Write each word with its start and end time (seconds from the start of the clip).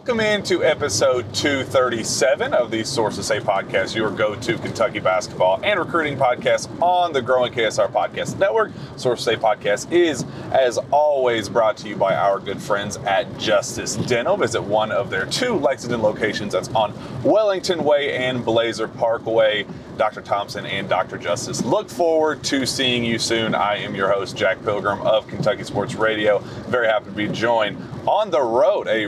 Welcome 0.00 0.20
into 0.20 0.64
episode 0.64 1.26
237 1.34 2.54
of 2.54 2.70
the 2.70 2.84
Sources 2.84 3.26
Say 3.26 3.38
podcast, 3.38 3.94
your 3.94 4.10
go-to 4.10 4.56
Kentucky 4.56 4.98
basketball 4.98 5.60
and 5.62 5.78
recruiting 5.78 6.16
podcast 6.16 6.70
on 6.80 7.12
the 7.12 7.20
growing 7.20 7.52
KSR 7.52 7.92
Podcast 7.92 8.38
Network. 8.38 8.72
Sources 8.96 9.26
Say 9.26 9.36
podcast 9.36 9.92
is, 9.92 10.24
as 10.52 10.78
always, 10.90 11.50
brought 11.50 11.76
to 11.76 11.88
you 11.90 11.96
by 11.96 12.14
our 12.14 12.40
good 12.40 12.62
friends 12.62 12.96
at 12.96 13.38
Justice 13.38 13.96
Dental. 13.96 14.38
Visit 14.38 14.62
one 14.62 14.90
of 14.90 15.10
their 15.10 15.26
two 15.26 15.54
Lexington 15.54 16.00
locations 16.00 16.54
that's 16.54 16.70
on 16.70 16.94
Wellington 17.22 17.84
Way 17.84 18.14
and 18.14 18.42
Blazer 18.42 18.88
Parkway. 18.88 19.66
Dr. 19.98 20.22
Thompson 20.22 20.64
and 20.64 20.88
Dr. 20.88 21.18
Justice. 21.18 21.62
Look 21.62 21.90
forward 21.90 22.42
to 22.44 22.64
seeing 22.64 23.04
you 23.04 23.18
soon. 23.18 23.54
I 23.54 23.76
am 23.76 23.94
your 23.94 24.10
host, 24.10 24.34
Jack 24.34 24.64
Pilgrim 24.64 25.02
of 25.02 25.28
Kentucky 25.28 25.62
Sports 25.64 25.94
Radio. 25.94 26.38
Very 26.68 26.86
happy 26.86 27.04
to 27.04 27.10
be 27.10 27.28
joined 27.28 27.76
on 28.06 28.30
the 28.30 28.40
road, 28.40 28.88
a, 28.88 29.06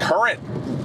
current 0.00 0.40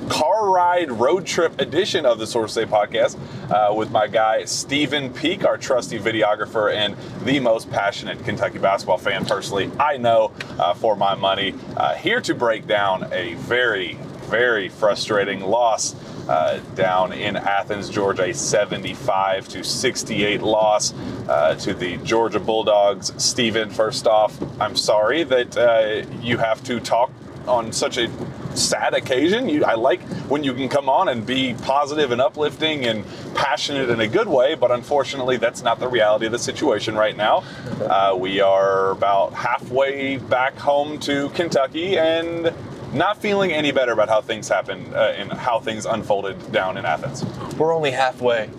car 0.08 0.50
ride 0.52 0.92
road 0.92 1.26
trip 1.26 1.60
edition 1.60 2.06
of 2.06 2.20
the 2.20 2.28
Source 2.28 2.54
Say 2.54 2.66
podcast 2.66 3.18
uh, 3.50 3.74
with 3.74 3.90
my 3.90 4.08
guy 4.08 4.46
Stephen 4.46 5.12
Peak, 5.12 5.44
our 5.44 5.58
trusty 5.58 5.98
videographer 5.98 6.72
and 6.72 6.96
the 7.26 7.40
most 7.40 7.72
passionate 7.72 8.24
Kentucky 8.24 8.60
basketball 8.60 9.00
fan 9.00 9.26
personally 9.26 9.72
I 9.80 9.98
know 9.98 10.32
uh, 10.60 10.76
for 10.76 10.96
my 10.96 11.16
money. 11.16 11.56
Uh, 11.76 11.96
here 11.96 12.22
to 12.22 12.36
break 12.36 12.68
down 12.68 13.12
a 13.12 13.34
very, 13.36 13.96
very 14.30 14.70
frustrating 14.70 15.42
loss 15.42 15.96
uh, 16.30 16.60
down 16.76 17.14
in 17.14 17.36
Athens, 17.36 17.90
Georgia, 17.90 18.26
a 18.26 18.34
75 18.34 19.48
to 19.48 19.64
68 19.64 20.42
loss 20.42 20.94
uh, 21.28 21.56
to 21.56 21.74
the 21.74 21.98
Georgia 21.98 22.40
Bulldogs. 22.40 23.12
Stephen, 23.18 23.72
first 23.72 24.06
off, 24.06 24.38
I'm 24.62 24.76
sorry 24.76 25.24
that 25.24 25.58
uh, 25.58 26.06
you 26.22 26.38
have 26.38 26.64
to 26.66 26.80
talk 26.80 27.12
on 27.48 27.72
such 27.72 27.98
a 27.98 28.08
sad 28.56 28.94
occasion. 28.94 29.50
You, 29.50 29.64
I 29.66 29.76
like 29.76 30.02
when 30.30 30.44
you 30.44 30.54
can 30.54 30.70
come 30.70 30.90
on 30.90 31.10
and 31.10 31.26
be 31.26 31.54
positive 31.62 32.12
and 32.12 32.22
uplifting 32.22 32.86
and 32.86 33.06
passionate 33.36 33.90
in 33.90 34.00
a 34.00 34.08
good 34.08 34.28
way, 34.28 34.56
but 34.56 34.72
unfortunately, 34.72 35.38
that's 35.38 35.64
not 35.64 35.80
the 35.80 35.88
reality 35.88 36.26
of 36.26 36.32
the 36.32 36.40
situation 36.40 36.96
right 36.96 37.16
now. 37.16 37.44
Uh, 37.82 38.16
we 38.18 38.42
are 38.42 38.92
about 38.92 39.34
halfway 39.34 40.18
back 40.18 40.58
home 40.58 41.00
to 41.00 41.30
Kentucky 41.30 41.98
and 41.98 42.54
not 42.94 43.22
feeling 43.22 43.52
any 43.52 43.72
better 43.72 43.94
about 43.94 44.10
how 44.10 44.22
things 44.22 44.50
happened 44.50 44.94
uh, 44.94 45.14
and 45.16 45.32
how 45.32 45.60
things 45.60 45.86
unfolded 45.86 46.52
down 46.52 46.78
in 46.78 46.86
Athens. 46.86 47.24
We're 47.58 47.74
only 47.74 47.92
halfway. 47.92 48.50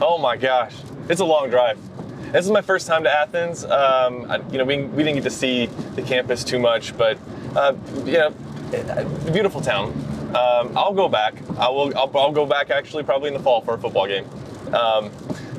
Oh 0.00 0.18
my 0.18 0.36
gosh, 0.36 0.74
it's 1.08 1.20
a 1.20 1.24
long 1.24 1.50
drive. 1.50 1.78
This 2.32 2.44
is 2.44 2.50
my 2.50 2.60
first 2.60 2.86
time 2.86 3.04
to 3.04 3.10
Athens. 3.10 3.64
Um, 3.64 4.30
I, 4.30 4.42
you 4.50 4.58
know, 4.58 4.64
we, 4.64 4.82
we 4.82 5.02
didn't 5.02 5.14
get 5.14 5.24
to 5.24 5.30
see 5.30 5.66
the 5.66 6.02
campus 6.02 6.44
too 6.44 6.58
much, 6.58 6.96
but 6.98 7.18
uh, 7.56 7.74
you 8.04 8.12
know, 8.12 8.34
beautiful 9.32 9.60
town. 9.60 9.92
Um, 10.28 10.76
I'll 10.76 10.94
go 10.94 11.08
back. 11.08 11.34
I 11.58 11.68
will. 11.68 11.96
I'll, 11.96 12.10
I'll, 12.16 12.32
go 12.32 12.44
back 12.44 12.70
actually 12.70 13.02
probably 13.02 13.28
in 13.28 13.34
the 13.34 13.40
fall 13.40 13.60
for 13.60 13.74
a 13.74 13.78
football 13.78 14.06
game. 14.06 14.28
Um, 14.74 15.10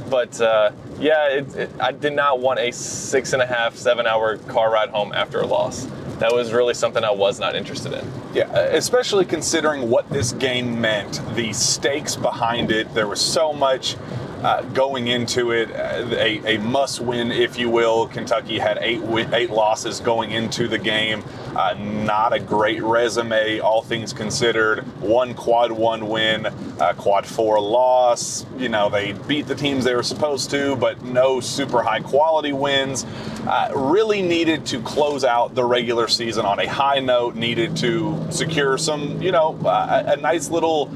but 0.09 0.39
uh, 0.39 0.71
yeah, 0.99 1.29
it, 1.29 1.55
it, 1.55 1.69
I 1.79 1.91
did 1.91 2.13
not 2.13 2.39
want 2.39 2.59
a 2.59 2.71
six 2.71 3.33
and 3.33 3.41
a 3.41 3.45
half, 3.45 3.75
seven 3.75 4.05
hour 4.05 4.37
car 4.37 4.71
ride 4.71 4.89
home 4.89 5.11
after 5.13 5.41
a 5.41 5.45
loss 5.45 5.87
that 6.19 6.33
was 6.33 6.51
really 6.51 6.73
something 6.73 7.03
I 7.03 7.11
was 7.11 7.39
not 7.39 7.55
interested 7.55 7.93
in. 7.93 8.11
Yeah, 8.33 8.53
especially 8.57 9.25
considering 9.25 9.89
what 9.89 10.09
this 10.09 10.33
game 10.33 10.79
meant, 10.79 11.21
the 11.35 11.51
stakes 11.53 12.15
behind 12.15 12.71
it. 12.71 12.93
There 12.93 13.07
was 13.07 13.21
so 13.21 13.53
much 13.53 13.95
uh, 14.43 14.61
going 14.73 15.07
into 15.07 15.51
it, 15.51 15.71
uh, 15.71 16.07
a, 16.11 16.55
a, 16.55 16.59
must 16.59 16.99
win, 17.01 17.31
if 17.31 17.57
you 17.57 17.69
will. 17.69 18.07
Kentucky 18.07 18.59
had 18.59 18.77
eight 18.81 19.01
eight 19.33 19.49
losses 19.49 19.99
going 19.99 20.31
into 20.31 20.67
the 20.67 20.77
game. 20.77 21.23
Uh, 21.55 21.73
not 21.73 22.33
a 22.33 22.39
great 22.39 22.81
resume, 22.81 23.59
all 23.59 23.81
things 23.81 24.13
considered. 24.13 24.79
One 25.01 25.33
quad 25.33 25.71
one 25.71 26.07
win, 26.07 26.45
uh, 26.45 26.93
quad 26.95 27.25
four 27.25 27.59
loss. 27.59 28.45
You 28.57 28.69
know, 28.69 28.89
they 28.89 29.13
beat 29.13 29.47
the 29.47 29.55
teams 29.55 29.83
they 29.83 29.95
were 29.95 30.03
supposed 30.03 30.49
to, 30.51 30.75
but 30.75 31.03
no 31.03 31.39
super 31.39 31.81
high 31.81 32.01
quality 32.01 32.53
wins. 32.53 33.05
Uh, 33.47 33.71
really 33.75 34.21
needed 34.21 34.65
to 34.67 34.81
close 34.81 35.23
out 35.23 35.55
the 35.55 35.63
regular 35.63 36.07
season 36.07 36.45
on 36.45 36.59
a 36.59 36.67
high 36.67 36.99
note, 36.99 37.35
needed 37.35 37.75
to 37.77 38.27
secure 38.29 38.77
some, 38.77 39.21
you 39.21 39.31
know, 39.31 39.57
uh, 39.65 40.03
a 40.07 40.17
nice 40.17 40.49
little 40.49 40.87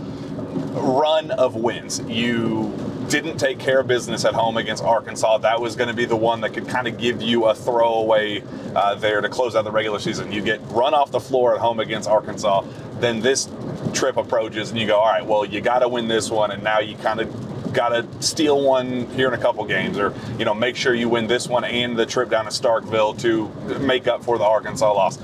run 0.73 1.31
of 1.31 1.55
wins. 1.55 1.99
You 2.07 2.73
didn't 3.13 3.37
take 3.37 3.59
care 3.59 3.81
of 3.81 3.85
business 3.85 4.25
at 4.25 4.33
home 4.33 4.57
against 4.57 4.83
Arkansas. 4.83 5.37
That 5.37 5.61
was 5.61 5.75
going 5.75 5.87
to 5.87 5.93
be 5.93 6.05
the 6.05 6.15
one 6.15 6.41
that 6.41 6.51
could 6.51 6.67
kind 6.67 6.87
of 6.87 6.97
give 6.97 7.21
you 7.21 7.45
a 7.45 7.53
throwaway 7.53 8.41
uh, 8.75 8.95
there 8.95 9.21
to 9.21 9.29
close 9.29 9.55
out 9.55 9.65
the 9.65 9.71
regular 9.71 9.99
season. 9.99 10.31
You 10.31 10.41
get 10.41 10.59
run 10.69 10.95
off 10.95 11.11
the 11.11 11.19
floor 11.19 11.53
at 11.53 11.61
home 11.61 11.79
against 11.79 12.09
Arkansas. 12.09 12.65
Then 12.99 13.19
this 13.19 13.49
trip 13.93 14.17
approaches, 14.17 14.71
and 14.71 14.79
you 14.79 14.87
go, 14.87 14.97
all 14.97 15.11
right, 15.11 15.23
well, 15.23 15.45
you 15.45 15.61
got 15.61 15.79
to 15.79 15.87
win 15.87 16.07
this 16.07 16.31
one, 16.31 16.49
and 16.49 16.63
now 16.63 16.79
you 16.79 16.95
kind 16.97 17.19
of 17.19 17.71
got 17.71 17.89
to 17.89 18.07
steal 18.19 18.63
one 18.63 19.05
here 19.09 19.27
in 19.27 19.35
a 19.35 19.37
couple 19.37 19.63
games, 19.65 19.99
or 19.99 20.11
you 20.39 20.45
know, 20.45 20.55
make 20.55 20.75
sure 20.75 20.95
you 20.95 21.07
win 21.07 21.27
this 21.27 21.47
one 21.47 21.63
and 21.63 21.95
the 21.95 22.07
trip 22.07 22.31
down 22.31 22.45
to 22.45 22.51
Starkville 22.51 23.19
to 23.21 23.79
make 23.79 24.07
up 24.07 24.23
for 24.23 24.39
the 24.39 24.43
Arkansas 24.43 24.91
loss 24.91 25.19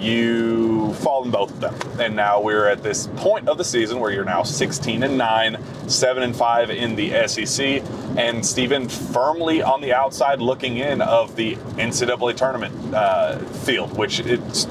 you 0.00 0.94
fall 0.94 1.24
in 1.24 1.30
both 1.30 1.50
of 1.50 1.60
them. 1.60 2.00
And 2.00 2.16
now 2.16 2.40
we're 2.40 2.66
at 2.66 2.82
this 2.82 3.08
point 3.16 3.48
of 3.48 3.58
the 3.58 3.64
season 3.64 4.00
where 4.00 4.10
you're 4.10 4.24
now 4.24 4.42
16 4.42 5.02
and 5.02 5.18
9, 5.18 5.88
7 5.88 6.22
and 6.22 6.34
5 6.34 6.70
in 6.70 6.96
the 6.96 7.28
SEC, 7.28 7.82
and 8.16 8.44
Stephen 8.44 8.88
firmly 8.88 9.62
on 9.62 9.80
the 9.80 9.92
outside 9.92 10.40
looking 10.40 10.78
in 10.78 11.00
of 11.02 11.36
the 11.36 11.56
NCAA 11.76 12.36
tournament 12.36 12.94
uh, 12.94 13.38
field, 13.38 13.96
which 13.96 14.20
it's 14.20 14.66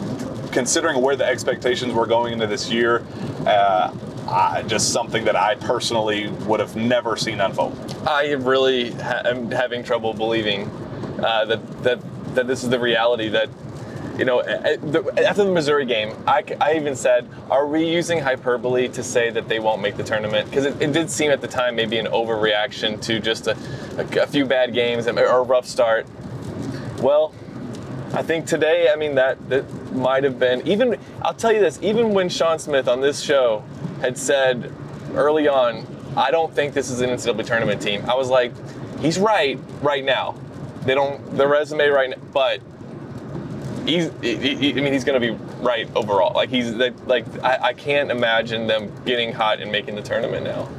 considering 0.52 1.02
where 1.02 1.16
the 1.16 1.26
expectations 1.26 1.94
were 1.94 2.08
going 2.08 2.34
into 2.34 2.48
this 2.48 2.72
year. 2.72 3.06
Uh, 3.46 3.94
uh, 4.28 4.62
just 4.64 4.94
something 4.94 5.26
that 5.26 5.36
I 5.36 5.56
personally 5.56 6.28
would 6.46 6.60
have 6.60 6.76
never 6.76 7.16
seen 7.16 7.42
unfold. 7.42 7.76
I 8.08 8.34
really 8.34 8.92
ha- 8.92 9.24
am 9.26 9.50
having 9.50 9.84
trouble 9.84 10.14
believing 10.14 10.70
uh, 11.24 11.46
that 11.46 11.84
that 11.84 12.00
that 12.36 12.48
this 12.48 12.64
is 12.64 12.70
the 12.70 12.80
reality 12.80 13.30
that 13.30 13.50
you 14.19 14.25
know, 14.25 14.41
after 14.41 15.46
the 15.46 15.52
Missouri 15.52 15.85
game, 15.85 16.13
I, 16.28 16.44
I 16.59 16.74
even 16.74 16.94
said, 16.94 17.25
are 17.50 17.66
we 17.66 17.90
using 17.90 18.19
hyperbole 18.19 18.90
to 18.90 19.02
say 19.02 19.30
that 19.30 19.47
they 19.47 19.59
won't 19.59 19.81
make 19.81 19.96
the 19.96 20.03
tournament? 20.03 20.50
Because 20.50 20.66
it, 20.66 20.81
it, 20.81 20.91
did 20.91 21.09
seem 21.09 21.31
at 21.31 21.40
the 21.40 21.47
time 21.47 21.78
maybe 21.78 21.97
an 21.97 22.07
overreaction 22.07 23.02
to 23.03 23.22
just 23.22 23.47
a, 23.47 23.57
a, 23.97 24.24
a 24.24 24.28
few 24.28 24.46
bad 24.46 24.74
games 24.74 25.07
or 25.07 25.24
a 25.24 25.41
rough 25.41 25.66
start. 25.66 26.06
Well, 27.02 27.34
I 28.12 28.22
think 28.22 28.46
today, 28.46 28.90
I 28.91 28.97
mean, 28.97 29.16
that, 29.16 29.50
that 29.50 29.94
might 29.94 30.25
have 30.25 30.38
been, 30.38 30.68
even, 30.68 31.00
I'll 31.22 31.34
tell 31.34 31.53
you 31.53 31.62
this, 31.62 31.80
even 31.81 32.13
when 32.13 32.28
Sean 32.28 32.59
Smith 32.59 32.90
on 32.90 33.00
this 33.00 33.22
show 33.22 33.63
had 34.01 34.18
said 34.18 34.74
early 35.13 35.47
on, 35.47 35.88
I 36.18 36.30
don't 36.30 36.53
think 36.53 36.74
this 36.74 36.90
is 36.90 37.00
an 37.00 37.09
NCAA 37.12 37.46
tournament 37.46 37.81
team, 37.81 38.03
I 38.09 38.16
was 38.16 38.30
like, 38.30 38.51
he's 39.00 39.18
right 39.18 39.57
right 39.81 40.03
now. 40.03 40.36
They 40.84 40.94
don't, 40.94 41.38
the 41.38 41.47
resume 41.47 41.88
right 41.88 42.09
now, 42.09 42.18
but 42.34 42.59
he's. 43.86 44.12
He, 44.22 44.72
I 44.72 44.82
mean, 44.82 44.94
he's 44.94 45.04
going 45.04 45.20
to 45.20 45.34
be 45.34 45.38
right 45.62 45.90
overall. 45.96 46.34
Like 46.34 46.50
he's 46.50 46.72
like 46.72 47.26
I, 47.44 47.58
I 47.62 47.74
can't 47.74 48.12
imagine 48.12 48.68
them 48.68 48.92
getting 49.06 49.31
hot 49.34 49.60
and 49.60 49.72
making 49.72 49.96
the 49.96 50.02
tournament 50.02 50.44
now. 50.46 50.70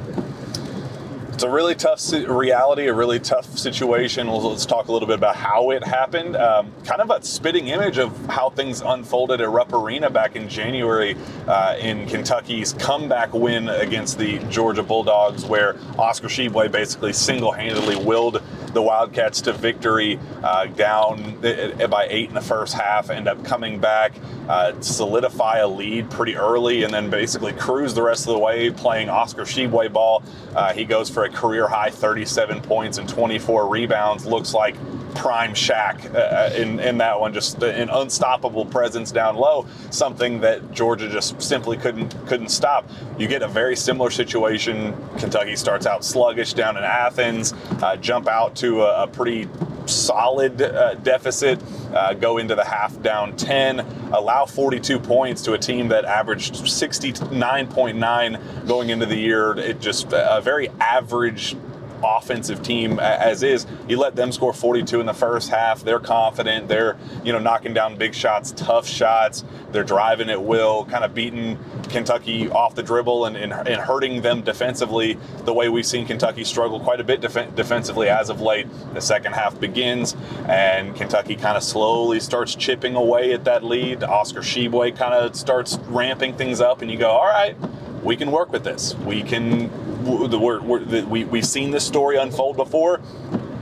It's 1.41 1.47
a 1.47 1.49
really 1.49 1.73
tough 1.73 1.99
reality, 2.11 2.85
a 2.85 2.93
really 2.93 3.19
tough 3.19 3.57
situation. 3.57 4.27
Let's 4.27 4.63
talk 4.63 4.89
a 4.89 4.91
little 4.91 5.07
bit 5.07 5.15
about 5.15 5.35
how 5.35 5.71
it 5.71 5.83
happened. 5.83 6.35
Um, 6.35 6.71
kind 6.85 7.01
of 7.01 7.09
a 7.09 7.25
spitting 7.25 7.69
image 7.69 7.97
of 7.97 8.15
how 8.27 8.51
things 8.51 8.81
unfolded 8.81 9.41
at 9.41 9.49
Rupp 9.49 9.73
Arena 9.73 10.11
back 10.11 10.35
in 10.35 10.47
January 10.47 11.17
uh, 11.47 11.77
in 11.79 12.05
Kentucky's 12.05 12.73
comeback 12.73 13.33
win 13.33 13.69
against 13.69 14.19
the 14.19 14.37
Georgia 14.51 14.83
Bulldogs, 14.83 15.43
where 15.43 15.77
Oscar 15.97 16.27
Tshiebwe 16.27 16.71
basically 16.71 17.11
single 17.11 17.51
handedly 17.51 17.95
willed 17.95 18.43
the 18.73 18.81
Wildcats 18.81 19.41
to 19.41 19.53
victory 19.53 20.19
uh, 20.43 20.67
down 20.67 21.43
uh, 21.43 21.87
by 21.87 22.07
eight 22.09 22.29
in 22.29 22.35
the 22.35 22.41
first 22.41 22.73
half, 22.73 23.09
end 23.09 23.27
up 23.27 23.43
coming 23.43 23.79
back, 23.79 24.13
uh, 24.47 24.79
solidify 24.79 25.57
a 25.57 25.67
lead 25.67 26.09
pretty 26.09 26.35
early, 26.35 26.83
and 26.83 26.93
then 26.93 27.09
basically 27.09 27.53
cruise 27.53 27.93
the 27.93 28.01
rest 28.01 28.27
of 28.27 28.33
the 28.33 28.39
way 28.39 28.69
playing 28.69 29.09
Oscar 29.09 29.41
Tshiebwe 29.41 29.91
ball. 29.91 30.23
Uh, 30.55 30.71
he 30.73 30.85
goes 30.85 31.09
for 31.09 31.23
a 31.23 31.29
career 31.33 31.67
high 31.67 31.89
37 31.89 32.61
points 32.61 32.97
and 32.97 33.07
24 33.07 33.67
rebounds. 33.67 34.25
Looks 34.25 34.53
like 34.53 34.75
prime 35.15 35.53
Shaq 35.53 36.13
uh, 36.15 36.53
in, 36.55 36.79
in 36.79 36.97
that 36.99 37.19
one, 37.19 37.33
just 37.33 37.61
an 37.63 37.89
unstoppable 37.89 38.65
presence 38.65 39.11
down 39.11 39.35
low, 39.35 39.67
something 39.89 40.39
that 40.41 40.71
Georgia 40.71 41.09
just 41.09 41.41
simply 41.41 41.77
couldn't 41.77 42.15
couldn't 42.27 42.49
stop. 42.49 42.89
You 43.17 43.27
get 43.27 43.41
a 43.41 43.47
very 43.47 43.75
similar 43.75 44.09
situation. 44.09 44.95
Kentucky 45.17 45.55
starts 45.55 45.85
out 45.85 46.03
sluggish 46.03 46.53
down 46.53 46.77
in 46.77 46.83
Athens, 46.83 47.53
uh, 47.81 47.95
jump 47.97 48.27
out 48.27 48.55
to 48.57 48.81
a, 48.81 49.03
a 49.03 49.07
pretty 49.07 49.47
solid 49.89 50.61
uh, 50.61 50.93
deficit, 50.95 51.61
uh, 51.93 52.13
go 52.13 52.37
into 52.37 52.55
the 52.55 52.63
half 52.63 53.01
down 53.01 53.35
10, 53.35 53.79
allow 54.13 54.45
42 54.45 54.99
points 54.99 55.41
to 55.43 55.51
a 55.53 55.57
team 55.57 55.89
that 55.89 56.05
averaged 56.05 56.55
69.9 56.55 58.67
going 58.67 58.89
into 58.89 59.05
the 59.05 59.17
year. 59.17 59.57
It 59.57 59.81
just 59.81 60.07
a 60.11 60.39
very 60.41 60.69
average 60.79 61.55
offensive 62.03 62.61
team 62.63 62.99
as 62.99 63.43
is. 63.43 63.65
You 63.87 63.97
let 63.97 64.15
them 64.15 64.31
score 64.31 64.53
42 64.53 64.99
in 64.99 65.05
the 65.05 65.13
first 65.13 65.49
half. 65.49 65.83
They're 65.83 65.99
confident. 65.99 66.67
They're 66.67 66.97
you 67.23 67.31
know 67.33 67.39
knocking 67.39 67.73
down 67.73 67.97
big 67.97 68.13
shots, 68.13 68.51
tough 68.51 68.87
shots. 68.87 69.43
They're 69.71 69.83
driving 69.83 70.29
at 70.29 70.43
will, 70.43 70.85
kind 70.85 71.03
of 71.03 71.13
beating 71.13 71.57
Kentucky 71.89 72.49
off 72.49 72.75
the 72.75 72.83
dribble 72.83 73.25
and, 73.25 73.37
and, 73.37 73.53
and 73.53 73.81
hurting 73.81 74.21
them 74.21 74.41
defensively 74.41 75.17
the 75.45 75.53
way 75.53 75.69
we've 75.69 75.85
seen 75.85 76.05
Kentucky 76.05 76.43
struggle 76.43 76.79
quite 76.79 76.99
a 76.99 77.03
bit 77.03 77.21
def- 77.21 77.55
defensively 77.55 78.09
as 78.09 78.29
of 78.29 78.41
late. 78.41 78.67
The 78.93 79.01
second 79.01 79.33
half 79.33 79.59
begins 79.59 80.15
and 80.47 80.95
Kentucky 80.95 81.35
kind 81.35 81.57
of 81.57 81.63
slowly 81.63 82.19
starts 82.19 82.55
chipping 82.55 82.95
away 82.95 83.33
at 83.33 83.43
that 83.45 83.63
lead. 83.63 84.03
Oscar 84.03 84.41
Tshiebwe 84.41 84.95
kind 84.95 85.13
of 85.13 85.35
starts 85.35 85.77
ramping 85.87 86.35
things 86.35 86.61
up, 86.61 86.81
and 86.81 86.91
you 86.91 86.97
go, 86.97 87.09
all 87.09 87.27
right, 87.27 87.55
we 88.03 88.15
can 88.15 88.31
work 88.31 88.51
with 88.51 88.63
this. 88.63 88.95
We 88.95 89.23
can 89.23 89.69
we're, 90.03 90.61
we're, 90.61 91.05
we, 91.05 91.25
we've 91.25 91.45
seen 91.45 91.71
this 91.71 91.85
story 91.85 92.17
unfold 92.17 92.57
before. 92.57 93.01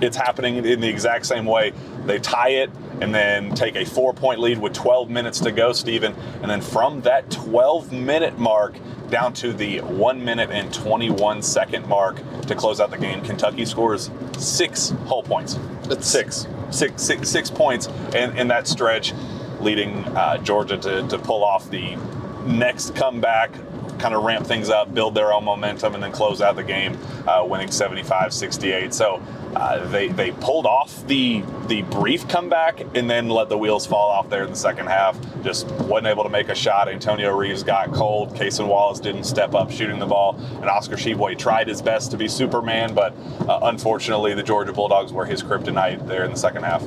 It's 0.02 0.16
happening 0.16 0.66
in 0.66 0.80
the 0.80 0.88
exact 0.88 1.26
same 1.26 1.46
way. 1.46 1.74
They 2.06 2.20
tie 2.20 2.50
it 2.50 2.70
and 3.02 3.14
then 3.14 3.54
take 3.54 3.76
a 3.76 3.86
four 3.86 4.14
point 4.14 4.40
lead 4.40 4.58
with 4.58 4.74
12 4.74 5.10
minutes 5.10 5.40
to 5.42 5.52
go, 5.52 5.74
Stephen. 5.74 6.14
And 6.42 6.50
then 6.50 6.62
from 6.62 7.02
that 7.02 7.30
12 7.30 7.92
minute 7.92 8.38
mark 8.38 8.78
down 9.10 9.34
to 9.34 9.54
the 9.54 9.80
one 9.80 10.24
minute 10.24 10.52
and 10.52 10.74
21 10.74 11.42
second 11.42 11.88
mark 11.88 12.18
to 12.44 12.56
close 12.56 12.80
out 12.80 12.92
the 12.92 12.98
game, 12.98 13.22
Kentucky 13.24 13.66
scores 13.66 14.10
six 14.38 14.90
whole 15.06 15.24
points. 15.24 15.60
That's 15.84 16.08
six, 16.08 16.48
six, 16.70 17.02
six, 17.02 17.30
six 17.30 17.50
points 17.50 17.88
in, 18.14 18.38
in 18.38 18.48
that 18.50 18.68
stretch, 18.68 19.14
leading 19.60 20.06
uh, 20.16 20.38
Georgia 20.38 20.78
to, 20.78 21.08
to 21.08 21.18
pull 21.18 21.44
off 21.44 21.70
the 21.70 21.98
next 22.46 22.96
comeback 22.96 23.52
kind 24.00 24.16
of 24.16 24.24
ramp 24.24 24.48
things 24.48 24.70
up, 24.70 24.94
build 24.94 25.16
their 25.16 25.34
own 25.34 25.44
momentum, 25.44 25.94
and 25.94 26.04
then 26.04 26.12
close 26.12 26.42
out 26.42 26.56
the 26.56 26.64
game, 26.64 26.98
uh, 27.28 27.46
winning 27.46 27.68
75-68. 27.68 28.94
So 28.94 29.22
uh, 29.56 29.88
they 29.88 30.10
they 30.10 30.32
pulled 30.32 30.66
off 30.66 31.06
the 31.08 31.44
the 31.68 31.82
brief 31.84 32.28
comeback 32.28 32.82
and 32.96 33.10
then 33.10 33.30
let 33.30 33.50
the 33.50 33.58
wheels 33.58 33.86
fall 33.86 34.10
off 34.10 34.30
there 34.30 34.44
in 34.44 34.50
the 34.50 34.56
second 34.56 34.88
half. 34.88 35.18
Just 35.44 35.68
wasn't 35.72 36.08
able 36.08 36.24
to 36.24 36.30
make 36.30 36.50
a 36.50 36.56
shot. 36.56 36.88
Antonio 36.88 37.36
Reeves 37.36 37.64
got 37.64 37.92
cold. 37.92 38.36
Cason 38.36 38.68
Wallace 38.68 39.00
didn't 39.00 39.24
step 39.24 39.56
up 39.56 39.72
shooting 39.72 40.00
the 40.00 40.06
ball, 40.06 40.36
and 40.38 40.66
Oscar 40.66 40.96
Tshiebwe 40.96 41.38
tried 41.38 41.68
his 41.68 41.82
best 41.82 42.12
to 42.12 42.18
be 42.18 42.28
Superman, 42.28 42.94
but 42.94 43.16
uh, 43.48 43.60
unfortunately 43.64 44.34
the 44.34 44.44
Georgia 44.44 44.74
Bulldogs 44.74 45.12
were 45.12 45.26
his 45.26 45.42
kryptonite 45.42 46.08
there 46.08 46.26
in 46.26 46.32
the 46.32 46.38
second 46.38 46.64
half. 46.64 46.84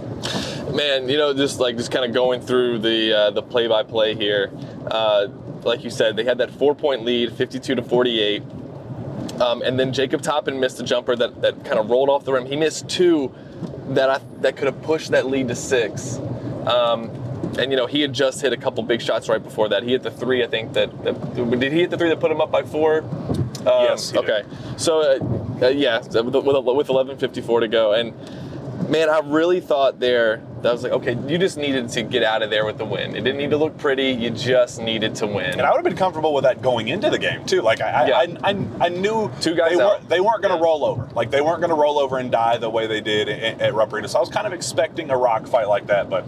Man, 0.73 1.09
you 1.09 1.17
know, 1.17 1.35
just 1.35 1.59
like 1.59 1.77
just 1.77 1.91
kind 1.91 2.05
of 2.05 2.15
going 2.15 2.41
through 2.41 2.79
the 2.79 3.13
uh, 3.13 3.31
the 3.31 3.43
play 3.43 3.67
by 3.67 3.83
play 3.83 4.15
here. 4.15 4.53
Uh, 4.91 5.29
like 5.65 5.85
you 5.85 5.91
said, 5.91 6.17
they 6.17 6.25
had 6.25 6.39
that 6.39 6.51
four 6.51 6.75
point 6.75 7.05
lead, 7.05 7.33
52 7.33 7.77
to 7.77 7.83
48. 7.83 8.43
Um, 9.41 9.63
and 9.63 9.79
then 9.79 9.93
Jacob 9.93 10.23
Toppin 10.23 10.61
missed 10.61 10.81
a 10.81 10.83
jumper 10.83 11.17
that, 11.17 11.41
that 11.43 11.65
kind 11.65 11.79
of 11.79 11.91
rolled 11.91 12.09
off 12.09 12.25
the 12.25 12.33
rim. 12.33 12.47
He 12.47 12.57
missed 12.57 12.89
two 12.89 13.35
that 13.89 14.11
I, 14.11 14.21
that 14.41 14.57
could 14.57 14.67
have 14.67 14.83
pushed 14.83 15.11
that 15.11 15.27
lead 15.27 15.49
to 15.49 15.55
six. 15.55 16.19
Um, 16.67 17.11
and 17.59 17.71
you 17.71 17.77
know 17.77 17.87
he 17.87 18.01
had 18.01 18.13
just 18.13 18.41
hit 18.41 18.53
a 18.53 18.57
couple 18.57 18.83
big 18.83 19.03
shots 19.03 19.29
right 19.29 19.43
before 19.43 19.69
that. 19.71 19.83
He 19.83 19.91
hit 19.91 20.03
the 20.03 20.11
three, 20.11 20.43
I 20.43 20.47
think 20.47 20.73
that, 20.75 21.05
that 21.05 21.35
did 21.35 21.73
he 21.73 21.81
hit 21.81 21.91
the 21.91 21.99
three 21.99 22.09
that 22.09 22.21
put 22.21 22.31
him 22.31 22.41
up 22.41 22.51
by 22.51 22.63
four? 22.63 23.03
Um, 23.03 23.85
yes. 23.85 24.15
Okay. 24.15 24.45
So 24.77 25.01
uh, 25.01 25.67
uh, 25.67 25.69
yeah, 25.69 25.99
with, 25.99 26.35
with, 26.35 26.45
with 26.45 26.89
11:54 26.89 27.61
to 27.61 27.69
go, 27.69 27.93
and 27.93 28.15
man, 28.89 29.11
I 29.11 29.21
really 29.21 29.61
thought 29.61 30.01
there 30.01 30.43
that 30.63 30.73
was 30.73 30.83
like, 30.83 30.93
okay, 30.93 31.17
you 31.27 31.39
just 31.39 31.57
needed 31.57 31.89
to 31.91 32.03
get 32.03 32.23
out 32.23 32.43
of 32.43 32.51
there 32.51 32.65
with 32.65 32.79
the 32.79 32.85
win. 32.85 33.17
It 33.17 33.23
didn't 33.23 33.39
need 33.39 33.51
to 33.51 33.57
look 33.57 33.77
pretty. 33.79 34.11
You 34.11 34.31
just 34.31 34.81
needed 34.81 35.15
to 35.17 35.27
win. 35.27 35.51
And 35.51 35.63
I 35.63 35.71
would 35.71 35.79
have 35.79 35.85
been 35.85 35.97
comfortable 35.97 36.33
with 36.33 36.45
that 36.45 36.63
going 36.63 36.89
into 36.89 37.11
the 37.11 37.19
game 37.19 37.45
too. 37.45 37.63
Like 37.63 37.81
I, 37.81 38.09
yeah. 38.09 38.19
I, 38.19 38.51
I, 38.51 38.87
I, 38.87 38.89
knew 38.89 39.31
two 39.41 39.55
guys 39.55 39.77
they 39.77 39.83
out. 39.83 39.99
weren't 39.99 40.09
they 40.09 40.21
weren't 40.21 40.43
going 40.43 40.55
to 40.55 40.59
yeah. 40.59 40.65
roll 40.65 40.85
over. 40.85 41.09
Like 41.15 41.31
they 41.31 41.41
weren't 41.41 41.61
going 41.61 41.71
to 41.71 41.77
roll 41.77 41.99
over 41.99 42.19
and 42.19 42.31
die 42.31 42.59
the 42.59 42.71
way 42.71 42.87
they 42.87 43.01
did 43.01 43.29
at, 43.29 43.61
at 43.61 43.75
Rupp 43.75 43.93
Arena. 43.93 44.09
So 44.09 44.19
I 44.19 44.21
was 44.21 44.31
kind 44.31 44.47
of 44.47 44.53
expecting 44.53 45.11
a 45.11 45.17
rock 45.17 45.47
fight 45.47 45.69
like 45.69 45.89
that, 45.89 46.09
but 46.09 46.25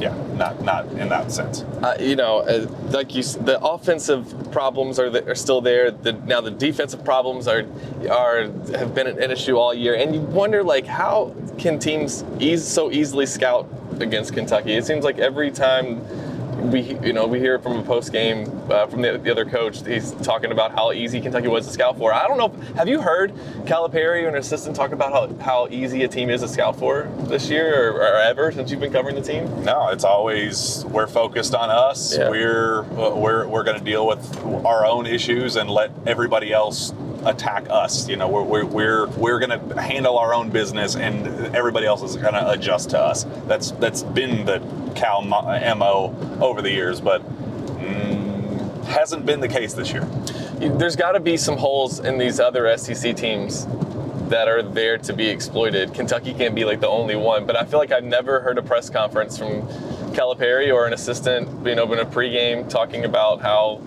yeah, 0.00 0.14
not 0.34 0.62
not 0.62 0.86
in 0.92 1.08
that 1.10 1.30
sense. 1.30 1.62
Uh, 1.82 1.96
you 2.00 2.16
know, 2.16 2.38
uh, 2.38 2.66
like 2.90 3.14
you, 3.14 3.22
the 3.22 3.60
offensive 3.62 4.50
problems 4.50 4.98
are 4.98 5.10
the, 5.10 5.26
are 5.30 5.34
still 5.34 5.60
there. 5.60 5.90
The, 5.90 6.12
now 6.12 6.40
the 6.40 6.50
defensive 6.50 7.04
problems 7.04 7.46
are 7.46 7.64
are 8.10 8.42
have 8.74 8.94
been 8.94 9.06
an 9.06 9.30
issue 9.30 9.56
all 9.56 9.74
year, 9.74 9.94
and 9.94 10.14
you 10.14 10.22
wonder 10.22 10.62
like 10.62 10.86
how 10.86 11.34
can 11.58 11.78
teams 11.78 12.24
ease, 12.38 12.66
so 12.66 12.90
easily 12.90 13.26
scout 13.26 13.68
against 14.00 14.32
Kentucky? 14.32 14.72
It 14.72 14.86
seems 14.86 15.04
like 15.04 15.18
every 15.18 15.50
time 15.50 16.00
we 16.60 16.94
you 17.02 17.12
know 17.12 17.26
we 17.26 17.38
hear 17.38 17.58
from 17.58 17.78
a 17.78 17.82
post 17.82 18.12
game 18.12 18.46
uh, 18.70 18.86
from 18.86 19.02
the, 19.02 19.18
the, 19.18 19.30
other 19.30 19.44
coach. 19.44 19.86
He's 19.86 20.12
talking 20.12 20.52
about 20.52 20.72
how 20.72 20.92
easy 20.92 21.20
Kentucky 21.20 21.48
was 21.48 21.66
to 21.66 21.72
scout 21.72 21.98
for. 21.98 22.12
I 22.12 22.26
don't 22.26 22.38
know. 22.38 22.48
Have 22.74 22.88
you 22.88 23.00
heard 23.00 23.32
Calipari 23.64 24.24
or 24.24 24.28
an 24.28 24.36
assistant 24.36 24.76
talk 24.76 24.92
about 24.92 25.12
how, 25.12 25.44
how 25.44 25.68
easy 25.70 26.02
a 26.04 26.08
team 26.08 26.30
is 26.30 26.42
to 26.42 26.48
scout 26.48 26.78
for 26.78 27.10
this 27.22 27.48
year 27.48 27.92
or, 27.92 28.00
or 28.00 28.16
ever 28.16 28.52
since 28.52 28.70
you've 28.70 28.80
been 28.80 28.92
covering 28.92 29.14
the 29.14 29.22
team? 29.22 29.64
No, 29.64 29.88
it's 29.88 30.04
always 30.04 30.84
we're 30.86 31.06
focused 31.06 31.54
on 31.54 31.70
us. 31.70 32.16
Yeah. 32.16 32.30
We're 32.30 32.82
uh, 32.82 33.14
we're 33.14 33.46
we're 33.46 33.64
going 33.64 33.78
to 33.78 33.84
deal 33.84 34.06
with 34.06 34.44
our 34.64 34.86
own 34.86 35.06
issues 35.06 35.56
and 35.56 35.70
let 35.70 35.90
everybody 36.06 36.52
else 36.52 36.92
attack 37.24 37.66
us. 37.70 38.08
You 38.08 38.16
know, 38.16 38.28
we're 38.28 38.42
we're 38.42 38.64
we're, 38.64 39.06
we're 39.08 39.38
going 39.38 39.58
to 39.58 39.80
handle 39.80 40.18
our 40.18 40.34
own 40.34 40.50
business, 40.50 40.96
and 40.96 41.54
everybody 41.54 41.86
else 41.86 42.02
is 42.02 42.16
going 42.16 42.34
to 42.34 42.50
adjust 42.50 42.90
to 42.90 43.00
us. 43.00 43.24
That's 43.46 43.72
that's 43.72 44.02
been 44.02 44.46
the 44.46 44.60
Cal 44.94 45.22
mo 45.22 46.38
over 46.40 46.62
the 46.62 46.70
years, 46.70 47.00
but 47.00 47.22
mm, 47.78 48.84
hasn't 48.84 49.26
been 49.26 49.40
the 49.40 49.48
case 49.48 49.74
this 49.74 49.92
year. 49.92 50.04
There's 50.58 50.96
got 50.96 51.12
to 51.12 51.20
be 51.20 51.36
some 51.36 51.56
holes 51.56 52.00
in 52.00 52.18
these 52.18 52.38
other 52.40 52.76
SEC 52.76 53.16
teams 53.16 53.66
that 54.28 54.46
are 54.46 54.62
there 54.62 54.96
to 54.98 55.12
be 55.12 55.28
exploited. 55.28 55.92
Kentucky 55.92 56.32
can't 56.32 56.54
be 56.54 56.64
like 56.64 56.80
the 56.80 56.88
only 56.88 57.16
one, 57.16 57.46
but 57.46 57.56
I 57.56 57.64
feel 57.64 57.78
like 57.78 57.92
I've 57.92 58.04
never 58.04 58.40
heard 58.40 58.58
a 58.58 58.62
press 58.62 58.88
conference 58.88 59.36
from 59.36 59.62
Calipari 60.12 60.72
or 60.72 60.86
an 60.86 60.92
assistant, 60.92 61.66
you 61.66 61.74
know, 61.74 61.92
in 61.92 61.98
a 61.98 62.04
pregame 62.04 62.68
talking 62.68 63.04
about 63.04 63.40
how, 63.40 63.80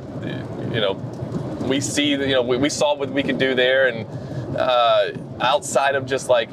you 0.73 0.81
know, 0.81 0.95
we 1.67 1.79
see, 1.79 2.09
you 2.09 2.27
know, 2.27 2.41
we, 2.41 2.57
we 2.57 2.69
saw 2.69 2.95
what 2.95 3.09
we 3.09 3.23
could 3.23 3.37
do 3.37 3.55
there, 3.55 3.87
and 3.87 4.57
uh, 4.57 5.11
outside 5.41 5.95
of 5.95 6.05
just 6.05 6.29
like 6.29 6.49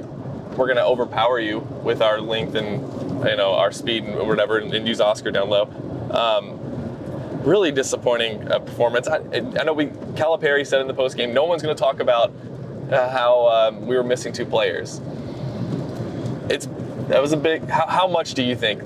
we're 0.57 0.67
going 0.67 0.76
to 0.76 0.85
overpower 0.85 1.38
you 1.38 1.61
with 1.83 2.02
our 2.02 2.21
length 2.21 2.55
and 2.55 2.81
you 3.25 3.37
know 3.37 3.55
our 3.55 3.73
speed 3.73 4.05
and 4.05 4.17
whatever, 4.26 4.59
and, 4.59 4.73
and 4.75 4.87
use 4.87 5.00
Oscar 5.00 5.31
down 5.31 5.49
low. 5.49 5.64
Um, 6.11 6.59
really 7.45 7.73
disappointing 7.73 8.50
uh, 8.50 8.59
performance. 8.59 9.09
I, 9.09 9.17
I, 9.17 9.64
know 9.64 9.73
we 9.73 9.87
Calipari 9.87 10.67
said 10.67 10.81
in 10.81 10.87
the 10.87 10.95
post 10.95 11.17
game, 11.17 11.33
no 11.33 11.45
one's 11.45 11.62
going 11.62 11.75
to 11.75 11.81
talk 11.81 12.00
about 12.00 12.33
uh, 12.90 13.09
how 13.11 13.47
um, 13.49 13.87
we 13.87 13.97
were 13.97 14.05
missing 14.05 14.33
two 14.33 14.45
players. 14.45 15.00
It's 16.49 16.69
that 17.09 17.21
was 17.21 17.33
a 17.33 17.37
big. 17.37 17.69
How, 17.69 17.87
how 17.87 18.07
much 18.07 18.35
do 18.35 18.43
you 18.43 18.57
think 18.57 18.83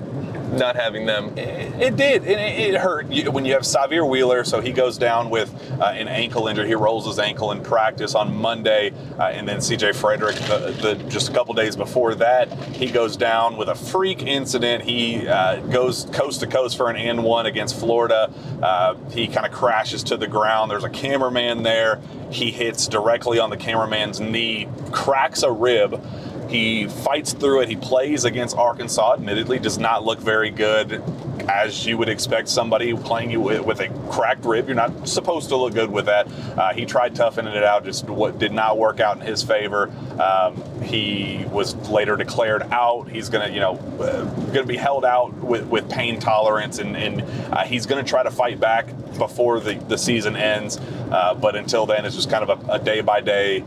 not 0.51 0.75
having 0.75 1.05
them. 1.05 1.37
It, 1.37 1.95
did. 1.95 2.25
It, 2.25 2.39
it 2.39 2.75
hurt 2.75 3.07
when 3.31 3.45
you 3.45 3.53
have 3.53 3.63
Sahvir 3.63 4.07
Wheeler. 4.07 4.43
So 4.43 4.61
he 4.61 4.71
goes 4.71 4.97
down 4.97 5.29
with 5.29 5.53
uh, 5.79 5.85
an 5.85 6.07
ankle 6.07 6.47
injury. 6.47 6.67
He 6.67 6.75
rolls 6.75 7.05
his 7.05 7.19
ankle 7.19 7.51
in 7.51 7.61
practice 7.61 8.15
on 8.15 8.35
Monday, 8.35 8.91
uh, 9.19 9.23
and 9.25 9.47
then 9.47 9.61
C.J. 9.61 9.93
Frederick, 9.93 10.35
the, 10.35 10.75
the, 10.81 11.09
just 11.09 11.29
a 11.29 11.33
couple 11.33 11.53
days 11.53 11.75
before 11.75 12.15
that, 12.15 12.51
he 12.75 12.89
goes 12.89 13.17
down 13.17 13.57
with 13.57 13.69
a 13.69 13.75
freak 13.75 14.23
incident. 14.23 14.83
He 14.83 15.27
uh, 15.27 15.61
goes 15.67 16.05
coast 16.11 16.39
to 16.41 16.47
coast 16.47 16.77
for 16.77 16.89
an 16.89 16.95
and 16.95 17.23
one 17.23 17.45
against 17.45 17.77
Florida. 17.79 18.31
Uh, 18.61 18.95
he 19.11 19.27
kind 19.27 19.45
of 19.45 19.51
crashes 19.51 20.03
to 20.03 20.17
the 20.17 20.27
ground. 20.27 20.71
There's 20.71 20.83
a 20.83 20.89
cameraman 20.89 21.63
there. 21.63 22.01
He 22.31 22.51
hits 22.51 22.87
directly 22.87 23.39
on 23.39 23.49
the 23.49 23.57
cameraman's 23.57 24.19
knee, 24.19 24.67
cracks 24.91 25.43
a 25.43 25.51
rib. 25.51 26.03
He 26.49 26.87
fights 26.87 27.33
through 27.33 27.61
it. 27.61 27.69
He 27.69 27.75
plays 27.75 28.25
against 28.25 28.55
Arkansas, 28.55 29.13
admittedly, 29.13 29.59
does 29.59 29.77
not 29.77 30.03
look 30.05 30.19
very 30.19 30.51
good. 30.51 31.01
As 31.47 31.85
you 31.85 31.97
would 31.97 32.09
expect 32.09 32.47
somebody 32.47 32.93
playing 32.95 33.31
you 33.31 33.39
with, 33.39 33.65
with, 33.65 33.79
a 33.79 33.89
cracked 34.09 34.45
rib. 34.45 34.67
You're 34.67 34.75
not 34.75 35.07
supposed 35.07 35.49
to 35.49 35.57
look 35.57 35.73
good 35.73 35.89
with 35.89 36.05
that. 36.05 36.27
Uh, 36.57 36.73
he 36.73 36.85
tried 36.85 37.15
toughening 37.15 37.53
it 37.53 37.63
out, 37.63 37.85
just 37.85 38.09
what 38.09 38.39
did 38.39 38.51
not 38.51 38.77
work 38.77 38.99
out 38.99 39.17
in 39.17 39.25
his 39.25 39.43
favor. 39.43 39.91
Um, 40.19 40.61
he 40.81 41.45
was 41.49 41.75
later 41.89 42.15
declared 42.15 42.63
out. 42.63 43.09
He's 43.09 43.29
to, 43.47 43.53
you 43.53 43.59
know, 43.59 43.75
uh, 43.99 44.51
to 44.63 44.67
be 44.67 44.77
held 44.77 45.05
out 45.05 45.33
with, 45.35 45.65
with 45.67 45.89
pain 45.89 46.19
tolerance, 46.19 46.79
and, 46.79 46.95
and 46.95 47.21
uh, 47.53 47.63
he's 47.63 47.85
to 48.03 48.09
try 48.09 48.23
to 48.23 48.31
fight 48.31 48.59
back 48.59 48.87
before 49.17 49.59
the, 49.59 49.75
the 49.75 49.97
season 49.97 50.35
ends. 50.35 50.79
Uh, 51.11 51.33
but 51.33 51.55
until 51.55 51.85
then, 51.85 52.05
it's 52.05 52.15
just 52.15 52.29
kind 52.29 52.49
of 52.49 52.69
a 52.69 52.79
day 52.79 53.01
by 53.01 53.21
day 53.21 53.63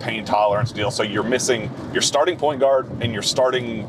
pain 0.00 0.24
tolerance 0.24 0.72
deal. 0.72 0.90
So 0.90 1.02
you're 1.02 1.22
missing 1.22 1.70
your 1.92 2.02
starting 2.02 2.36
point 2.36 2.60
guard 2.60 2.88
and 3.00 3.12
your 3.12 3.22
starting 3.22 3.86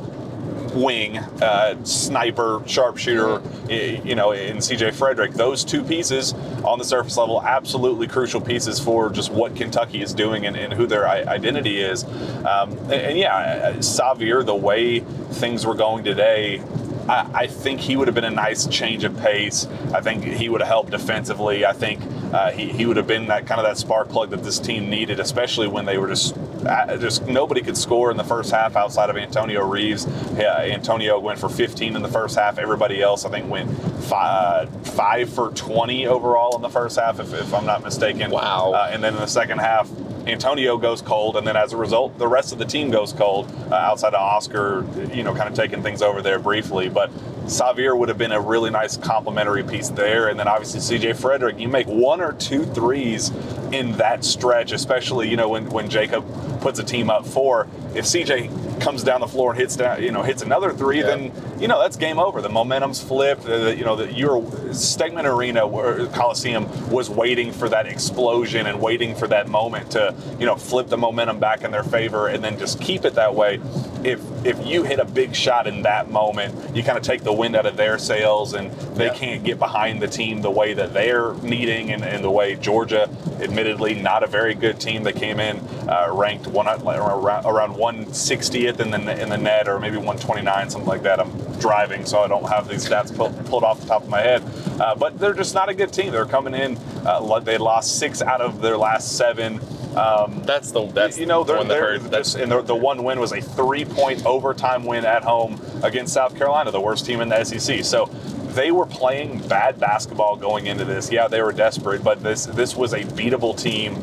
wing, 0.74 1.18
uh, 1.18 1.84
sniper, 1.84 2.62
sharpshooter, 2.66 3.42
you 3.70 4.16
know, 4.16 4.32
in 4.32 4.58
CJ 4.58 4.94
Frederick. 4.94 5.34
Those 5.34 5.64
two 5.64 5.84
pieces 5.84 6.34
on 6.64 6.80
the 6.80 6.86
surface 6.86 7.18
level, 7.18 7.42
absolutely 7.42 8.08
crucial 8.08 8.42
pieces 8.42 8.80
for 8.80 9.10
just 9.10 9.32
what 9.32 9.56
Kentucky 9.56 10.02
is 10.02 10.14
doing 10.14 10.46
and, 10.46 10.56
and 10.56 10.74
who 10.74 10.88
their 10.88 11.08
identity 11.08 11.80
is. 11.80 12.04
Um, 12.04 12.72
and, 12.84 12.94
and, 12.94 13.18
yeah, 13.18 13.74
Sahvir, 13.78 14.46
the 14.46 14.56
way 14.56 15.00
things 15.00 15.66
were 15.66 15.76
going 15.76 16.04
today, 16.04 16.62
I, 17.08 17.30
I, 17.34 17.48
think 17.48 17.80
he 17.80 17.96
would 17.96 18.08
have 18.08 18.16
been 18.16 18.24
a 18.24 18.32
nice 18.32 18.66
change 18.68 19.04
of 19.04 19.18
pace. 19.18 19.68
I 19.94 20.02
think 20.02 20.24
he 20.24 20.50
would 20.50 20.62
have 20.62 20.68
helped 20.68 20.92
defensively. 20.92 21.66
I 21.66 21.74
think 21.74 22.02
uh, 22.34 22.52
he, 22.52 22.70
he 22.70 22.86
would 22.86 22.98
have 22.98 23.08
been 23.08 23.28
that 23.28 23.46
kind 23.46 23.60
of 23.60 23.66
that 23.66 23.78
spark 23.78 24.10
plug 24.10 24.30
that 24.30 24.44
this 24.44 24.60
team 24.60 24.90
needed, 24.90 25.20
especially 25.20 25.68
when 25.68 25.86
they 25.86 25.98
were 25.98 26.08
just 26.08 26.38
uh, 26.66 26.98
just 26.98 27.28
nobody 27.28 27.62
could 27.62 27.78
score 27.78 28.10
in 28.10 28.18
the 28.18 28.24
first 28.24 28.52
half 28.52 28.76
outside 28.76 29.10
of 29.10 29.18
Antonio 29.18 29.68
Reeves. 29.68 30.08
Yeah, 30.36 30.58
Antonio 30.60 31.20
went 31.20 31.40
for 31.40 31.50
15 31.50 31.96
in 31.96 32.02
the 32.02 32.08
first 32.08 32.38
half. 32.38 32.58
Everybody 32.58 33.02
else, 33.02 33.26
I 33.26 33.30
think, 33.30 33.50
went 33.50 33.70
five, 34.04 34.70
five 34.88 35.30
for 35.30 35.52
20 35.52 36.08
overall 36.08 36.56
in 36.56 36.62
the 36.62 36.70
first 36.70 36.98
half, 36.98 37.20
if, 37.20 37.34
if 37.34 37.54
I'm 37.54 37.66
not 37.66 37.84
mistaken. 37.84 38.32
Wow. 38.32 38.72
Uh, 38.74 38.90
and 38.92 39.04
then 39.04 39.14
in 39.14 39.20
the 39.20 39.28
second 39.28 39.60
half, 39.60 39.90
Antonio 40.26 40.78
goes 40.78 41.02
cold, 41.02 41.36
and 41.36 41.46
then 41.46 41.58
as 41.58 41.74
a 41.74 41.78
result, 41.78 42.18
the 42.18 42.28
rest 42.28 42.54
of 42.54 42.58
the 42.58 42.66
team 42.66 42.90
goes 42.90 43.12
cold. 43.14 43.52
Uh, 43.70 43.76
outside 43.76 44.14
of 44.14 44.22
Oscar, 44.22 44.86
you 45.14 45.24
know, 45.24 45.34
kind 45.36 45.50
of 45.50 45.56
taking 45.56 45.84
things 45.84 46.02
over 46.02 46.22
there 46.22 46.40
briefly, 46.40 46.90
but 46.90 47.12
Sahvir 47.46 47.98
would 47.98 48.10
have 48.10 48.18
been 48.18 48.32
a 48.32 48.40
really 48.40 48.70
nice 48.70 48.98
complementary 48.98 49.64
piece 49.64 49.90
there. 49.90 50.30
And 50.30 50.40
then 50.40 50.48
obviously 50.48 50.80
CJ 50.80 51.16
Frederick, 51.16 51.60
you 51.60 51.68
make 51.68 51.88
one 51.88 52.22
or 52.22 52.34
two 52.34 52.66
threes 52.66 53.32
in 53.72 53.94
that 53.94 54.24
stretch, 54.24 54.72
especially, 54.72 55.30
you 55.30 55.36
know, 55.36 55.50
when, 55.50 55.70
when 55.70 55.90
Jacob 55.90 56.26
puts 56.62 56.80
a 56.80 56.84
team 56.84 57.10
up 57.10 57.26
four. 57.26 57.68
If 57.94 58.06
CJ 58.06 58.82
comes 58.82 59.04
down 59.04 59.22
the 59.22 59.28
floor 59.28 59.52
and 59.52 59.60
hits 59.60 59.76
down, 59.76 60.02
you 60.02 60.12
know, 60.12 60.24
hits 60.24 60.42
another 60.42 60.72
three, 60.72 61.00
yeah. 61.00 61.08
then 61.08 61.32
you 61.60 61.68
know 61.68 61.80
that's 61.80 61.96
game 61.96 62.20
over. 62.20 62.42
The 62.42 62.50
momentum's 62.50 63.02
flipped. 63.02 63.44
The, 63.44 63.76
you 63.76 63.86
know, 63.86 63.96
the, 63.96 64.12
your 64.12 64.42
Stegeman 64.72 65.26
Arena, 65.26 65.68
where 65.68 66.08
Coliseum 66.08 66.90
was 66.90 67.10
waiting 67.10 67.52
for 67.52 67.70
that 67.70 67.86
explosion 67.86 68.68
and 68.68 68.82
waiting 68.82 69.16
for 69.16 69.28
that 69.28 69.48
moment 69.48 69.92
to, 69.92 70.16
you 70.40 70.46
know, 70.46 70.56
flip 70.56 70.88
the 70.88 70.98
momentum 70.98 71.40
back 71.40 71.64
in 71.64 71.72
their 71.72 71.84
favor, 71.84 72.28
and 72.28 72.44
then 72.44 72.58
just 72.58 72.80
keep 72.82 73.06
it 73.06 73.16
that 73.16 73.36
way. 73.36 73.60
If 74.04 74.22
if 74.46 74.66
you 74.66 74.84
hit 74.84 75.00
a 75.00 75.06
big 75.06 75.36
shot 75.36 75.68
in 75.68 75.84
that 75.84 76.10
moment, 76.10 76.76
you 76.76 76.84
kind 76.84 76.98
of 76.98 77.04
take 77.04 77.24
the 77.24 77.34
wind 77.34 77.56
out 77.56 77.66
of 77.66 77.78
their 77.78 77.98
sails, 77.98 78.54
and 78.54 78.72
they 78.96 79.06
yeah. 79.06 79.14
can't 79.14 79.44
get 79.44 79.60
behind 79.60 80.02
the 80.02 80.08
team 80.08 80.42
the 80.42 80.52
way 80.52 80.74
that 80.74 80.94
they're 80.94 81.34
needing, 81.36 81.92
and, 81.92 82.04
and, 82.04 82.24
the 82.24 82.30
way 82.30 82.56
Georgia, 82.56 83.10
admittedly, 83.40 83.96
not 83.96 84.24
a 84.24 84.28
very 84.28 84.54
good 84.54 84.80
team. 84.80 85.04
that 85.04 85.16
came 85.16 85.40
in 85.40 85.58
uh, 85.88 86.10
ranked 86.12 86.48
one 86.48 86.68
around, 86.68 87.46
around 87.46 87.76
160th 87.76 88.80
in 88.80 88.92
the 88.92 89.22
in 89.22 89.30
the 89.30 89.38
net, 89.38 89.68
or 89.68 89.80
maybe 89.80 89.98
129, 89.98 90.70
something 90.70 90.88
like 90.88 91.04
that. 91.04 91.20
I'm 91.20 91.32
driving, 91.60 92.06
so 92.06 92.22
I 92.22 92.28
don't 92.28 92.48
have 92.50 92.68
these 92.68 92.88
stats 92.88 93.16
pulled, 93.16 93.46
pulled 93.46 93.64
off 93.64 93.80
the 93.80 93.88
top 93.88 94.04
of 94.04 94.10
my 94.10 94.22
head. 94.22 94.44
Uh, 94.80 94.96
but 94.96 95.18
they're 95.20 95.34
just 95.34 95.54
not 95.54 95.70
a 95.70 95.74
good 95.74 95.94
team. 95.94 96.12
They're 96.12 96.26
coming 96.26 96.54
in. 96.54 96.78
Uh, 97.06 97.40
they 97.40 97.58
lost 97.58 98.00
six 98.00 98.22
out 98.22 98.42
of 98.42 98.62
their 98.62 98.78
last 98.78 99.18
seven. 99.18 99.60
Um, 99.96 100.42
that's 100.44 100.72
the 100.72 100.88
that's 100.88 101.20
you 101.20 101.28
know 101.28 101.44
they're, 101.44 101.64
the 101.64 102.00
they're 102.10 102.44
and 102.44 102.52
the, 102.52 102.62
the, 102.62 102.76
one 102.76 103.04
win 103.04 103.20
was 103.20 103.32
a 103.32 103.42
three 103.42 103.86
point 103.94 104.26
overtime 104.26 104.84
win 104.86 105.06
at 105.06 105.24
home 105.24 105.60
against 105.84 106.14
South 106.14 106.36
Carolina, 106.36 106.72
the 106.72 106.82
worst 106.82 107.06
team 107.06 107.22
in 107.22 107.30
the 107.30 107.44
SEC. 107.44 107.84
So 107.84 108.06
they 108.54 108.72
were 108.72 108.86
playing 108.86 109.48
bad 109.48 109.80
basketball 109.80 110.36
going 110.36 110.68
into 110.68 110.86
this. 110.86 111.12
Yeah, 111.12 111.28
they 111.28 111.42
were 111.42 111.52
desperate, 111.52 112.04
but 112.04 112.22
this 112.22 112.46
this 112.46 112.76
was 112.76 112.94
a 112.94 113.00
beatable 113.00 113.58
team 113.58 113.96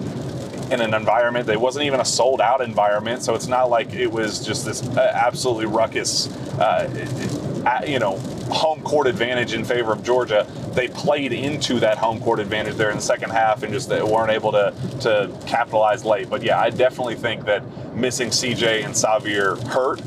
in 0.73 0.81
an 0.81 0.95
environment 0.95 1.47
that 1.47 1.61
wasn't 1.61 1.85
even 1.85 2.01
a 2.01 2.05
sold 2.05 2.41
out 2.41 2.61
environment. 2.61 3.23
So 3.23 3.35
it's 3.35 3.49
not 3.49 3.71
like 3.71 3.93
it 3.93 4.11
was 4.11 4.45
just 4.45 4.65
this 4.65 4.87
uh, 4.97 5.13
absolutely 5.15 5.67
ruckus, 5.67 6.29
uh, 6.59 7.83
you 7.87 7.99
know, 7.99 8.19
home 8.51 8.81
court 8.83 9.07
advantage 9.07 9.53
in 9.53 9.65
favor 9.65 9.93
of 9.93 10.03
Georgia. 10.03 10.47
They 10.73 10.89
played 10.89 11.33
into 11.33 11.81
that 11.81 11.99
home 11.99 12.21
court 12.21 12.41
advantage 12.41 12.77
there 12.77 12.91
in 12.91 12.97
the 12.97 13.03
second 13.03 13.31
half 13.31 13.63
and 13.63 13.73
just 13.73 13.89
they 13.89 14.03
weren't 14.03 14.31
able 14.31 14.53
to, 14.53 14.73
to 15.01 15.31
capitalize 15.47 16.05
late. 16.05 16.31
But 16.31 16.43
yeah, 16.43 16.61
I 16.61 16.71
definitely 16.71 17.17
think 17.17 17.45
that 17.47 17.63
missing 17.95 18.29
CJ 18.29 18.85
and 18.85 18.95
Sahvir 18.95 19.63
hurt, 19.69 20.01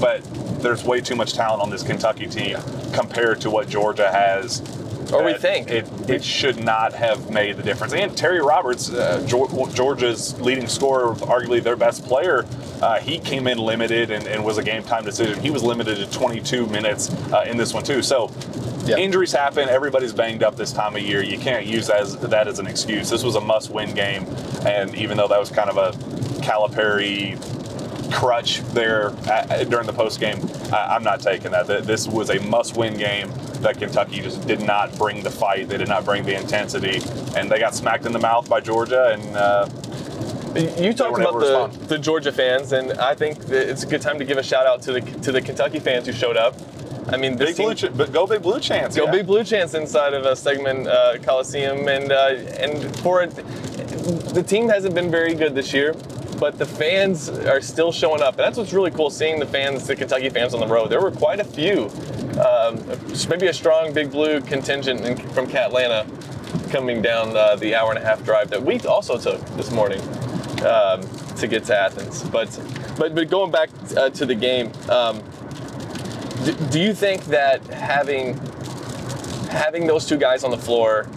but 0.00 0.22
there's 0.60 0.84
way 0.84 1.00
too 1.00 1.14
much 1.14 1.34
talent 1.34 1.62
on 1.62 1.70
this 1.70 1.82
Kentucky 1.82 2.26
team 2.26 2.58
compared 2.92 3.40
to 3.42 3.50
what 3.50 3.68
Georgia 3.68 4.10
has 4.10 4.60
or 5.12 5.24
we 5.24 5.34
think 5.34 5.70
it, 5.70 5.86
it 6.08 6.24
should 6.24 6.62
not 6.62 6.92
have 6.92 7.30
made 7.30 7.56
the 7.56 7.62
difference. 7.62 7.92
And 7.92 8.16
Terry 8.16 8.40
Roberts, 8.40 8.90
uh, 8.90 9.24
Georgia's 9.26 10.38
leading 10.40 10.66
scorer, 10.66 11.14
arguably 11.14 11.62
their 11.62 11.76
best 11.76 12.04
player, 12.04 12.44
uh, 12.82 12.98
he 13.00 13.18
came 13.18 13.46
in 13.46 13.58
limited 13.58 14.10
and, 14.10 14.26
and, 14.26 14.44
was 14.44 14.58
a 14.58 14.62
game 14.62 14.82
time 14.82 15.04
decision. 15.04 15.40
He 15.40 15.50
was 15.50 15.62
limited 15.62 15.96
to 15.98 16.10
22 16.10 16.66
minutes 16.66 17.10
uh, 17.32 17.44
in 17.46 17.56
this 17.56 17.74
one 17.74 17.84
too. 17.84 18.02
So 18.02 18.30
yep. 18.84 18.98
injuries 18.98 19.32
happen. 19.32 19.68
Everybody's 19.68 20.12
banged 20.12 20.42
up 20.42 20.56
this 20.56 20.72
time 20.72 20.96
of 20.96 21.02
year. 21.02 21.22
You 21.22 21.38
can't 21.38 21.66
use 21.66 21.90
as, 21.90 22.16
that 22.18 22.48
as 22.48 22.58
an 22.58 22.66
excuse. 22.66 23.10
This 23.10 23.24
was 23.24 23.34
a 23.34 23.40
must-win 23.40 23.94
game, 23.94 24.24
and 24.66 24.94
even 24.94 25.16
though 25.16 25.28
that 25.28 25.40
was 25.40 25.50
kind 25.50 25.70
of 25.70 25.76
a 25.76 25.96
Calipari 26.40 27.36
crutch 28.12 28.60
there 28.72 29.12
at, 29.26 29.68
during 29.68 29.86
the 29.86 29.92
post 29.92 30.20
game, 30.20 30.38
I'm 30.72 31.02
not 31.02 31.20
taking 31.20 31.50
that. 31.52 31.66
This 31.66 32.06
was 32.06 32.30
a 32.30 32.40
must-win 32.40 32.96
game 32.96 33.30
that 33.60 33.78
Kentucky 33.78 34.20
just 34.20 34.46
did 34.46 34.60
not 34.60 34.96
bring 34.96 35.22
the 35.22 35.30
fight. 35.30 35.68
They 35.68 35.78
did 35.78 35.88
not 35.88 36.04
bring 36.04 36.24
the 36.24 36.38
intensity, 36.38 37.00
and 37.36 37.50
they 37.50 37.58
got 37.58 37.74
smacked 37.74 38.06
in 38.06 38.12
the 38.12 38.18
mouth 38.18 38.48
by 38.48 38.60
Georgia. 38.60 39.10
And 39.12 39.36
uh, 39.36 39.68
you 40.80 40.92
talked 40.92 41.20
about 41.20 41.40
the, 41.40 41.86
the 41.86 41.98
Georgia 41.98 42.32
fans, 42.32 42.72
and 42.72 42.92
I 42.92 43.14
think 43.14 43.38
it's 43.48 43.82
a 43.82 43.86
good 43.86 44.02
time 44.02 44.18
to 44.18 44.24
give 44.24 44.38
a 44.38 44.42
shout 44.42 44.66
out 44.66 44.82
to 44.82 44.92
the 44.92 45.00
to 45.00 45.32
the 45.32 45.40
Kentucky 45.40 45.78
fans 45.78 46.06
who 46.06 46.12
showed 46.12 46.36
up. 46.36 46.54
I 47.10 47.16
mean, 47.16 47.36
big 47.38 47.56
team, 47.56 47.66
blue 47.66 47.74
ch- 47.74 47.96
but 47.96 48.12
go 48.12 48.26
big 48.26 48.42
blue 48.42 48.60
chance. 48.60 48.96
Go 48.96 49.06
yeah. 49.06 49.10
big 49.12 49.26
blue 49.26 49.42
chance 49.42 49.74
inside 49.74 50.12
of 50.12 50.26
a 50.26 50.32
Stegeman 50.32 50.86
uh, 50.86 51.18
Coliseum, 51.22 51.88
and 51.88 52.12
uh, 52.12 52.34
and 52.60 52.96
for 52.98 53.22
it, 53.22 53.34
the 54.34 54.44
team 54.46 54.68
hasn't 54.68 54.94
been 54.94 55.10
very 55.10 55.34
good 55.34 55.54
this 55.54 55.72
year 55.72 55.94
but 56.38 56.58
the 56.58 56.66
fans 56.66 57.28
are 57.28 57.60
still 57.60 57.92
showing 57.92 58.22
up. 58.22 58.34
And 58.34 58.40
that's 58.40 58.58
what's 58.58 58.72
really 58.72 58.90
cool 58.90 59.10
seeing 59.10 59.38
the 59.38 59.46
fans, 59.46 59.86
the 59.86 59.96
Kentucky 59.96 60.28
fans 60.30 60.54
on 60.54 60.60
the 60.60 60.66
road. 60.66 60.88
There 60.88 61.00
were 61.00 61.10
quite 61.10 61.40
a 61.40 61.44
few 61.44 61.90
um, 62.38 62.80
maybe 63.28 63.48
a 63.48 63.52
strong 63.52 63.92
Big 63.92 64.10
Blue 64.10 64.40
contingent 64.40 65.00
in, 65.00 65.16
from 65.30 65.46
Catlanta 65.48 66.06
coming 66.70 67.02
down 67.02 67.36
uh, 67.36 67.56
the 67.56 67.74
hour 67.74 67.90
and 67.90 67.98
a 67.98 68.04
half 68.04 68.24
drive 68.24 68.50
that 68.50 68.62
we 68.62 68.78
also 68.80 69.18
took 69.18 69.44
this 69.56 69.70
morning 69.70 70.00
um, 70.64 71.02
to 71.36 71.46
get 71.48 71.64
to 71.64 71.76
Athens. 71.76 72.22
But 72.24 72.48
but 72.96 73.14
but 73.14 73.28
going 73.28 73.50
back 73.50 73.70
uh, 73.96 74.10
to 74.10 74.26
the 74.26 74.34
game, 74.34 74.72
um, 74.88 75.22
do, 76.44 76.52
do 76.70 76.80
you 76.80 76.94
think 76.94 77.24
that 77.26 77.64
having 77.66 78.38
having 79.50 79.86
those 79.86 80.06
two 80.06 80.16
guys 80.16 80.44
on 80.44 80.50
the 80.50 80.58
floor 80.58 81.08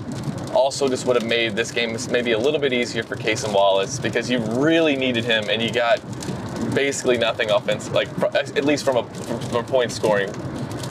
also 0.54 0.88
just 0.88 1.06
would 1.06 1.16
have 1.16 1.26
made 1.26 1.56
this 1.56 1.72
game 1.72 1.98
maybe 2.10 2.32
a 2.32 2.38
little 2.38 2.60
bit 2.60 2.74
easier 2.74 3.04
for 3.04 3.16
Cason 3.16 3.54
Wallace 3.54 4.00
because 4.00 4.30
you 4.30 4.40
really 4.40 4.96
needed 4.96 5.26
him 5.26 5.50
and 5.50 5.62
you 5.62 5.72
got 5.72 6.00
basically 6.74 7.18
nothing 7.18 7.50
offensive, 7.50 7.94
like 7.94 8.08
at 8.34 8.66
least 8.66 8.86
from 8.86 8.98
a, 8.98 9.04
from 9.50 9.56
a 9.56 9.64
point 9.64 9.92
scoring 9.92 10.32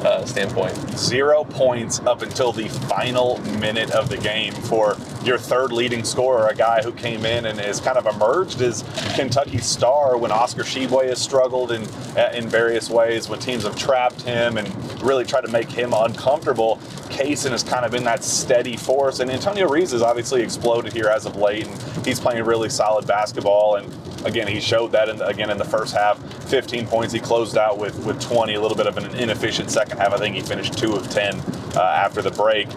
uh, 0.05 0.25
standpoint. 0.25 0.75
Zero 0.97 1.45
points 1.45 2.01
up 2.01 2.23
until 2.23 2.53
the 2.53 2.69
final 2.69 3.39
minute 3.59 3.91
of 3.91 4.09
the 4.09 4.17
game 4.17 4.53
for 4.53 4.97
your 5.25 5.39
third 5.39 5.73
leading 5.73 6.05
scorer, 6.05 6.49
a 6.49 6.55
guy 6.55 6.83
who 6.83 6.93
came 6.93 7.25
in 7.25 7.47
and 7.47 7.59
has 7.59 7.81
kind 7.81 7.99
of 7.99 8.07
emerged 8.07 8.61
as 8.63 8.83
Kentucky's 9.15 9.67
star 9.67 10.17
when 10.17 10.31
Oscar 10.31 10.63
Tshiebwe 10.63 11.09
has 11.09 11.21
struggled 11.21 11.73
in 11.73 11.83
uh, 12.17 12.31
in 12.35 12.49
various 12.49 12.89
ways, 12.91 13.29
when 13.29 13.39
teams 13.39 13.65
have 13.65 13.77
trapped 13.77 14.23
him 14.23 14.57
and 14.57 14.69
really 15.03 15.25
tried 15.25 15.43
to 15.43 15.51
make 15.51 15.71
him 15.71 15.93
uncomfortable. 15.95 16.77
Cason 17.09 17.51
has 17.51 17.63
kind 17.63 17.85
of 17.85 17.93
been 17.93 18.05
that 18.05 18.25
steady 18.25 18.77
force, 18.77 19.21
and 19.21 19.31
Antonio 19.31 19.69
Reeves 19.69 19.93
has 19.93 20.03
obviously 20.03 20.43
exploded 20.43 20.93
here 20.93 21.09
as 21.09 21.27
of 21.27 21.37
late, 21.37 21.67
and 21.67 22.07
he's 22.07 22.21
playing 22.21 22.45
really 22.45 22.71
solid 22.71 23.07
basketball. 23.07 23.77
And 23.77 23.93
again, 24.25 24.47
he 24.47 24.61
showed 24.61 24.93
that 24.93 25.09
in 25.09 25.19
the, 25.19 25.27
again 25.27 25.51
in 25.51 25.59
the 25.59 25.65
first 25.65 25.95
half. 25.95 26.19
15 26.49 26.87
points. 26.87 27.13
He 27.13 27.21
closed 27.21 27.57
out 27.57 27.79
with 27.79 28.05
with 28.05 28.21
20. 28.21 28.55
A 28.55 28.61
little 28.61 28.77
bit 28.77 28.87
of 28.87 28.97
an 28.97 29.15
inefficient 29.17 29.71
second 29.71 29.99
half. 29.99 30.13
I 30.13 30.19
think 30.19 30.35
he 30.35 30.43
finished 30.43 30.77
two 30.79 30.95
of 30.95 31.09
10 31.11 31.41
uh, 31.77 31.81
after 31.81 32.23
the 32.23 32.31
break. 32.31 32.69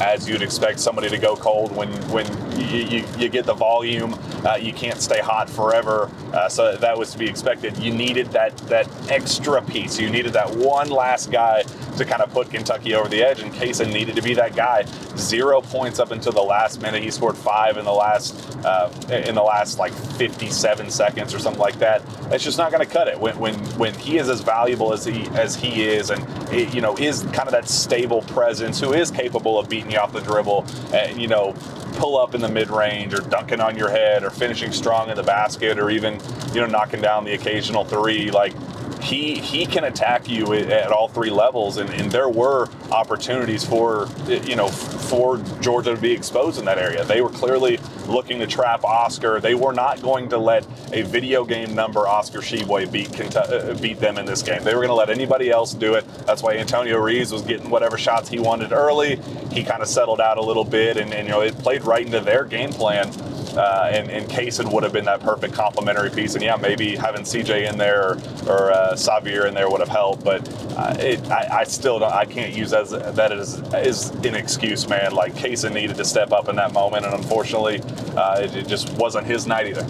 as 0.00 0.28
you'd 0.28 0.42
expect 0.42 0.80
somebody 0.80 1.08
to 1.10 1.18
go 1.18 1.36
cold 1.36 1.74
when 1.76 1.88
when 2.10 2.26
you, 2.60 2.98
you, 2.98 3.04
you 3.18 3.28
get 3.28 3.46
the 3.46 3.54
volume. 3.54 4.14
Uh, 4.44 4.56
you 4.56 4.72
can't 4.72 5.00
stay 5.00 5.20
hot 5.20 5.48
forever, 5.50 6.10
uh, 6.32 6.48
so 6.48 6.76
that 6.76 6.96
was 6.96 7.12
to 7.12 7.18
be 7.18 7.28
expected. 7.28 7.76
You 7.76 7.92
needed 7.92 8.28
that 8.28 8.56
that 8.68 8.88
extra 9.10 9.60
piece. 9.62 9.98
You 9.98 10.10
needed 10.10 10.32
that 10.32 10.50
one 10.50 10.88
last 10.88 11.30
guy 11.30 11.62
to 11.98 12.04
kind 12.04 12.22
of 12.22 12.32
put 12.32 12.50
Kentucky 12.50 12.94
over 12.94 13.08
the 13.08 13.22
edge, 13.22 13.40
and 13.40 13.52
Cason 13.52 13.92
needed 13.92 14.16
to 14.16 14.22
be 14.22 14.34
that 14.34 14.56
guy. 14.56 14.84
Zero 15.16 15.60
points 15.60 15.98
up 15.98 16.10
until 16.10 16.32
the 16.32 16.42
last 16.42 16.80
minute. 16.80 17.02
He 17.02 17.10
scored 17.10 17.36
five 17.36 17.76
in 17.76 17.84
the 17.84 17.92
last 17.92 18.56
uh, 18.64 18.90
in 19.10 19.34
the 19.34 19.42
last 19.42 19.78
like 19.78 19.92
57 19.92 20.90
seconds 20.90 21.34
or 21.34 21.38
something 21.38 21.60
like 21.60 21.78
that. 21.78 22.02
That's 22.30 22.44
just 22.44 22.58
not 22.58 22.72
going 22.72 22.86
to 22.86 22.90
cut 22.90 23.08
it 23.08 23.18
when, 23.18 23.38
when 23.38 23.54
when 23.78 23.94
he 23.94 24.18
is 24.18 24.28
as 24.28 24.40
valuable 24.40 24.92
as 24.92 25.04
he 25.04 25.26
as 25.34 25.54
he 25.56 25.84
is, 25.84 26.10
and 26.10 26.26
it, 26.52 26.72
you 26.74 26.80
know 26.80 26.96
is 26.96 27.22
kind 27.24 27.48
of 27.48 27.52
that 27.52 27.68
stable 27.68 28.22
presence 28.22 28.80
who 28.80 28.92
is 28.92 29.10
capable 29.10 29.58
of 29.58 29.68
beating 29.68 29.90
you 29.90 29.98
off 29.98 30.12
the 30.12 30.20
dribble, 30.20 30.66
and 30.92 31.20
you 31.20 31.28
know 31.28 31.54
pull 32.00 32.16
up 32.16 32.34
in 32.34 32.40
the 32.40 32.48
mid 32.48 32.70
range 32.70 33.12
or 33.12 33.20
dunking 33.20 33.60
on 33.60 33.76
your 33.76 33.90
head 33.90 34.24
or 34.24 34.30
finishing 34.30 34.72
strong 34.72 35.10
in 35.10 35.16
the 35.16 35.22
basket 35.22 35.78
or 35.78 35.90
even 35.90 36.18
you 36.54 36.60
know 36.62 36.66
knocking 36.66 37.02
down 37.02 37.26
the 37.26 37.34
occasional 37.34 37.84
three 37.84 38.30
like 38.30 38.54
he 39.02 39.38
he 39.38 39.66
can 39.66 39.84
attack 39.84 40.28
you 40.28 40.52
at 40.54 40.92
all 40.92 41.08
three 41.08 41.30
levels, 41.30 41.76
and, 41.76 41.90
and 41.90 42.10
there 42.10 42.28
were 42.28 42.68
opportunities 42.90 43.64
for 43.64 44.08
you 44.26 44.56
know 44.56 44.68
for 44.68 45.38
Georgia 45.60 45.94
to 45.94 46.00
be 46.00 46.12
exposed 46.12 46.58
in 46.58 46.64
that 46.66 46.78
area. 46.78 47.04
They 47.04 47.20
were 47.20 47.30
clearly 47.30 47.78
looking 48.06 48.38
to 48.40 48.46
trap 48.46 48.84
Oscar. 48.84 49.40
They 49.40 49.54
were 49.54 49.72
not 49.72 50.02
going 50.02 50.28
to 50.30 50.38
let 50.38 50.66
a 50.92 51.02
video 51.02 51.44
game 51.44 51.74
number 51.74 52.06
Oscar 52.06 52.40
Tshiebwe 52.40 52.90
beat 52.90 53.36
uh, 53.36 53.74
beat 53.80 54.00
them 54.00 54.18
in 54.18 54.26
this 54.26 54.42
game. 54.42 54.62
They 54.64 54.74
were 54.74 54.80
going 54.80 54.88
to 54.88 54.94
let 54.94 55.10
anybody 55.10 55.50
else 55.50 55.72
do 55.74 55.94
it. 55.94 56.06
That's 56.26 56.42
why 56.42 56.56
Antonio 56.56 56.98
Reeves 56.98 57.32
was 57.32 57.42
getting 57.42 57.70
whatever 57.70 57.98
shots 57.98 58.28
he 58.28 58.38
wanted 58.38 58.72
early. 58.72 59.16
He 59.52 59.64
kind 59.64 59.82
of 59.82 59.88
settled 59.88 60.20
out 60.20 60.38
a 60.38 60.42
little 60.42 60.64
bit, 60.64 60.96
and, 60.96 61.12
and 61.12 61.26
you 61.26 61.32
know 61.32 61.40
it 61.40 61.56
played 61.58 61.84
right 61.84 62.04
into 62.04 62.20
their 62.20 62.44
game 62.44 62.72
plan 62.72 63.10
uh, 63.56 63.90
and, 63.92 64.10
and 64.10 64.28
Cason 64.28 64.72
would 64.72 64.82
have 64.82 64.92
been 64.92 65.04
that 65.06 65.20
perfect 65.20 65.54
complementary 65.54 66.10
piece. 66.10 66.34
And 66.34 66.42
yeah, 66.42 66.56
maybe 66.56 66.96
having 66.96 67.22
CJ 67.22 67.70
in 67.70 67.78
there 67.78 68.02
or, 68.02 68.12
or 68.46 68.72
uh, 68.72 68.92
Sahvir 68.94 69.46
in 69.46 69.54
there 69.54 69.68
would 69.70 69.80
have 69.80 69.88
helped. 69.88 70.24
But 70.24 70.48
uh, 70.76 70.96
it, 70.98 71.20
I, 71.30 71.60
I, 71.60 71.64
still 71.64 71.98
don't, 71.98 72.12
I 72.12 72.24
can't 72.24 72.54
use 72.54 72.72
as, 72.72 72.90
that 72.90 73.32
as, 73.32 73.60
as 73.74 74.10
an 74.10 74.34
excuse, 74.34 74.88
man. 74.88 75.12
Like 75.12 75.34
Cason 75.34 75.72
needed 75.72 75.96
to 75.96 76.04
step 76.04 76.32
up 76.32 76.48
in 76.48 76.56
that 76.56 76.72
moment, 76.72 77.06
and 77.06 77.14
unfortunately, 77.14 77.80
uh, 78.16 78.40
it, 78.40 78.56
it, 78.56 78.68
just 78.68 78.90
wasn't 78.94 79.26
his 79.26 79.46
night 79.46 79.66
either. 79.66 79.86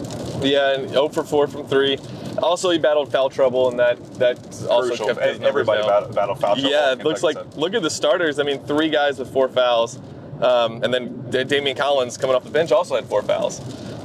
Yeah, 0.47 0.75
and 0.75 0.89
0 0.89 1.11
for 1.11 1.23
4 1.23 1.49
from 1.49 1.67
three. 1.67 1.99
Also, 2.43 2.71
he 2.71 2.79
battled 2.79 3.13
foul 3.13 3.29
trouble, 3.29 3.69
and 3.69 3.79
that 3.79 4.03
that 4.15 4.39
also 4.69 5.07
kept 5.07 5.21
his 5.21 5.41
everybody 5.41 5.83
battled, 5.83 6.15
battled 6.15 6.41
foul 6.41 6.55
trouble. 6.55 6.71
Yeah, 6.71 6.93
it 6.93 7.05
looks 7.05 7.23
like 7.23 7.37
said. 7.37 7.55
look 7.57 7.75
at 7.75 7.83
the 7.83 7.91
starters. 7.91 8.39
I 8.39 8.45
mean, 8.45 8.65
three 8.65 8.89
guys 8.89 9.19
with 9.19 9.33
four 9.33 9.49
fouls. 9.49 9.99
Um, 10.43 10.83
and 10.83 10.93
then 10.93 11.11
Daimion 11.31 11.77
Collins 11.77 12.17
coming 12.17 12.35
off 12.35 12.45
the 12.45 12.51
bench 12.51 12.73
also 12.73 12.95
had 12.95 13.07
four 13.07 13.23
fouls. 13.23 13.61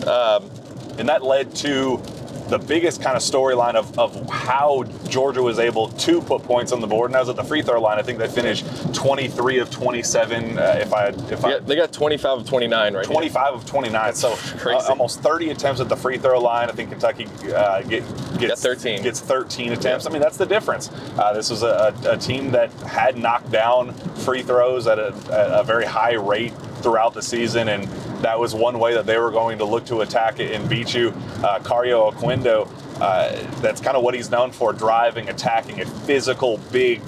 Um, 0.05 0.49
and 0.97 1.09
that 1.09 1.23
led 1.23 1.55
to 1.57 2.01
the 2.49 2.59
biggest 2.59 3.01
kind 3.01 3.15
of 3.15 3.23
storyline 3.23 3.75
of, 3.75 3.97
of 3.97 4.29
how 4.29 4.83
Georgia 5.07 5.41
was 5.41 5.59
able 5.59 5.89
to 5.89 6.21
put 6.21 6.43
points 6.43 6.71
on 6.71 6.81
the 6.81 6.87
board. 6.87 7.09
And 7.09 7.15
that 7.15 7.21
was 7.21 7.29
at 7.29 7.35
the 7.35 7.43
free 7.43 7.61
throw 7.61 7.81
line. 7.81 7.97
I 7.97 8.01
think 8.01 8.19
they 8.19 8.27
finished 8.27 8.65
23 8.93 9.59
of 9.59 9.71
27. 9.71 10.57
Uh, 10.57 10.77
if 10.79 10.93
I 10.93 11.07
if 11.07 11.41
yeah, 11.41 11.47
I 11.47 11.59
they 11.59 11.75
got 11.75 11.91
25 11.91 12.39
of 12.39 12.47
29 12.47 12.93
right 12.93 13.05
25 13.05 13.53
of 13.53 13.65
29. 13.65 14.13
So 14.13 14.37
uh, 14.65 14.85
almost 14.89 15.21
30 15.21 15.49
attempts 15.51 15.81
at 15.81 15.89
the 15.89 15.95
free 15.95 16.17
throw 16.17 16.39
line. 16.39 16.69
I 16.69 16.73
think 16.73 16.89
Kentucky 16.89 17.27
uh, 17.53 17.81
get, 17.81 18.03
gets 18.37 18.61
13 18.61 19.01
gets 19.01 19.19
13 19.19 19.73
attempts. 19.73 20.05
Yeah. 20.05 20.09
I 20.09 20.13
mean 20.13 20.21
that's 20.21 20.37
the 20.37 20.45
difference. 20.45 20.89
Uh, 21.17 21.33
this 21.33 21.49
was 21.49 21.63
a, 21.63 21.93
a, 22.07 22.17
team 22.17 22.51
that 22.51 22.71
had 22.83 23.17
knocked 23.17 23.51
down 23.51 23.93
free 24.15 24.41
throws 24.41 24.87
at 24.87 24.97
a, 24.97 25.07
at 25.31 25.59
a 25.59 25.63
very 25.63 25.85
high 25.85 26.13
rate 26.13 26.53
throughout 26.85 27.15
the 27.15 27.21
season 27.21 27.69
and 27.69 27.83
that 28.21 28.39
was 28.39 28.53
one 28.53 28.77
way 28.77 28.93
that 28.93 29.07
they 29.07 29.17
were 29.17 29.31
going 29.31 29.57
to 29.57 29.65
look 29.65 29.87
to 29.87 30.01
attack 30.01 30.39
it 30.39 30.51
and 30.51 30.69
beat 30.69 30.93
you. 30.93 31.09
Uh, 31.43 31.57
Kario 31.59 32.13
Oquendo, 32.13 32.69
uh, 33.01 33.59
that's 33.59 33.81
kind 33.81 33.97
of 33.97 34.03
what 34.03 34.13
he's 34.13 34.29
known 34.29 34.51
for 34.51 34.71
driving, 34.71 35.27
attacking, 35.27 35.81
a 35.81 35.85
physical, 35.85 36.59
big, 36.71 37.01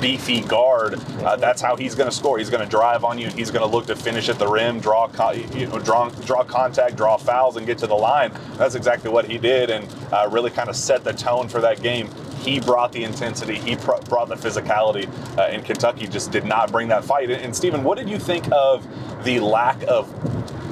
beefy 0.00 0.40
guard. 0.40 0.94
Uh, 1.22 1.36
that's 1.36 1.60
how 1.60 1.76
he's 1.76 1.94
going 1.94 2.08
to 2.08 2.16
score. 2.16 2.38
He's 2.38 2.48
going 2.48 2.64
to 2.64 2.70
drive 2.70 3.04
on 3.04 3.18
you. 3.18 3.28
He's 3.28 3.50
going 3.50 3.68
to 3.68 3.76
look 3.76 3.84
to 3.86 3.96
finish 3.96 4.30
at 4.30 4.38
the 4.38 4.48
rim, 4.48 4.80
draw, 4.80 5.10
you 5.52 5.66
know, 5.66 5.78
draw, 5.78 6.08
draw 6.08 6.42
contact, 6.42 6.96
draw 6.96 7.18
fouls, 7.18 7.58
and 7.58 7.66
get 7.66 7.76
to 7.78 7.86
the 7.86 7.94
line. 7.94 8.32
That's 8.56 8.76
exactly 8.76 9.10
what 9.10 9.26
he 9.26 9.36
did, 9.36 9.68
and 9.68 9.86
uh, 10.10 10.26
really 10.32 10.50
kind 10.50 10.70
of 10.70 10.76
set 10.76 11.04
the 11.04 11.12
tone 11.12 11.48
for 11.48 11.60
that 11.60 11.82
game. 11.82 12.08
He 12.46 12.60
brought 12.60 12.92
the 12.92 13.04
intensity. 13.04 13.56
He 13.56 13.76
pr- 13.76 14.00
brought 14.08 14.28
the 14.28 14.36
physicality, 14.36 15.08
uh, 15.36 15.42
and 15.42 15.64
Kentucky 15.64 16.06
just 16.06 16.30
did 16.30 16.44
not 16.44 16.70
bring 16.70 16.88
that 16.88 17.04
fight. 17.04 17.28
And, 17.30 17.42
and 17.42 17.56
Stephen, 17.56 17.82
what 17.82 17.98
did 17.98 18.08
you 18.08 18.18
think 18.18 18.50
of 18.52 18.86
the 19.24 19.40
lack 19.40 19.82
of 19.88 20.08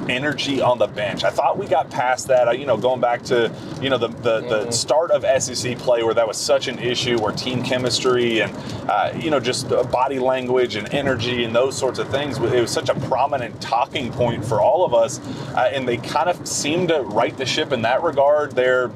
energy 0.09 0.61
on 0.61 0.77
the 0.77 0.87
bench. 0.87 1.23
I 1.23 1.29
thought 1.29 1.57
we 1.57 1.67
got 1.67 1.89
past 1.89 2.27
that. 2.27 2.57
You 2.57 2.65
know, 2.65 2.77
going 2.77 3.01
back 3.01 3.23
to 3.23 3.51
you 3.81 3.89
know 3.89 3.97
the 3.97 4.07
the, 4.07 4.41
mm-hmm. 4.41 4.49
the 4.49 4.71
start 4.71 5.11
of 5.11 5.23
SEC 5.41 5.77
play 5.77 6.03
where 6.03 6.13
that 6.13 6.27
was 6.27 6.37
such 6.37 6.67
an 6.67 6.79
issue, 6.79 7.19
where 7.19 7.31
team 7.31 7.63
chemistry 7.63 8.41
and 8.41 8.55
uh, 8.89 9.11
you 9.15 9.29
know 9.29 9.39
just 9.39 9.69
body 9.91 10.19
language 10.19 10.75
and 10.75 10.93
energy 10.93 11.43
and 11.43 11.55
those 11.55 11.77
sorts 11.77 11.99
of 11.99 12.09
things. 12.09 12.37
It 12.37 12.61
was 12.61 12.71
such 12.71 12.89
a 12.89 12.95
prominent 13.01 13.59
talking 13.61 14.11
point 14.11 14.45
for 14.45 14.61
all 14.61 14.85
of 14.85 14.93
us, 14.93 15.19
uh, 15.55 15.71
and 15.73 15.87
they 15.87 15.97
kind 15.97 16.29
of 16.29 16.47
seemed 16.47 16.89
to 16.89 17.01
right 17.01 17.35
the 17.37 17.45
ship 17.45 17.71
in 17.71 17.81
that 17.83 18.03
regard. 18.03 18.51
There, 18.51 18.91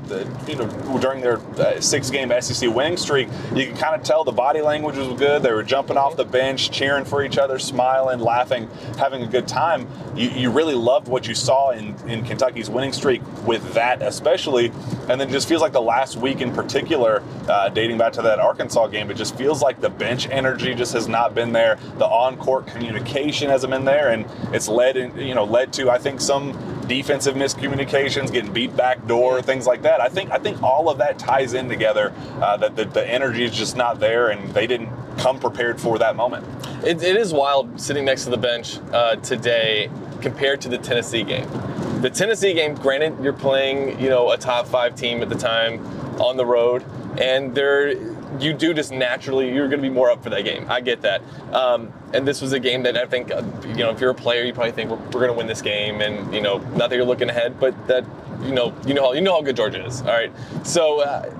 you 0.47 0.55
know, 0.55 0.99
during 0.99 1.21
their 1.21 1.37
uh, 1.37 1.79
six-game 1.81 2.31
SEC 2.41 2.73
winning 2.73 2.97
streak, 2.97 3.29
you 3.55 3.67
could 3.67 3.77
kind 3.77 3.95
of 3.95 4.03
tell 4.03 4.23
the 4.23 4.31
body 4.31 4.61
language 4.61 4.97
was 4.97 5.19
good. 5.19 5.43
They 5.43 5.51
were 5.51 5.63
jumping 5.63 5.97
off 5.97 6.17
the 6.17 6.25
bench, 6.25 6.71
cheering 6.71 7.05
for 7.05 7.23
each 7.23 7.37
other, 7.37 7.59
smiling, 7.59 8.19
laughing, 8.19 8.69
having 8.97 9.23
a 9.23 9.27
good 9.27 9.47
time. 9.47 9.87
You, 10.15 10.29
you 10.29 10.51
really 10.51 10.75
love 10.75 10.98
loved 10.99 11.07
what 11.07 11.27
you 11.27 11.33
saw 11.33 11.69
in, 11.71 11.95
in 12.09 12.25
Kentucky's 12.25 12.69
winning 12.69 12.91
streak 12.91 13.21
with 13.45 13.73
that, 13.73 14.01
especially. 14.01 14.69
And 15.07 15.19
then 15.19 15.29
just 15.31 15.47
feels 15.47 15.61
like 15.61 15.71
the 15.71 15.81
last 15.81 16.17
week 16.17 16.41
in 16.41 16.53
particular, 16.53 17.23
uh, 17.47 17.69
dating 17.69 17.97
back 17.97 18.11
to 18.13 18.21
that 18.23 18.39
Arkansas 18.39 18.87
game, 18.87 19.09
it 19.09 19.15
just 19.15 19.37
feels 19.37 19.61
like 19.61 19.79
the 19.79 19.89
bench 19.89 20.27
energy 20.29 20.75
just 20.75 20.91
has 20.91 21.07
not 21.07 21.33
been 21.33 21.53
there. 21.53 21.79
The 21.97 22.05
on-court 22.05 22.67
communication 22.67 23.49
hasn't 23.49 23.71
been 23.71 23.85
there, 23.85 24.11
and 24.11 24.25
it's 24.53 24.67
led, 24.67 24.97
in, 24.97 25.17
you 25.17 25.33
know, 25.33 25.45
led 25.45 25.71
to 25.73 25.89
I 25.89 25.97
think 25.97 26.19
some 26.19 26.51
defensive 26.87 27.35
miscommunications, 27.35 28.31
getting 28.31 28.51
beat 28.51 28.75
back 28.75 29.05
door, 29.07 29.41
things 29.41 29.65
like 29.65 29.83
that. 29.83 30.01
I 30.01 30.09
think 30.09 30.31
I 30.31 30.39
think 30.39 30.61
all 30.61 30.89
of 30.89 30.97
that 30.97 31.17
ties 31.17 31.53
in 31.53 31.69
together. 31.69 32.11
Uh, 32.41 32.57
that 32.57 32.75
the, 32.75 32.85
the 32.85 33.07
energy 33.07 33.45
is 33.45 33.55
just 33.55 33.77
not 33.77 33.99
there, 33.99 34.29
and 34.29 34.53
they 34.53 34.67
didn't 34.67 34.89
come 35.17 35.39
prepared 35.39 35.79
for 35.79 35.97
that 35.99 36.15
moment. 36.15 36.45
it, 36.83 37.01
it 37.01 37.15
is 37.15 37.33
wild 37.33 37.79
sitting 37.79 38.05
next 38.05 38.23
to 38.25 38.29
the 38.29 38.37
bench 38.37 38.79
uh, 38.91 39.15
today 39.17 39.89
compared 40.21 40.61
to 40.61 40.69
the 40.69 40.77
Tennessee 40.77 41.23
game. 41.23 41.47
The 42.01 42.09
Tennessee 42.09 42.53
game, 42.53 42.75
granted, 42.75 43.21
you're 43.21 43.33
playing, 43.33 43.99
you 43.99 44.09
know, 44.09 44.31
a 44.31 44.37
top 44.37 44.67
five 44.67 44.95
team 44.95 45.21
at 45.21 45.29
the 45.29 45.35
time 45.35 45.85
on 46.21 46.37
the 46.37 46.45
road, 46.45 46.85
and 47.17 47.53
there 47.53 47.93
you 48.39 48.53
do 48.53 48.73
just 48.73 48.91
naturally 48.91 49.53
you're 49.53 49.67
going 49.67 49.81
to 49.81 49.87
be 49.87 49.93
more 49.93 50.11
up 50.11 50.23
for 50.23 50.29
that 50.29 50.43
game. 50.43 50.65
I 50.69 50.81
get 50.81 51.01
that. 51.01 51.21
Um, 51.53 51.91
and 52.13 52.27
this 52.27 52.41
was 52.41 52.53
a 52.53 52.59
game 52.59 52.83
that 52.83 52.95
I 52.95 53.05
think 53.05 53.31
uh, 53.31 53.43
you 53.67 53.75
know 53.75 53.89
if 53.89 53.99
you're 53.99 54.11
a 54.11 54.15
player, 54.15 54.43
you 54.43 54.53
probably 54.53 54.71
think 54.71 54.91
we're, 54.91 54.97
we're 54.97 55.25
going 55.25 55.27
to 55.27 55.33
win 55.33 55.47
this 55.47 55.61
game, 55.61 56.01
and 56.01 56.33
you 56.33 56.41
know 56.41 56.59
not 56.75 56.89
that 56.89 56.95
you're 56.95 57.05
looking 57.05 57.29
ahead, 57.29 57.59
but 57.59 57.87
that 57.87 58.05
you 58.43 58.53
know 58.53 58.73
you 58.85 58.93
know 58.93 59.03
how 59.03 59.13
you 59.13 59.21
know 59.21 59.33
how 59.33 59.41
good 59.41 59.55
Georgia 59.55 59.85
is. 59.85 60.01
All 60.01 60.07
right, 60.07 60.31
so. 60.63 61.01
Uh, 61.01 61.33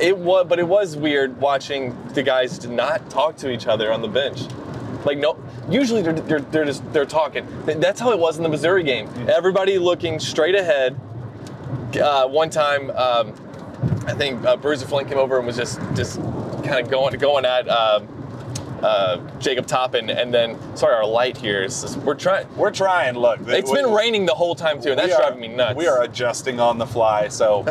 it 0.00 0.18
was, 0.18 0.46
but 0.48 0.58
it 0.58 0.66
was 0.66 0.96
weird 0.96 1.40
watching 1.40 1.96
the 2.14 2.22
guys 2.22 2.66
not 2.66 3.08
talk 3.10 3.36
to 3.36 3.50
each 3.50 3.68
other 3.68 3.92
on 3.92 4.02
the 4.02 4.08
bench. 4.08 4.40
Like 5.04 5.18
no, 5.18 5.38
usually 5.68 6.02
they're, 6.02 6.12
they're, 6.14 6.40
they're 6.40 6.64
just 6.64 6.92
they're 6.92 7.04
talking. 7.04 7.46
That's 7.66 8.00
how 8.00 8.12
it 8.12 8.18
was 8.18 8.36
in 8.36 8.42
the 8.42 8.48
Missouri 8.48 8.82
game. 8.82 9.08
Everybody 9.28 9.78
looking 9.78 10.18
straight 10.18 10.54
ahead. 10.54 10.98
Uh, 12.00 12.26
one 12.26 12.50
time, 12.50 12.90
um, 12.90 13.32
I 14.06 14.14
think 14.14 14.44
uh, 14.44 14.56
Bruiser 14.56 14.86
Flint 14.86 15.08
came 15.08 15.18
over 15.18 15.36
and 15.38 15.46
was 15.46 15.56
just 15.56 15.78
just 15.94 16.16
kind 16.64 16.80
of 16.80 16.90
going 16.90 17.16
going 17.18 17.44
at. 17.44 17.68
Um, 17.68 18.08
uh, 18.84 19.18
Jacob 19.38 19.66
Toppin, 19.66 20.10
and 20.10 20.32
then 20.32 20.58
sorry, 20.76 20.94
our 20.94 21.06
light 21.06 21.38
here 21.38 21.62
is 21.62 21.80
just, 21.80 21.96
we're 21.98 22.14
trying. 22.14 22.46
We're 22.54 22.70
trying. 22.70 23.14
Look, 23.14 23.40
it's 23.46 23.70
been 23.70 23.90
raining 23.90 24.26
the 24.26 24.34
whole 24.34 24.54
time 24.54 24.80
too, 24.80 24.90
and 24.90 24.98
that's 24.98 25.14
are, 25.14 25.20
driving 25.20 25.40
me 25.40 25.48
nuts. 25.48 25.76
We 25.76 25.86
are 25.86 26.02
adjusting 26.02 26.60
on 26.60 26.76
the 26.76 26.86
fly, 26.86 27.28
so 27.28 27.64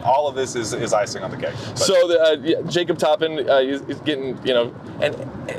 all 0.04 0.26
of 0.26 0.34
this 0.34 0.56
is, 0.56 0.72
is 0.72 0.92
icing 0.92 1.22
on 1.22 1.30
the 1.30 1.36
cake. 1.36 1.54
But. 1.54 1.78
So 1.78 2.08
the, 2.08 2.20
uh, 2.20 2.36
yeah, 2.42 2.62
Jacob 2.68 2.98
Toppin 2.98 3.48
uh, 3.48 3.58
is, 3.58 3.82
is, 3.82 4.00
getting 4.00 4.44
you 4.44 4.52
know, 4.52 4.74
and 5.00 5.14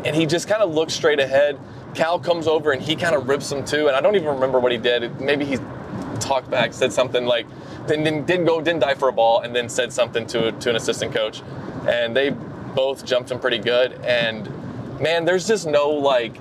and 0.05 0.13
he 0.13 0.25
just 0.25 0.49
kind 0.49 0.61
of 0.61 0.73
looks 0.73 0.93
straight 0.93 1.21
ahead. 1.21 1.57
Cal 1.95 2.19
comes 2.19 2.45
over 2.45 2.73
and 2.73 2.81
he 2.81 2.97
kind 2.97 3.15
of 3.15 3.29
rips 3.29 3.49
him 3.49 3.63
too, 3.63 3.87
and 3.87 3.95
I 3.95 4.01
don't 4.01 4.15
even 4.15 4.27
remember 4.27 4.59
what 4.59 4.73
he 4.73 4.77
did. 4.77 5.21
Maybe 5.21 5.45
he 5.45 5.57
talked 6.19 6.49
back, 6.49 6.73
said 6.73 6.91
something 6.91 7.25
like, 7.25 7.47
then 7.87 8.03
didn't 8.03 8.45
go, 8.45 8.59
didn't 8.59 8.81
die 8.81 8.95
for 8.95 9.07
a 9.07 9.13
ball, 9.13 9.39
and 9.39 9.55
then 9.55 9.69
said 9.69 9.93
something 9.93 10.27
to 10.27 10.51
to 10.51 10.69
an 10.69 10.75
assistant 10.75 11.13
coach, 11.13 11.41
and 11.87 12.13
they 12.13 12.35
both 12.75 13.05
jumped 13.05 13.31
him 13.31 13.39
pretty 13.39 13.57
good 13.57 13.93
and 14.03 14.49
man, 15.01 15.25
there's 15.25 15.47
just 15.47 15.65
no 15.67 15.89
like, 15.89 16.35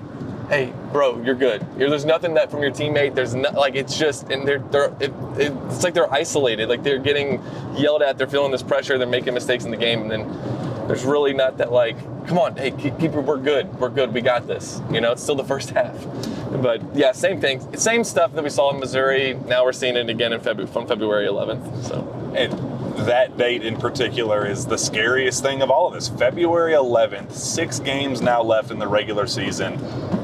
hey, 0.49 0.73
bro, 0.91 1.21
you're 1.23 1.35
good. 1.35 1.65
There's 1.77 2.05
nothing 2.05 2.33
that 2.35 2.51
from 2.51 2.61
your 2.61 2.71
teammate. 2.71 3.15
There's 3.15 3.35
not 3.35 3.55
like 3.55 3.75
it's 3.75 3.97
just 3.97 4.29
and 4.29 4.47
they're 4.47 4.59
they're 4.59 4.93
it, 4.99 5.11
it's 5.37 5.83
like 5.83 5.93
they're 5.93 6.11
isolated. 6.13 6.69
Like 6.69 6.83
they're 6.83 6.99
getting 6.99 7.41
yelled 7.75 8.01
at. 8.01 8.17
They're 8.17 8.27
feeling 8.27 8.51
this 8.51 8.63
pressure. 8.63 8.97
They're 8.97 9.07
making 9.07 9.33
mistakes 9.33 9.65
in 9.65 9.71
the 9.71 9.77
game, 9.77 10.01
and 10.03 10.11
then 10.11 10.87
There's 10.87 11.05
really 11.05 11.33
not 11.33 11.57
that 11.57 11.71
like, 11.71 11.97
come 12.27 12.37
on, 12.37 12.55
hey, 12.57 12.71
keep, 12.71 12.99
keep 12.99 13.11
we're 13.11 13.37
good, 13.37 13.73
we're 13.79 13.89
good, 13.89 14.13
we 14.13 14.19
got 14.21 14.45
this. 14.47 14.81
You 14.91 14.99
know, 14.99 15.13
it's 15.13 15.23
still 15.23 15.35
the 15.35 15.43
first 15.43 15.69
half. 15.79 15.95
But 16.61 16.81
yeah, 16.95 17.13
same 17.13 17.39
thing, 17.39 17.77
same 17.77 18.03
stuff 18.03 18.33
that 18.33 18.43
we 18.43 18.49
saw 18.49 18.73
in 18.73 18.79
Missouri. 18.79 19.35
Now 19.45 19.63
we're 19.63 19.71
seeing 19.73 19.95
it 19.95 20.09
again 20.09 20.33
in 20.33 20.41
February 20.41 20.71
from 20.71 20.87
February 20.87 21.27
11th. 21.27 21.83
So. 21.85 22.33
And 22.35 22.51
that 23.05 23.37
date 23.37 23.63
in 23.63 23.77
particular 23.77 24.45
is 24.45 24.65
the 24.65 24.77
scariest 24.77 25.41
thing 25.41 25.61
of 25.61 25.69
all 25.69 25.87
of 25.87 25.93
this. 25.93 26.09
February 26.09 26.73
11th, 26.73 27.31
six 27.33 27.79
games 27.79 28.21
now 28.21 28.41
left 28.41 28.71
in 28.71 28.79
the 28.79 28.87
regular 28.87 29.27
season. 29.27 29.75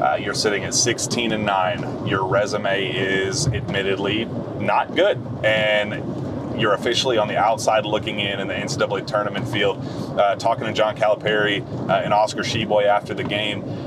Uh, 0.01 0.17
you're 0.19 0.33
sitting 0.33 0.63
at 0.63 0.73
16 0.73 1.31
and 1.31 1.45
9. 1.45 2.07
Your 2.07 2.25
resume 2.25 2.87
is 2.87 3.47
admittedly 3.47 4.25
not 4.59 4.95
good. 4.95 5.17
And 5.43 6.59
you're 6.59 6.73
officially 6.73 7.17
on 7.17 7.27
the 7.27 7.37
outside 7.37 7.85
looking 7.85 8.19
in 8.19 8.39
in 8.39 8.47
the 8.47 8.53
NCAA 8.53 9.05
tournament 9.05 9.47
field. 9.47 9.77
Uh, 10.17 10.35
talking 10.35 10.65
to 10.65 10.73
John 10.73 10.95
Calipari 10.95 11.61
uh, 11.89 12.01
and 12.03 12.13
Oscar 12.13 12.41
Tshiebwe 12.41 12.85
after 12.85 13.13
the 13.13 13.23
game, 13.23 13.86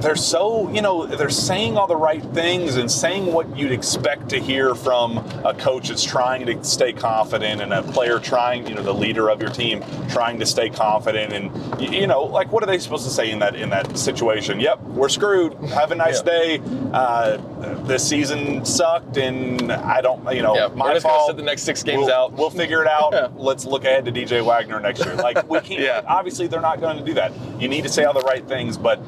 they're 0.00 0.16
so 0.16 0.70
you 0.70 0.82
know 0.82 1.06
they're 1.06 1.30
saying 1.30 1.76
all 1.76 1.86
the 1.86 1.96
right 1.96 2.22
things 2.34 2.76
and 2.76 2.90
saying 2.90 3.26
what 3.26 3.56
you'd 3.56 3.72
expect 3.72 4.28
to 4.28 4.38
hear 4.38 4.74
from 4.74 5.18
a 5.44 5.54
coach 5.54 5.88
that's 5.88 6.04
trying 6.04 6.46
to 6.46 6.62
stay 6.64 6.92
confident 6.92 7.60
and 7.60 7.72
a 7.72 7.82
player 7.82 8.18
trying 8.18 8.66
you 8.66 8.74
know 8.74 8.82
the 8.82 8.94
leader 8.94 9.30
of 9.30 9.40
your 9.40 9.50
team 9.50 9.84
trying 10.08 10.38
to 10.38 10.46
stay 10.46 10.68
confident 10.70 11.32
and 11.32 11.80
you 11.80 12.06
know 12.06 12.22
like 12.22 12.50
what 12.52 12.62
are 12.62 12.66
they 12.66 12.78
supposed 12.78 13.04
to 13.04 13.10
say 13.10 13.30
in 13.30 13.38
that 13.38 13.54
in 13.56 13.70
that 13.70 13.96
situation? 13.96 14.60
Yep 14.60 14.80
we're 14.96 15.08
screwed. 15.08 15.54
Have 15.70 15.92
a 15.92 15.94
nice 15.94 16.22
yeah. 16.24 16.32
day. 16.32 16.60
Uh, 16.92 17.36
this 17.84 18.06
season 18.08 18.64
sucked 18.64 19.16
and 19.16 19.72
i 19.72 20.00
don't 20.00 20.34
you 20.34 20.42
know 20.42 20.54
yeah, 20.54 20.68
my 20.68 20.98
fault. 21.00 21.36
the 21.36 21.42
next 21.42 21.62
six 21.62 21.82
games 21.82 22.06
we'll, 22.06 22.12
out. 22.12 22.32
we'll 22.32 22.50
figure 22.50 22.82
it 22.82 22.88
out. 22.88 23.12
Yeah. 23.16 23.28
let's 23.36 23.64
look 23.64 23.84
ahead 23.84 24.04
to 24.06 24.12
dj 24.12 24.44
wagner 24.44 24.78
next 24.80 25.04
year. 25.04 25.14
Like 25.14 25.48
we 25.48 25.60
can't 25.60 26.06
obviously 26.08 26.48
they're 26.48 26.60
not 26.60 26.80
going 26.80 26.98
to 26.98 27.04
do 27.04 27.14
that. 27.14 27.32
You 27.60 27.68
need 27.68 27.82
to 27.82 27.88
say 27.88 28.04
all 28.04 28.12
the 28.12 28.20
right 28.20 28.46
things 28.46 28.76
but 28.76 29.00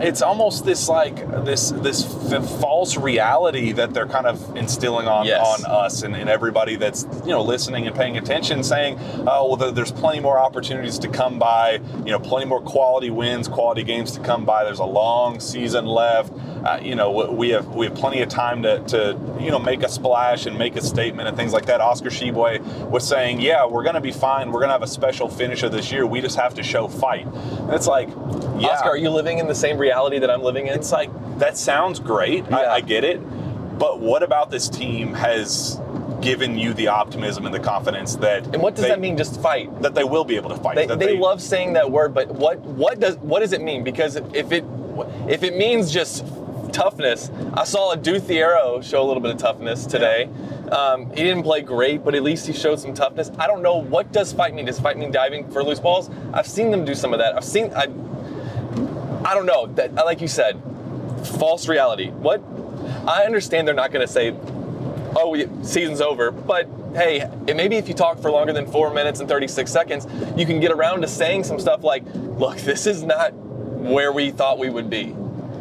it's 0.00 0.22
almost 0.22 0.64
this 0.64 0.88
like 0.88 1.16
this 1.44 1.70
this 1.70 2.04
f- 2.32 2.60
false 2.60 2.96
reality 2.96 3.72
that 3.72 3.94
they're 3.94 4.06
kind 4.06 4.26
of 4.26 4.56
instilling 4.56 5.08
on 5.08 5.26
yes. 5.26 5.40
on 5.44 5.70
us 5.70 6.02
and, 6.02 6.14
and, 6.14 6.28
everybody 6.28 6.76
that's 6.76 7.06
you 7.24 7.30
know 7.30 7.42
listening 7.42 7.86
and 7.86 7.94
paying 7.94 8.16
attention, 8.16 8.62
saying, 8.62 8.98
"Oh, 9.26 9.56
well, 9.56 9.72
there's 9.72 9.92
plenty 9.92 10.20
more 10.20 10.38
opportunities 10.38 10.98
to 11.00 11.08
come 11.08 11.38
by. 11.38 11.80
You 12.04 12.12
know, 12.12 12.18
plenty 12.18 12.46
more 12.46 12.60
quality 12.60 13.10
wins, 13.10 13.48
quality 13.48 13.82
games 13.82 14.12
to 14.12 14.20
come 14.20 14.44
by. 14.44 14.64
There's 14.64 14.78
a 14.78 14.84
long 14.84 15.40
season 15.40 15.86
left. 15.86 16.32
Uh, 16.64 16.78
you 16.82 16.94
know, 16.94 17.32
we 17.32 17.50
have 17.50 17.66
we 17.68 17.86
have 17.86 17.94
plenty 17.94 18.22
of 18.22 18.28
time 18.28 18.62
to, 18.62 18.80
to 18.84 19.18
you 19.40 19.50
know 19.50 19.58
make 19.58 19.82
a 19.82 19.88
splash 19.88 20.46
and 20.46 20.58
make 20.58 20.76
a 20.76 20.82
statement 20.82 21.28
and 21.28 21.36
things 21.36 21.52
like 21.52 21.66
that." 21.66 21.80
Oscar 21.80 22.10
Tshiebwe 22.10 22.88
was 22.88 23.06
saying, 23.06 23.40
"Yeah, 23.40 23.66
we're 23.66 23.84
going 23.84 23.96
to 23.96 24.00
be 24.00 24.12
fine. 24.12 24.52
We're 24.52 24.60
going 24.60 24.68
to 24.68 24.74
have 24.74 24.82
a 24.82 24.86
special 24.86 25.28
finisher 25.28 25.68
this 25.68 25.90
year. 25.90 26.06
We 26.06 26.20
just 26.20 26.36
have 26.36 26.54
to 26.54 26.62
show 26.62 26.88
fight." 26.88 27.26
And 27.26 27.72
it's 27.72 27.86
like, 27.86 28.08
yeah. 28.58 28.68
Oscar, 28.68 28.90
are 28.90 28.96
you 28.96 29.10
living 29.10 29.38
in 29.38 29.46
the 29.46 29.54
same 29.54 29.71
reality 29.78 30.18
that 30.18 30.30
I'm 30.30 30.42
living 30.42 30.66
in? 30.66 30.74
It's 30.74 30.92
like 30.92 31.10
that 31.38 31.56
sounds 31.56 32.00
great. 32.00 32.44
Yeah. 32.44 32.58
I, 32.58 32.74
I 32.74 32.80
get 32.80 33.04
it, 33.04 33.20
but 33.78 34.00
what 34.00 34.22
about 34.22 34.50
this 34.50 34.68
team 34.68 35.14
has 35.14 35.80
given 36.22 36.56
you 36.56 36.72
the 36.72 36.86
optimism 36.86 37.44
and 37.44 37.54
the 37.54 37.60
confidence 37.60 38.16
that 38.16 38.44
and 38.54 38.62
what 38.62 38.74
does 38.74 38.84
they, 38.84 38.90
that 38.90 39.00
mean 39.00 39.16
just 39.16 39.40
fight 39.42 39.82
that 39.82 39.94
they 39.94 40.04
will 40.04 40.24
be 40.24 40.36
able 40.36 40.48
to 40.48 40.56
fight 40.56 40.76
they, 40.76 40.86
they, 40.86 40.94
they, 40.94 41.18
love 41.18 41.42
saying 41.42 41.72
that 41.72 41.90
word 41.90 42.14
but 42.14 42.28
what 42.28 42.60
what 42.60 43.00
does 43.00 43.16
what 43.18 43.40
does 43.40 43.52
it 43.52 43.60
mean 43.60 43.82
because 43.82 44.16
if 44.32 44.52
it 44.52 44.64
if 45.28 45.42
it 45.42 45.56
means 45.56 45.92
just 45.92 46.24
toughness 46.72 47.30
i 47.54 47.64
saw 47.64 47.92
a 47.92 47.96
Thiero 47.96 48.82
show 48.82 49.02
a 49.02 49.06
little 49.06 49.20
bit 49.20 49.32
of 49.32 49.36
toughness 49.36 49.84
today 49.84 50.28
yeah. 50.66 50.70
um, 50.70 51.06
he 51.10 51.16
didn't 51.16 51.42
play 51.42 51.60
great 51.60 52.04
but 52.04 52.14
at 52.14 52.22
least 52.22 52.46
he 52.46 52.52
showed 52.52 52.78
some 52.78 52.94
toughness 52.94 53.30
i 53.38 53.46
don't 53.46 53.62
know 53.62 53.76
what 53.76 54.12
does 54.12 54.32
fight 54.32 54.54
mean 54.54 54.64
does 54.64 54.80
fight 54.80 54.96
mean 54.96 55.10
diving 55.10 55.50
for 55.50 55.62
loose 55.64 55.80
balls 55.80 56.08
i've 56.32 56.46
seen 56.46 56.70
them 56.70 56.84
do 56.84 56.94
some 56.94 57.12
of 57.12 57.18
that 57.18 57.36
i've 57.36 57.44
seen 57.44 57.72
i 57.74 57.86
I 59.24 59.34
don't 59.34 59.46
know. 59.46 59.66
That 59.66 59.94
like 59.94 60.20
you 60.20 60.28
said, 60.28 60.60
false 61.38 61.68
reality. 61.68 62.10
What? 62.10 62.42
I 63.06 63.24
understand 63.24 63.66
they're 63.66 63.74
not 63.74 63.92
going 63.92 64.06
to 64.06 64.12
say, 64.12 64.34
"Oh, 65.16 65.36
season's 65.62 66.00
over," 66.00 66.30
but 66.30 66.68
hey, 66.94 67.28
maybe 67.46 67.76
if 67.76 67.88
you 67.88 67.94
talk 67.94 68.20
for 68.20 68.30
longer 68.30 68.52
than 68.52 68.66
four 68.66 68.92
minutes 68.92 69.20
and 69.20 69.28
36 69.28 69.70
seconds, 69.70 70.06
you 70.36 70.44
can 70.44 70.60
get 70.60 70.72
around 70.72 71.02
to 71.02 71.08
saying 71.08 71.44
some 71.44 71.58
stuff 71.60 71.84
like, 71.84 72.02
"Look, 72.14 72.58
this 72.58 72.86
is 72.86 73.02
not 73.02 73.32
where 73.34 74.12
we 74.12 74.30
thought 74.30 74.58
we 74.58 74.70
would 74.70 74.90
be. 74.90 75.14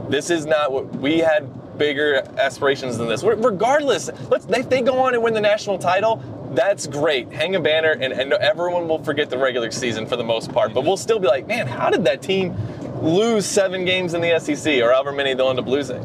This 0.10 0.30
is 0.30 0.46
not 0.46 0.72
what 0.72 0.96
we 0.96 1.20
had." 1.20 1.50
Bigger 1.78 2.22
aspirations 2.38 3.00
than 3.00 3.08
this. 3.08 3.24
Regardless, 3.24 4.12
let's 4.30 4.46
if 4.46 4.70
they 4.70 4.82
go 4.82 5.00
on 5.00 5.16
and 5.16 5.24
win 5.24 5.34
the 5.34 5.42
national 5.42 5.80
title, 5.80 6.22
that's 6.54 6.86
great. 6.86 7.32
Hang 7.32 7.56
a 7.56 7.60
banner, 7.60 7.94
and, 7.94 8.14
and 8.14 8.34
everyone 8.34 8.88
will 8.88 9.04
forget 9.04 9.32
the 9.32 9.38
regular 9.38 9.72
season 9.72 10.06
for 10.06 10.16
the 10.16 10.24
most 10.24 10.52
part. 10.52 10.76
But 10.76 10.84
we'll 10.84 10.98
still 10.98 11.18
be 11.18 11.28
like, 11.28 11.48
man, 11.48 11.66
how 11.66 11.90
did 11.90 12.04
that 12.04 12.22
team 12.22 12.56
lose 13.02 13.46
seven 13.46 13.86
games 13.86 14.14
in 14.14 14.22
the 14.22 14.40
SEC 14.40 14.82
or 14.82 14.92
however 14.92 15.12
many 15.12 15.34
they'll 15.34 15.50
end 15.50 15.60
up 15.60 15.68
losing. 15.68 16.04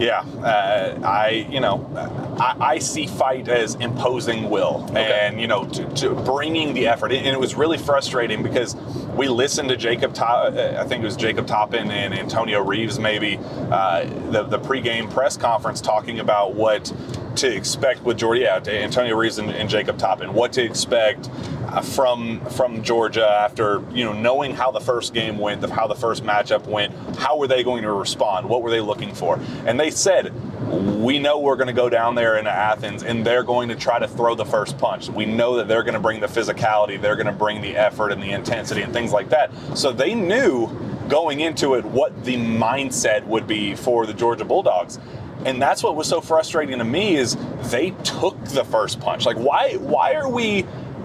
Yeah, 0.00 0.20
uh, 0.42 0.98
I 1.04 1.46
you 1.50 1.60
know 1.60 1.88
I, 2.40 2.56
I, 2.60 2.78
see 2.80 3.06
fight 3.06 3.48
as 3.48 3.76
imposing 3.76 4.50
will 4.50 4.84
okay. 4.90 5.20
and 5.22 5.40
you 5.40 5.46
know 5.46 5.66
to, 5.66 5.88
to, 5.94 6.14
bringing 6.14 6.74
the 6.74 6.88
effort 6.88 7.12
and 7.12 7.26
it 7.26 7.38
was 7.38 7.54
really 7.54 7.78
frustrating 7.78 8.42
because 8.42 8.74
we 9.16 9.28
listened 9.28 9.68
to 9.68 9.76
Jacob 9.76 10.12
Top, 10.12 10.52
uh, 10.52 10.76
I 10.78 10.84
think 10.84 11.02
it 11.02 11.06
was 11.06 11.14
Jacob 11.14 11.46
Toppin 11.46 11.92
and 11.92 12.12
Antonio 12.12 12.60
Reeves 12.60 12.98
maybe 12.98 13.38
uh, 13.70 14.04
the 14.32 14.42
the 14.42 14.58
pregame 14.58 15.08
press 15.08 15.36
conference 15.36 15.80
talking 15.80 16.18
about 16.18 16.54
what 16.54 16.92
to 17.36 17.52
expect 17.52 18.02
with 18.02 18.16
Georgia, 18.16 18.42
yeah, 18.42 18.72
Antonio 18.72 19.16
Reeves 19.16 19.38
and, 19.38 19.50
and 19.50 19.68
Jacob 19.68 19.98
Toppin, 19.98 20.32
what 20.32 20.52
to 20.54 20.62
expect 20.62 21.28
Uh, 21.74 21.80
from 21.80 22.38
from 22.50 22.84
Georgia 22.84 23.28
after 23.28 23.82
you 23.90 24.04
know 24.04 24.12
knowing 24.12 24.54
how 24.54 24.70
the 24.70 24.78
first 24.78 25.12
game 25.12 25.38
went, 25.38 25.68
how 25.70 25.88
the 25.88 25.94
first 25.96 26.22
matchup 26.22 26.64
went, 26.68 26.94
how 27.16 27.36
were 27.36 27.48
they 27.48 27.64
going 27.64 27.82
to 27.82 27.90
respond? 27.90 28.48
What 28.48 28.62
were 28.62 28.70
they 28.70 28.80
looking 28.80 29.12
for? 29.12 29.40
And 29.66 29.80
they 29.80 29.90
said, 29.90 30.32
we 31.02 31.18
know 31.18 31.40
we're 31.40 31.56
going 31.56 31.66
to 31.66 31.72
go 31.72 31.88
down 31.88 32.14
there 32.14 32.38
into 32.38 32.50
Athens 32.50 33.02
and 33.02 33.26
they're 33.26 33.42
going 33.42 33.68
to 33.70 33.74
try 33.74 33.98
to 33.98 34.06
throw 34.06 34.36
the 34.36 34.44
first 34.44 34.78
punch. 34.78 35.08
We 35.08 35.26
know 35.26 35.56
that 35.56 35.66
they're 35.66 35.82
going 35.82 35.94
to 35.94 36.00
bring 36.00 36.20
the 36.20 36.28
physicality, 36.28 37.00
they're 37.00 37.16
going 37.16 37.26
to 37.26 37.32
bring 37.32 37.60
the 37.60 37.76
effort 37.76 38.12
and 38.12 38.22
the 38.22 38.30
intensity 38.30 38.82
and 38.82 38.92
things 38.92 39.10
like 39.10 39.30
that. 39.30 39.50
So 39.76 39.90
they 39.90 40.14
knew 40.14 40.68
going 41.08 41.40
into 41.40 41.74
it 41.74 41.84
what 41.84 42.24
the 42.24 42.36
mindset 42.36 43.26
would 43.26 43.48
be 43.48 43.74
for 43.74 44.06
the 44.06 44.14
Georgia 44.14 44.44
Bulldogs 44.44 45.00
and 45.44 45.60
that's 45.60 45.82
what 45.82 45.96
was 45.96 46.08
so 46.08 46.20
frustrating 46.20 46.78
to 46.78 46.84
me 46.84 47.16
is 47.16 47.36
they 47.64 47.90
took 48.02 48.42
the 48.46 48.64
first 48.64 49.00
punch 49.00 49.26
like 49.26 49.36
why 49.36 49.74
why 49.74 50.14
are 50.14 50.28
we 50.28 50.64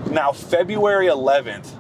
now 0.10 0.32
february 0.32 1.08
11th 1.08 1.76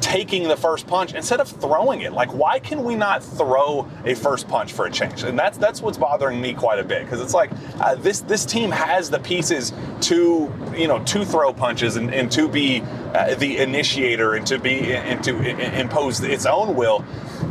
taking 0.00 0.48
the 0.48 0.56
first 0.56 0.86
punch 0.86 1.14
instead 1.14 1.40
of 1.40 1.48
throwing 1.48 2.02
it 2.02 2.12
like 2.12 2.32
why 2.34 2.58
can 2.58 2.84
we 2.84 2.94
not 2.94 3.22
throw 3.22 3.88
a 4.04 4.14
first 4.14 4.48
punch 4.48 4.72
for 4.72 4.86
a 4.86 4.90
change 4.90 5.22
and 5.22 5.38
that's 5.38 5.58
that's 5.58 5.82
what's 5.82 5.98
bothering 5.98 6.40
me 6.40 6.54
quite 6.54 6.78
a 6.78 6.84
bit 6.84 7.04
because 7.04 7.20
it's 7.20 7.34
like 7.34 7.50
uh, 7.80 7.94
this 7.96 8.20
this 8.20 8.44
team 8.46 8.70
has 8.70 9.10
the 9.10 9.18
pieces 9.18 9.72
to 10.00 10.52
you 10.76 10.88
know 10.88 11.02
to 11.04 11.24
throw 11.24 11.52
punches 11.52 11.96
and, 11.96 12.14
and 12.14 12.30
to 12.30 12.48
be 12.48 12.80
uh, 13.14 13.34
the 13.36 13.58
initiator 13.58 14.34
and 14.34 14.46
to 14.46 14.58
be 14.58 14.94
and 14.94 15.22
to 15.24 15.36
impose 15.80 16.20
its 16.20 16.46
own 16.46 16.76
will 16.76 17.04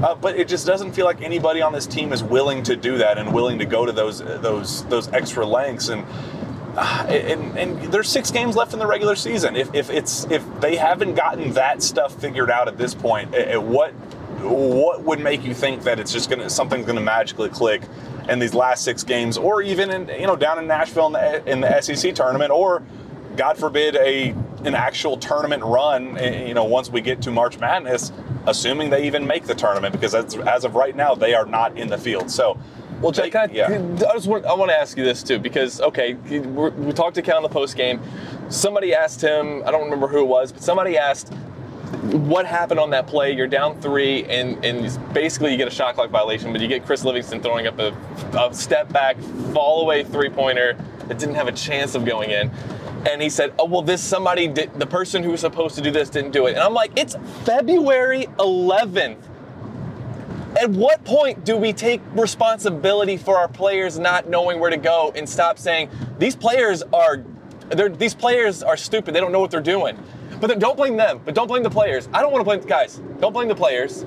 uh, 0.04 0.15
but 0.15 0.36
it 0.36 0.48
just 0.48 0.65
doesn't 0.65 0.91
feel 0.91 1.06
like 1.06 1.22
anybody 1.22 1.62
on 1.62 1.72
this 1.74 1.86
team 1.86 2.12
is 2.13 2.24
willing 2.24 2.63
to 2.63 2.76
do 2.76 2.98
that 2.98 3.17
and 3.17 3.32
willing 3.34 3.60
to 3.60 3.65
go 3.65 3.86
to 3.86 3.91
those 3.91 4.19
those 4.19 4.86
those 4.86 5.08
extra 5.13 5.46
lengths 5.46 5.89
and. 5.89 6.06
And, 7.04 7.58
and, 7.58 7.94
there's 7.94 8.10
six 8.10 8.32
games 8.32 8.56
left 8.56 8.74
in 8.74 8.80
the 8.80 8.88
regular 8.88 9.16
season. 9.16 9.56
If, 9.56 9.74
if 9.76 9.92
it's 9.92 10.26
if 10.32 10.44
they 10.60 10.76
haven't 10.76 11.14
gotten 11.14 11.54
that 11.54 11.84
stuff 11.84 12.20
figured 12.20 12.50
out 12.50 12.68
at 12.68 12.78
this 12.78 12.96
point, 12.96 13.36
at 13.36 13.62
what 13.62 13.92
what 14.42 15.04
would 15.04 15.20
make 15.20 15.44
you 15.44 15.54
think 15.54 15.84
that 15.84 16.00
it's 16.00 16.12
just 16.12 16.30
gonna 16.30 16.50
something's 16.50 16.88
gonna 16.88 17.02
magically 17.02 17.50
click 17.50 17.84
in 18.28 18.40
these 18.40 18.56
last 18.56 18.84
six 18.84 19.04
games, 19.04 19.38
or 19.38 19.62
even 19.62 19.92
in 19.92 20.08
you 20.20 20.26
know 20.26 20.36
down 20.36 20.58
in 20.58 20.66
Nashville 20.66 21.08
in 21.08 21.14
the, 21.14 21.52
in 21.52 21.62
the 21.62 21.82
SEC 21.82 22.16
tournament, 22.16 22.52
or 22.52 22.82
God 23.36 23.58
forbid 23.58 23.96
a 23.96 24.34
an 24.66 24.76
actual 24.76 25.18
tournament 25.18 25.64
run, 25.64 26.18
eh, 26.18 26.48
you 26.48 26.54
know, 26.54 26.64
once 26.64 26.90
we 26.90 27.02
get 27.02 27.22
to 27.24 27.32
March 27.32 27.60
Madness, 27.60 28.12
assuming 28.46 28.90
they 28.90 29.06
even 29.06 29.28
make 29.28 29.46
the 29.46 29.56
tournament, 29.56 29.92
because 29.94 30.16
as, 30.16 30.36
as 30.36 30.64
of 30.64 30.76
right 30.76 30.96
now, 30.96 31.16
they 31.16 31.34
are 31.34 31.46
not 31.46 31.78
in 31.78 31.90
the 31.90 31.98
field. 31.98 32.32
So 32.32 32.58
Well, 33.04 33.12
Jack, 33.12 33.36
I, 33.36 33.46
Yeah. 33.52 33.68
I 33.68 34.13
just 34.13 34.28
want, 34.28 34.46
I 34.46 34.54
want 34.54 34.72
to 34.72 34.80
ask 34.80 34.98
you 34.98 35.04
this 35.04 35.24
too 35.24 35.38
because 35.38 35.82
okay, 35.82 36.13
we're, 36.13 36.70
we 36.70 36.94
talked 36.94 37.16
to 37.16 37.22
Cal 37.22 37.38
in 37.38 37.44
the 37.44 37.50
post 37.50 37.76
game. 37.76 38.00
Somebody 38.48 38.94
asked 38.94 39.22
him, 39.22 39.62
I 39.66 39.72
don't 39.72 39.84
remember 39.84 40.08
who 40.08 40.20
it 40.20 40.28
was, 40.28 40.54
but 40.54 40.63
somebody 40.63 40.98
asked 40.98 41.34
what 42.04 42.46
happened 42.46 42.80
on 42.80 42.92
that 42.92 43.06
play. 43.06 43.34
You're 43.34 43.48
down 43.48 43.80
three, 43.82 44.24
and 44.26 44.63
and 44.63 45.13
basically 45.13 45.52
you 45.52 45.58
get 45.58 45.68
a 45.68 45.72
shot 45.72 45.96
clock 45.96 46.12
violation, 46.12 46.54
but 46.54 46.62
you 46.62 46.70
get 46.70 46.86
Chris 46.86 47.04
Livingston 47.04 47.42
throwing 47.42 47.68
up 47.68 47.78
a, 47.78 47.94
a 48.38 48.54
step 48.54 48.92
back, 48.92 49.18
fall 49.54 49.82
away 49.82 50.04
three 50.06 50.30
pointer 50.30 50.78
that 51.08 51.20
didn't 51.20 51.36
have 51.36 51.50
a 51.50 51.52
chance 51.52 51.96
of 51.96 52.06
going 52.06 52.32
in. 52.32 52.50
And 53.10 53.22
he 53.22 53.30
said, 53.30 53.54
"Oh 53.60 53.66
well, 53.66 53.82
this 53.82 54.02
somebody 54.02 54.48
did. 54.48 54.80
The 54.80 54.88
person 54.88 55.24
who 55.24 55.32
was 55.32 55.42
supposed 55.42 55.76
to 55.76 55.82
do 55.82 55.92
this 55.92 56.10
didn't 56.10 56.32
do 56.32 56.48
it." 56.48 56.52
And 56.52 56.60
I'm 56.60 56.74
like, 56.74 56.92
"It's 56.98 57.16
February 57.44 58.28
11th. 58.39 59.18
At 60.60 60.70
what 60.70 61.04
point 61.04 61.46
do 61.46 61.58
we 61.58 61.74
take 61.74 62.02
responsibility 62.13 63.18
for 63.18 63.38
our 63.38 63.48
players 63.48 63.98
not 63.98 64.30
knowing 64.30 64.60
where 64.60 64.70
to 64.70 64.78
go 64.78 65.12
and 65.16 65.28
stop 65.28 65.58
saying 65.58 65.89
these 66.20 66.36
players 66.36 66.84
are 66.94 67.24
these 67.98 68.13
players 68.13 68.62
are 68.62 68.78
stupid. 68.78 69.16
They 69.16 69.20
don't 69.20 69.32
know 69.32 69.39
what 69.39 69.50
they're 69.50 69.62
doing. 69.62 69.98
But 70.39 70.60
don't 70.60 70.78
blame 70.78 70.98
them. 70.98 71.22
But 71.24 71.34
don't 71.34 71.48
blame 71.48 71.63
the 71.63 71.70
players. 71.70 72.08
I 72.13 72.22
don't 72.22 72.32
want 72.32 72.42
to 72.42 72.46
blame 72.46 72.60
guys. 72.62 73.02
Don't 73.20 73.34
blame 73.34 73.48
the 73.48 73.56
players. 73.56 74.06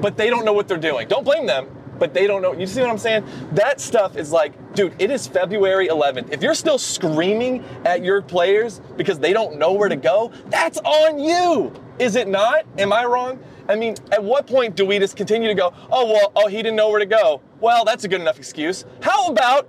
But 0.00 0.16
they 0.16 0.30
don't 0.30 0.44
know 0.44 0.52
what 0.52 0.66
they're 0.66 0.78
doing. 0.78 1.06
Don't 1.06 1.24
blame 1.24 1.46
them. 1.46 1.68
But 1.98 2.12
they 2.12 2.26
don't 2.26 2.42
know. 2.42 2.52
You 2.52 2.66
see 2.66 2.80
what 2.80 2.90
I'm 2.90 2.98
saying? 2.98 3.24
That 3.52 3.80
stuff 3.80 4.16
is 4.16 4.32
like, 4.32 4.74
dude, 4.74 4.94
it 4.98 5.10
is 5.10 5.28
February 5.28 5.86
11th. 5.88 6.32
If 6.32 6.42
you're 6.42 6.54
still 6.54 6.78
screaming 6.78 7.62
at 7.84 8.02
your 8.02 8.20
players 8.20 8.80
because 8.96 9.20
they 9.20 9.32
don't 9.32 9.58
know 9.58 9.72
where 9.72 9.88
to 9.88 9.96
go, 9.96 10.32
that's 10.46 10.78
on 10.78 11.20
you. 11.20 11.72
Is 11.98 12.16
it 12.16 12.26
not? 12.26 12.64
Am 12.78 12.92
I 12.92 13.04
wrong? 13.04 13.38
I 13.68 13.76
mean, 13.76 13.94
at 14.12 14.22
what 14.22 14.46
point 14.46 14.76
do 14.76 14.84
we 14.84 14.98
just 14.98 15.16
continue 15.16 15.48
to 15.48 15.54
go, 15.54 15.72
oh, 15.90 16.06
well, 16.06 16.32
oh, 16.36 16.48
he 16.48 16.58
didn't 16.58 16.76
know 16.76 16.90
where 16.90 16.98
to 16.98 17.06
go? 17.06 17.40
Well, 17.60 17.84
that's 17.84 18.04
a 18.04 18.08
good 18.08 18.20
enough 18.20 18.38
excuse. 18.38 18.84
How 19.02 19.28
about 19.28 19.68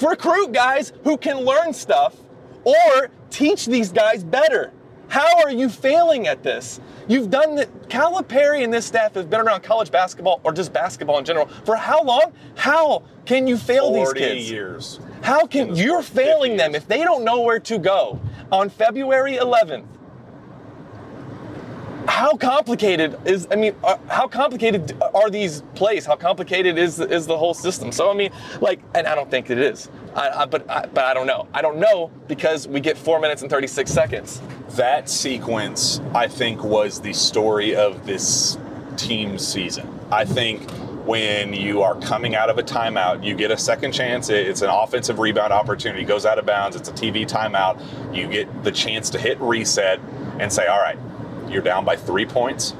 recruit 0.00 0.52
guys 0.52 0.92
who 1.04 1.16
can 1.16 1.38
learn 1.38 1.72
stuff 1.72 2.16
or 2.64 3.10
teach 3.30 3.66
these 3.66 3.92
guys 3.92 4.22
better? 4.22 4.72
How 5.08 5.42
are 5.42 5.50
you 5.50 5.68
failing 5.68 6.28
at 6.28 6.42
this? 6.42 6.80
You've 7.08 7.30
done 7.30 7.56
that. 7.56 7.88
Calipari 7.88 8.62
and 8.62 8.72
this 8.72 8.86
staff 8.86 9.14
have 9.14 9.28
been 9.28 9.40
around 9.40 9.64
college 9.64 9.90
basketball 9.90 10.40
or 10.44 10.52
just 10.52 10.72
basketball 10.72 11.18
in 11.18 11.24
general 11.24 11.48
for 11.64 11.74
how 11.74 12.04
long? 12.04 12.32
How 12.54 13.02
can 13.26 13.48
you 13.48 13.56
fail 13.56 13.92
these 13.92 14.04
40 14.04 14.20
kids? 14.20 14.50
years. 14.50 15.00
How 15.22 15.46
can 15.46 15.74
you're 15.74 16.02
failing 16.02 16.56
them 16.56 16.76
if 16.76 16.86
they 16.86 17.02
don't 17.02 17.24
know 17.24 17.40
where 17.40 17.58
to 17.58 17.78
go 17.78 18.20
on 18.52 18.70
February 18.70 19.36
11th? 19.36 19.86
How 22.06 22.36
complicated 22.36 23.18
is 23.24 23.46
I 23.50 23.56
mean, 23.56 23.74
uh, 23.84 23.96
how 24.08 24.26
complicated 24.26 24.96
are 25.14 25.30
these 25.30 25.62
plays? 25.74 26.06
How 26.06 26.16
complicated 26.16 26.78
is 26.78 26.98
is 27.00 27.26
the 27.26 27.36
whole 27.36 27.54
system? 27.54 27.92
So 27.92 28.10
I 28.10 28.14
mean, 28.14 28.30
like, 28.60 28.80
and 28.94 29.06
I 29.06 29.14
don't 29.14 29.30
think 29.30 29.50
it 29.50 29.58
is. 29.58 29.90
I, 30.14 30.30
I, 30.30 30.46
but 30.46 30.68
I, 30.70 30.86
but 30.86 31.04
I 31.04 31.14
don't 31.14 31.26
know. 31.26 31.46
I 31.52 31.62
don't 31.62 31.78
know 31.78 32.10
because 32.26 32.66
we 32.66 32.80
get 32.80 32.98
four 32.98 33.20
minutes 33.20 33.42
and 33.42 33.50
36 33.50 33.90
seconds. 33.90 34.40
That 34.70 35.08
sequence, 35.08 36.00
I 36.14 36.26
think, 36.26 36.64
was 36.64 37.00
the 37.00 37.12
story 37.12 37.76
of 37.76 38.06
this 38.06 38.58
team's 38.96 39.46
season. 39.46 39.88
I 40.10 40.24
think 40.24 40.68
when 41.06 41.52
you 41.52 41.82
are 41.82 41.98
coming 42.00 42.34
out 42.34 42.50
of 42.50 42.58
a 42.58 42.62
timeout, 42.62 43.24
you 43.24 43.34
get 43.34 43.50
a 43.50 43.56
second 43.56 43.92
chance. 43.92 44.28
It's 44.28 44.62
an 44.62 44.70
offensive 44.70 45.18
rebound 45.18 45.52
opportunity, 45.52 46.04
goes 46.04 46.26
out 46.26 46.38
of 46.38 46.46
bounds. 46.46 46.76
It's 46.76 46.88
a 46.88 46.92
TV 46.92 47.26
timeout. 47.26 47.80
You 48.14 48.28
get 48.28 48.64
the 48.64 48.72
chance 48.72 49.10
to 49.10 49.18
hit 49.18 49.40
reset 49.40 50.00
and 50.38 50.52
say, 50.52 50.66
all 50.66 50.80
right, 50.80 50.98
you're 51.50 51.62
down 51.62 51.84
by 51.84 51.96
three 51.96 52.26
points 52.26 52.74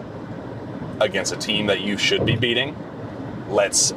against 1.00 1.32
a 1.32 1.36
team 1.36 1.66
that 1.66 1.80
you 1.80 1.96
should 1.96 2.24
be 2.26 2.36
beating. 2.36 2.76
Let's 3.48 3.94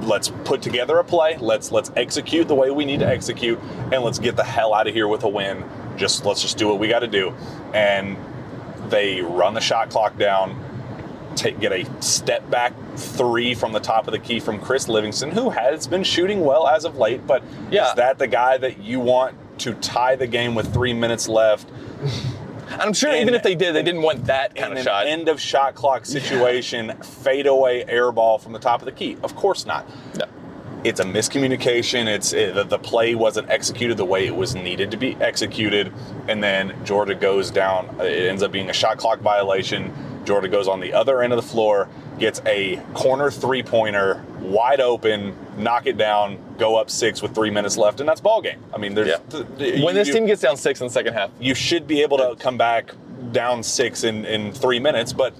let's 0.00 0.28
put 0.44 0.62
together 0.62 0.98
a 0.98 1.04
play. 1.04 1.36
Let's 1.38 1.70
let's 1.72 1.90
execute 1.96 2.48
the 2.48 2.54
way 2.54 2.70
we 2.70 2.84
need 2.84 3.00
to 3.00 3.06
execute, 3.06 3.58
and 3.92 4.02
let's 4.02 4.18
get 4.18 4.36
the 4.36 4.44
hell 4.44 4.74
out 4.74 4.86
of 4.86 4.94
here 4.94 5.08
with 5.08 5.22
a 5.24 5.28
win. 5.28 5.64
Just 5.96 6.24
let's 6.24 6.42
just 6.42 6.56
do 6.58 6.68
what 6.68 6.78
we 6.78 6.88
got 6.88 7.00
to 7.00 7.06
do. 7.08 7.34
And 7.74 8.16
they 8.88 9.20
run 9.20 9.54
the 9.54 9.60
shot 9.60 9.90
clock 9.90 10.16
down, 10.18 10.58
take 11.36 11.60
get 11.60 11.72
a 11.72 12.02
step 12.02 12.48
back 12.50 12.72
three 12.96 13.54
from 13.54 13.72
the 13.72 13.80
top 13.80 14.08
of 14.08 14.12
the 14.12 14.18
key 14.18 14.40
from 14.40 14.58
Chris 14.58 14.88
Livingston, 14.88 15.30
who 15.30 15.50
has 15.50 15.86
been 15.86 16.02
shooting 16.02 16.40
well 16.40 16.66
as 16.66 16.84
of 16.84 16.96
late. 16.96 17.26
But 17.26 17.42
Yeah. 17.70 17.88
is 17.88 17.94
that 17.94 18.18
the 18.18 18.26
guy 18.26 18.56
that 18.58 18.78
you 18.82 18.98
want 19.00 19.36
to 19.58 19.74
tie 19.74 20.16
the 20.16 20.26
game 20.26 20.54
with 20.54 20.72
three 20.72 20.92
minutes 20.94 21.28
left? 21.28 21.68
And 22.80 22.88
I'm 22.88 22.92
sure 22.94 23.10
And- 23.10 23.20
even 23.20 23.34
if 23.34 23.42
they 23.42 23.54
did, 23.54 23.74
they 23.74 23.82
didn't 23.82 24.02
want 24.02 24.24
that 24.26 24.54
kind 24.54 24.72
in 24.72 24.78
of 24.78 24.84
shot. 24.84 25.06
end 25.06 25.28
of 25.28 25.40
shot 25.40 25.74
clock 25.74 26.06
situation, 26.06 26.94
fadeaway 27.02 27.84
air 27.86 28.10
ball 28.10 28.38
from 28.38 28.52
the 28.52 28.58
top 28.58 28.80
of 28.80 28.86
the 28.86 28.92
key? 28.92 29.16
Of 29.22 29.36
course 29.36 29.66
not. 29.66 29.86
No. 30.18 30.24
It's 30.82 30.98
a 30.98 31.04
miscommunication. 31.04 32.06
It's 32.06 32.32
it, 32.32 32.54
the- 32.54 32.64
the 32.64 32.78
play 32.78 33.14
wasn't 33.14 33.50
executed 33.50 33.98
the 33.98 34.04
way 34.06 34.26
it 34.26 34.34
was 34.34 34.54
needed 34.54 34.90
to 34.92 34.96
be 34.96 35.14
executed, 35.20 35.92
and 36.26 36.42
then 36.42 36.72
Georgia 36.84 37.14
goes 37.14 37.50
down. 37.50 37.94
It 38.00 38.28
ends 38.30 38.42
up 38.42 38.50
being 38.50 38.70
a 38.70 38.72
shot 38.72 38.96
clock 38.96 39.20
violation. 39.20 39.92
Georgia 40.24 40.48
goes 40.48 40.68
on 40.68 40.80
the 40.80 40.94
other 40.94 41.22
end 41.22 41.34
of 41.34 41.36
the 41.36 41.46
floor, 41.46 41.86
gets 42.18 42.40
a 42.46 42.76
corner 42.94 43.30
three 43.30 43.62
pointer, 43.62 44.22
wide 44.40 44.80
open, 44.80 45.34
knock 45.62 45.86
it 45.86 45.96
down, 45.96 46.38
go 46.58 46.76
up 46.76 46.90
six 46.90 47.22
with 47.22 47.34
three 47.34 47.50
minutes 47.50 47.76
left, 47.76 48.00
and 48.00 48.08
that's 48.08 48.20
ball 48.20 48.40
game. 48.42 48.58
I 48.74 48.78
mean, 48.78 48.94
there's 48.94 49.08
Yeah. 49.08 49.16
th- 49.30 49.44
th- 49.58 49.84
when 49.84 49.94
this 49.94 50.08
you- 50.08 50.14
team 50.14 50.26
gets 50.26 50.42
down 50.42 50.56
six 50.56 50.80
in 50.80 50.86
the 50.86 50.92
second 50.92 51.14
half, 51.14 51.30
you 51.40 51.54
should 51.54 51.86
be 51.86 52.02
able 52.02 52.18
to 52.18 52.34
come 52.38 52.56
back 52.56 52.92
down 53.32 53.62
six 53.62 54.02
in, 54.04 54.24
in 54.24 54.52
three 54.52 54.78
minutes, 54.80 55.12
but 55.12 55.34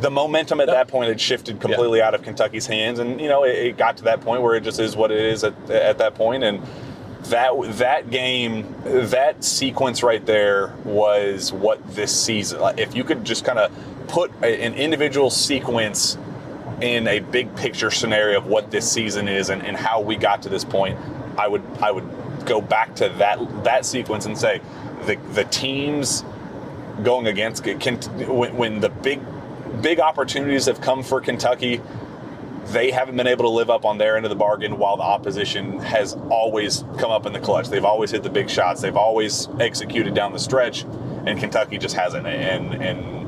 the 0.00 0.10
momentum 0.10 0.60
at 0.60 0.66
that 0.68 0.88
point 0.88 1.08
had 1.08 1.20
shifted 1.20 1.60
completely 1.60 2.00
out 2.00 2.14
of 2.14 2.22
Kentucky's 2.22 2.66
hands, 2.66 2.98
and 2.98 3.20
you 3.20 3.28
know 3.28 3.44
it, 3.44 3.50
it 3.56 3.76
got 3.76 3.96
to 3.98 4.04
that 4.04 4.20
point 4.22 4.42
where 4.42 4.54
it 4.56 4.62
just 4.62 4.80
is 4.80 4.96
what 4.96 5.10
it 5.10 5.18
is 5.20 5.44
at, 5.44 5.52
at 5.70 5.98
that 5.98 6.14
point, 6.14 6.42
and 6.42 6.60
that 7.24 7.50
that 7.78 8.10
game, 8.10 8.74
that 8.84 9.44
sequence 9.44 10.02
right 10.02 10.24
there 10.24 10.72
was 10.84 11.52
what 11.52 11.78
this 11.94 12.10
season. 12.18 12.60
Like, 12.60 12.78
if 12.78 12.96
you 12.96 13.04
could 13.04 13.24
just 13.24 13.44
kind 13.44 13.58
of 13.58 13.70
put 14.08 14.32
a, 14.42 14.62
an 14.64 14.72
individual 14.74 15.28
sequence 15.28 16.16
in 16.80 17.06
a 17.06 17.20
big 17.20 17.54
picture 17.56 17.90
scenario 17.90 18.38
of 18.38 18.46
what 18.46 18.70
this 18.70 18.90
season 18.90 19.28
is 19.28 19.50
and, 19.50 19.62
and 19.62 19.76
how 19.76 20.00
we 20.00 20.16
got 20.16 20.42
to 20.42 20.48
this 20.48 20.64
point, 20.64 20.98
I 21.38 21.48
would 21.48 21.62
I 21.80 21.90
would 21.90 22.08
go 22.44 22.60
back 22.60 22.94
to 22.96 23.08
that 23.18 23.64
that 23.64 23.84
sequence 23.84 24.26
and 24.26 24.36
say 24.36 24.60
the 25.06 25.16
the 25.32 25.44
teams 25.44 26.24
going 27.02 27.26
against 27.26 27.64
can 27.64 27.96
when, 28.28 28.56
when 28.56 28.80
the 28.80 28.88
big 28.88 29.20
big 29.80 30.00
opportunities 30.00 30.66
have 30.66 30.80
come 30.80 31.02
for 31.02 31.20
Kentucky, 31.20 31.80
they 32.66 32.90
haven't 32.90 33.16
been 33.16 33.26
able 33.26 33.44
to 33.44 33.50
live 33.50 33.70
up 33.70 33.84
on 33.84 33.98
their 33.98 34.16
end 34.16 34.24
of 34.26 34.30
the 34.30 34.36
bargain 34.36 34.78
while 34.78 34.96
the 34.96 35.02
opposition 35.02 35.78
has 35.78 36.14
always 36.30 36.84
come 36.98 37.10
up 37.10 37.26
in 37.26 37.32
the 37.32 37.40
clutch. 37.40 37.68
They've 37.68 37.84
always 37.84 38.10
hit 38.10 38.22
the 38.22 38.30
big 38.30 38.50
shots. 38.50 38.80
They've 38.80 38.96
always 38.96 39.48
executed 39.58 40.14
down 40.14 40.32
the 40.32 40.38
stretch, 40.38 40.84
and 41.26 41.38
Kentucky 41.38 41.78
just 41.78 41.96
hasn't. 41.96 42.26
And 42.26 42.74
and 42.82 43.19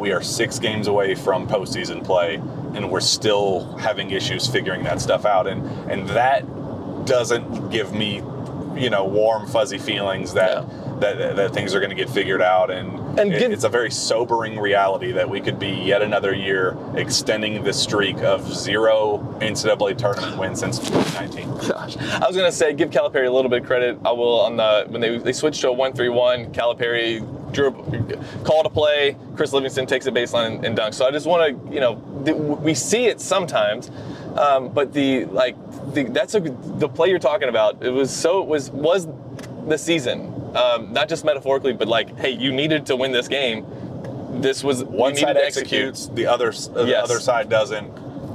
we 0.00 0.12
are 0.12 0.22
six 0.22 0.58
games 0.58 0.86
away 0.88 1.14
from 1.14 1.46
postseason 1.46 2.02
play, 2.04 2.36
and 2.74 2.90
we're 2.90 3.00
still 3.00 3.76
having 3.76 4.10
issues 4.10 4.46
figuring 4.48 4.82
that 4.84 5.00
stuff 5.00 5.24
out. 5.24 5.46
And 5.46 5.64
and 5.90 6.08
that 6.10 6.44
doesn't 7.06 7.70
give 7.70 7.92
me, 7.92 8.16
you 8.76 8.90
know, 8.90 9.04
warm 9.04 9.46
fuzzy 9.46 9.78
feelings 9.78 10.34
that 10.34 10.64
that, 11.00 11.16
that, 11.16 11.36
that 11.36 11.54
things 11.54 11.74
are 11.74 11.80
going 11.80 11.88
to 11.88 11.96
get 11.96 12.10
figured 12.10 12.42
out. 12.42 12.70
And, 12.70 13.18
And 13.18 13.32
it- 13.32 13.50
it's 13.52 13.64
a 13.64 13.70
very 13.70 13.90
sobering 13.90 14.58
reality 14.60 15.12
that 15.12 15.30
we 15.30 15.40
could 15.40 15.58
be 15.58 15.70
yet 15.70 16.02
another 16.02 16.34
year 16.34 16.76
extending 16.94 17.64
the 17.64 17.72
streak 17.72 18.18
of 18.18 18.46
zero 18.54 19.16
NCAA 19.40 19.96
tournament 19.96 20.36
wins 20.36 20.60
since 20.60 20.78
2019. 20.78 21.48
Gosh. 21.70 21.96
I 21.96 22.26
was 22.26 22.36
gonna 22.36 22.52
say 22.52 22.74
give 22.74 22.90
Calipari 22.90 23.26
a 23.26 23.30
little 23.30 23.48
bit 23.50 23.62
of 23.62 23.66
credit. 23.66 23.98
I 24.04 24.12
will 24.12 24.40
on 24.42 24.58
the 24.58 24.84
when 24.88 25.00
they 25.00 25.16
they 25.16 25.32
switched 25.32 25.62
to 25.62 25.68
a 25.68 25.72
one-three-one. 25.72 26.52
Calipari 26.52 27.20
drew 27.52 27.70
called 28.44 28.66
a 28.66 28.70
play. 28.70 29.16
Chris 29.36 29.52
Livingston 29.52 29.86
takes 29.86 30.06
a 30.06 30.10
baseline 30.12 30.56
and, 30.56 30.64
and 30.64 30.78
dunks. 30.78 30.94
So 30.94 31.06
I 31.06 31.10
just 31.10 31.26
want 31.26 31.66
to 31.66 31.74
you 31.74 31.80
know 31.80 31.96
th- 32.24 32.36
we 32.36 32.74
see 32.74 33.06
it 33.06 33.20
sometimes, 33.20 33.90
um, 34.36 34.68
but 34.70 34.92
the 34.92 35.24
like 35.26 35.56
the, 35.94 36.04
that's 36.04 36.34
a 36.34 36.40
the 36.40 36.88
play 36.88 37.08
you're 37.10 37.18
talking 37.18 37.48
about. 37.48 37.82
It 37.82 37.90
was 37.90 38.10
so 38.14 38.40
it 38.42 38.46
was 38.48 38.70
was 38.70 39.08
the 39.66 39.76
season, 39.78 40.32
um, 40.56 40.92
not 40.92 41.08
just 41.08 41.24
metaphorically, 41.24 41.72
but 41.72 41.88
like 41.88 42.16
hey, 42.18 42.30
you 42.30 42.52
needed 42.52 42.86
to 42.86 42.96
win 42.96 43.12
this 43.12 43.28
game. 43.28 43.66
This 44.40 44.62
was 44.64 44.84
One 44.84 45.16
side 45.16 45.34
to 45.34 45.44
execute. 45.44 45.88
executes, 45.88 46.06
the 46.14 46.26
other 46.26 46.48
s- 46.48 46.68
the 46.68 46.84
Yes. 46.84 47.04
other 47.04 47.20
side 47.20 47.48
doesn't. 47.48 47.90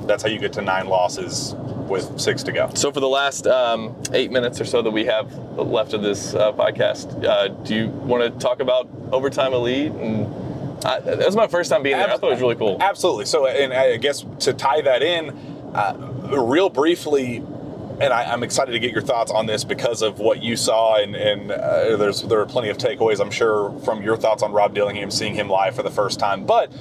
That's 0.07 0.23
how 0.23 0.29
you 0.29 0.39
get 0.39 0.53
to 0.53 0.61
nine 0.61 0.87
losses 0.87 1.55
with 1.87 2.19
six 2.19 2.43
to 2.43 2.51
go. 2.51 2.69
So 2.73 2.91
for 2.91 2.99
the 2.99 3.07
last 3.07 3.47
um, 3.47 3.95
eight 4.13 4.31
minutes 4.31 4.59
or 4.59 4.65
so 4.65 4.81
that 4.81 4.91
we 4.91 5.05
have 5.05 5.35
left 5.57 5.93
of 5.93 6.01
this 6.01 6.33
uh, 6.33 6.51
podcast, 6.53 7.23
uh, 7.23 7.49
do 7.49 7.75
you 7.75 7.87
want 7.89 8.23
to 8.23 8.39
talk 8.39 8.59
about 8.59 8.89
overtime 9.11 9.53
elite? 9.53 9.91
And 9.91 10.25
I, 10.85 10.99
that 10.99 11.25
was 11.25 11.35
my 11.35 11.47
first 11.47 11.69
time 11.69 11.83
being 11.83 11.97
there. 11.97 12.09
I 12.09 12.17
thought 12.17 12.27
it 12.27 12.31
was 12.31 12.41
really 12.41 12.55
cool. 12.55 12.77
Absolutely. 12.81 13.25
So, 13.25 13.47
and 13.47 13.73
I 13.73 13.97
guess 13.97 14.25
to 14.39 14.53
tie 14.53 14.81
that 14.81 15.01
in, 15.01 15.29
uh, 15.73 15.95
real 16.37 16.69
briefly, 16.69 17.43
and 17.99 18.11
I, 18.13 18.23
I'm 18.25 18.43
excited 18.43 18.71
to 18.73 18.79
get 18.79 18.91
your 18.91 19.01
thoughts 19.01 19.31
on 19.31 19.45
this 19.45 19.63
because 19.63 20.01
of 20.01 20.19
what 20.19 20.43
you 20.43 20.55
saw, 20.55 20.97
and, 21.01 21.15
and 21.15 21.51
uh, 21.51 21.97
there's 21.97 22.21
there 22.23 22.39
are 22.39 22.45
plenty 22.45 22.69
of 22.69 22.77
takeaways, 22.77 23.19
I'm 23.19 23.31
sure, 23.31 23.77
from 23.79 24.03
your 24.03 24.17
thoughts 24.17 24.43
on 24.43 24.51
Rob 24.51 24.73
Dillingham, 24.73 25.11
seeing 25.11 25.33
him 25.35 25.49
live 25.49 25.75
for 25.75 25.83
the 25.83 25.91
first 25.91 26.19
time. 26.19 26.45
But 26.45 26.71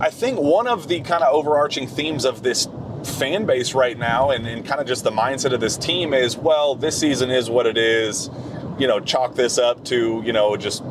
I 0.00 0.10
think 0.10 0.38
one 0.40 0.66
of 0.66 0.88
the 0.88 1.00
kind 1.00 1.22
of 1.22 1.32
overarching 1.32 1.86
themes 1.86 2.24
of 2.24 2.42
this 2.42 2.68
fan 3.04 3.46
base 3.46 3.74
right 3.74 3.98
now 3.98 4.30
and, 4.30 4.46
and 4.46 4.64
kind 4.64 4.80
of 4.80 4.86
just 4.86 5.04
the 5.04 5.10
mindset 5.10 5.52
of 5.52 5.60
this 5.60 5.76
team 5.76 6.14
is, 6.14 6.36
well, 6.36 6.74
this 6.74 6.98
season 6.98 7.30
is 7.30 7.48
what 7.50 7.66
it 7.66 7.76
is. 7.76 8.30
You 8.78 8.88
know, 8.88 8.98
chalk 8.98 9.34
this 9.34 9.58
up 9.58 9.84
to, 9.84 10.22
you 10.24 10.32
know, 10.32 10.56
just 10.56 10.82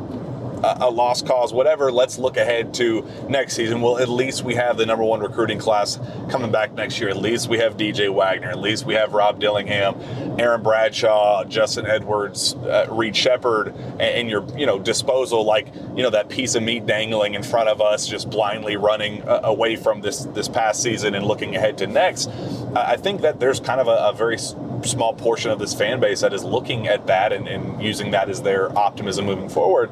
a, 0.80 0.90
lost 0.90 1.26
cause, 1.26 1.52
whatever. 1.52 1.90
Let's 1.90 2.18
look 2.18 2.36
ahead 2.36 2.74
to 2.74 3.04
next 3.28 3.54
season. 3.54 3.80
Well, 3.80 3.98
at 3.98 4.08
least 4.08 4.44
we 4.44 4.54
have 4.54 4.76
the 4.76 4.86
number 4.86 5.04
one 5.04 5.20
recruiting 5.20 5.58
class 5.58 5.98
coming 6.30 6.50
back 6.50 6.72
next 6.74 7.00
year. 7.00 7.10
At 7.10 7.16
least 7.16 7.48
we 7.48 7.58
have 7.58 7.76
DJ 7.76 8.12
Wagner. 8.12 8.48
At 8.48 8.58
least 8.58 8.86
we 8.86 8.94
have 8.94 9.12
Rob 9.12 9.40
Dillingham, 9.40 9.96
Aaron 10.38 10.62
Bradshaw, 10.62 11.44
Justin 11.44 11.86
Edwards, 11.86 12.54
uh, 12.54 12.86
Reed 12.90 13.16
Sheppard, 13.16 13.68
and, 13.68 14.00
and, 14.00 14.30
your 14.30 14.46
you 14.56 14.66
know 14.66 14.78
disposal 14.78 15.44
like 15.44 15.68
you 15.94 16.02
know 16.02 16.10
that 16.10 16.28
piece 16.28 16.54
of 16.54 16.62
meat 16.62 16.86
dangling 16.86 17.34
in 17.34 17.42
front 17.42 17.68
of 17.68 17.80
us, 17.80 18.06
just 18.06 18.30
blindly 18.30 18.76
running 18.76 19.22
uh, 19.22 19.40
away 19.44 19.76
from 19.76 20.00
this 20.00 20.24
this 20.26 20.48
past 20.48 20.82
season 20.82 21.14
and 21.14 21.26
looking 21.26 21.56
ahead 21.56 21.78
to 21.78 21.86
next. 21.86 22.28
I 22.74 22.96
think 22.96 23.20
that 23.20 23.38
there's 23.38 23.60
kind 23.60 23.80
of 23.80 23.88
a, 23.88 24.08
a 24.08 24.12
very 24.12 24.38
small 24.86 25.14
portion 25.14 25.50
of 25.50 25.58
this 25.58 25.74
fan 25.74 26.00
base 26.00 26.20
that 26.20 26.32
is 26.32 26.44
looking 26.44 26.86
at 26.88 27.06
that 27.06 27.32
and, 27.32 27.48
and 27.48 27.82
using 27.82 28.10
that 28.12 28.28
as 28.28 28.42
their 28.42 28.76
optimism 28.76 29.26
moving 29.26 29.48
forward. 29.48 29.90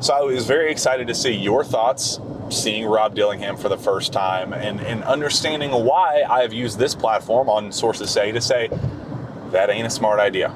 So 0.00 0.14
I 0.14 0.22
was 0.22 0.46
very 0.46 0.72
excited 0.72 1.08
to 1.08 1.14
see 1.14 1.32
your 1.32 1.62
thoughts 1.62 2.20
seeing 2.48 2.86
Rob 2.86 3.14
Dillingham 3.14 3.58
for 3.58 3.68
the 3.68 3.76
first 3.76 4.14
time 4.14 4.54
and, 4.54 4.80
and 4.80 5.04
understanding 5.04 5.70
why 5.72 6.22
I 6.22 6.40
have 6.40 6.54
used 6.54 6.78
this 6.78 6.94
platform 6.94 7.50
on 7.50 7.70
Sources 7.70 8.08
Say 8.10 8.32
to 8.32 8.40
say 8.40 8.70
that 9.50 9.68
ain't 9.68 9.86
a 9.86 9.90
smart 9.90 10.18
idea. 10.18 10.54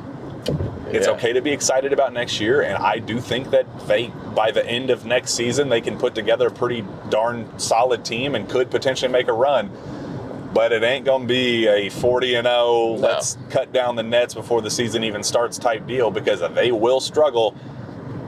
It's 0.89 1.07
yeah. 1.07 1.13
okay 1.13 1.35
to 1.35 1.43
be 1.43 1.51
excited 1.51 1.93
about 1.93 2.15
next 2.15 2.41
year, 2.41 2.63
and 2.63 2.77
I 2.77 3.01
do 3.01 3.21
think 3.21 3.51
that 3.51 3.67
they, 3.87 4.09
by 4.35 4.51
the 4.51 4.65
end 4.65 4.91
of 4.91 5.05
next 5.05 5.33
season, 5.33 5.69
they 5.69 5.81
can 5.81 5.99
put 5.99 6.15
together 6.15 6.47
a 6.47 6.51
pretty 6.51 6.85
darn 7.11 7.59
solid 7.59 8.05
team 8.05 8.35
and 8.35 8.49
could 8.49 8.71
potentially 8.71 9.11
make 9.11 9.29
a 9.29 9.33
run. 9.33 9.71
But 10.55 10.73
it 10.73 10.85
ain't 10.85 11.05
going 11.05 11.23
to 11.23 11.29
be 11.29 11.67
a 11.67 11.91
40 11.91 12.37
and 12.37 12.47
0, 12.47 12.55
no. 12.55 12.93
let's 12.95 13.37
cut 13.51 13.73
down 13.73 13.97
the 13.97 14.05
nets 14.05 14.35
before 14.35 14.63
the 14.63 14.71
season 14.71 15.03
even 15.05 15.23
starts 15.23 15.59
type 15.59 15.87
deal 15.87 16.11
because 16.11 16.41
they 16.55 16.71
will 16.71 17.01
struggle 17.01 17.57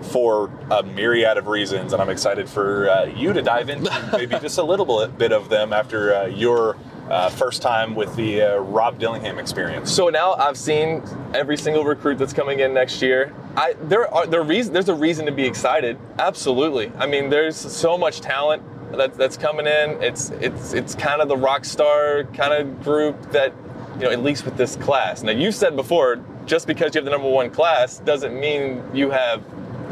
for 0.07 0.51
a 0.71 0.83
myriad 0.83 1.37
of 1.37 1.47
reasons, 1.47 1.93
and 1.93 2.01
I'm 2.01 2.11
excited 2.11 2.49
for 2.49 2.89
uh, 2.89 3.05
you 3.05 3.33
to 3.33 3.43
dive 3.43 3.69
into 3.69 3.91
maybe 4.13 4.39
just 4.39 4.59
a 4.59 4.63
little 4.63 5.07
bit 5.09 5.33
of 5.33 5.49
them 5.49 5.73
after 5.73 6.15
uh, 6.15 6.27
your 6.27 6.77
uh, 7.11 7.29
first 7.31 7.63
time 7.63 7.95
with 7.95 8.15
the 8.17 8.43
uh, 8.43 8.57
Rob 8.59 8.99
Dillingham 8.99 9.39
experience. 9.39 9.93
So 9.93 10.09
now 10.09 10.35
I've 10.35 10.57
seen 10.57 11.03
every 11.35 11.57
single 11.57 11.85
recruit 11.85 12.19
that's 12.19 12.33
coming 12.33 12.61
in 12.61 12.75
next 12.75 13.01
year. 13.01 13.33
I, 13.57 13.75
there 13.83 14.13
are 14.13 14.27
there 14.27 14.43
reason, 14.43 14.73
there's 14.73 14.89
a 14.89 14.95
reason 14.95 15.27
to 15.27 15.33
be 15.33 15.45
excited. 15.45 15.99
Absolutely. 16.19 16.93
I 16.99 17.07
mean, 17.07 17.31
there's 17.31 17.57
so 17.57 17.97
much 17.97 18.21
talent 18.21 18.63
that, 18.93 19.15
that's 19.15 19.37
coming 19.37 19.67
in. 19.67 20.03
It's 20.03 20.31
it's 20.31 20.73
it's 20.73 20.95
kind 20.95 21.21
of 21.21 21.29
the 21.29 21.37
rock 21.37 21.65
star 21.65 22.25
kind 22.35 22.53
of 22.53 22.83
group 22.83 23.31
that 23.33 23.53
you 23.97 24.03
know 24.03 24.11
at 24.11 24.23
least 24.23 24.45
with 24.45 24.57
this 24.57 24.77
class. 24.77 25.23
Now 25.23 25.33
you 25.33 25.53
said 25.53 25.77
before, 25.77 26.21
just 26.45 26.67
because 26.67 26.95
you 26.95 26.99
have 26.99 27.05
the 27.05 27.11
number 27.11 27.29
one 27.29 27.51
class 27.51 27.99
doesn't 28.01 28.39
mean 28.39 28.83
you 28.95 29.11
have 29.11 29.43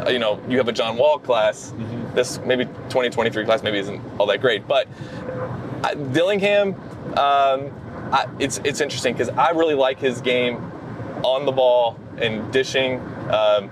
you 0.08 0.18
know, 0.18 0.40
you 0.48 0.58
have 0.58 0.68
a 0.68 0.72
John 0.72 0.96
Wall 0.96 1.18
class. 1.18 1.72
Mm-hmm. 1.72 2.14
This 2.14 2.38
maybe 2.44 2.64
2023 2.64 3.44
class 3.44 3.62
maybe 3.62 3.78
isn't 3.78 4.00
all 4.18 4.26
that 4.26 4.40
great, 4.40 4.66
but 4.68 4.88
uh, 5.82 5.94
Dillingham, 5.94 6.74
um, 7.16 7.70
I, 8.12 8.26
it's 8.38 8.60
it's 8.64 8.80
interesting 8.80 9.14
because 9.14 9.28
I 9.30 9.50
really 9.50 9.74
like 9.74 9.98
his 9.98 10.20
game 10.20 10.56
on 11.24 11.46
the 11.46 11.52
ball 11.52 11.98
and 12.18 12.52
dishing. 12.52 13.00
Um, 13.30 13.70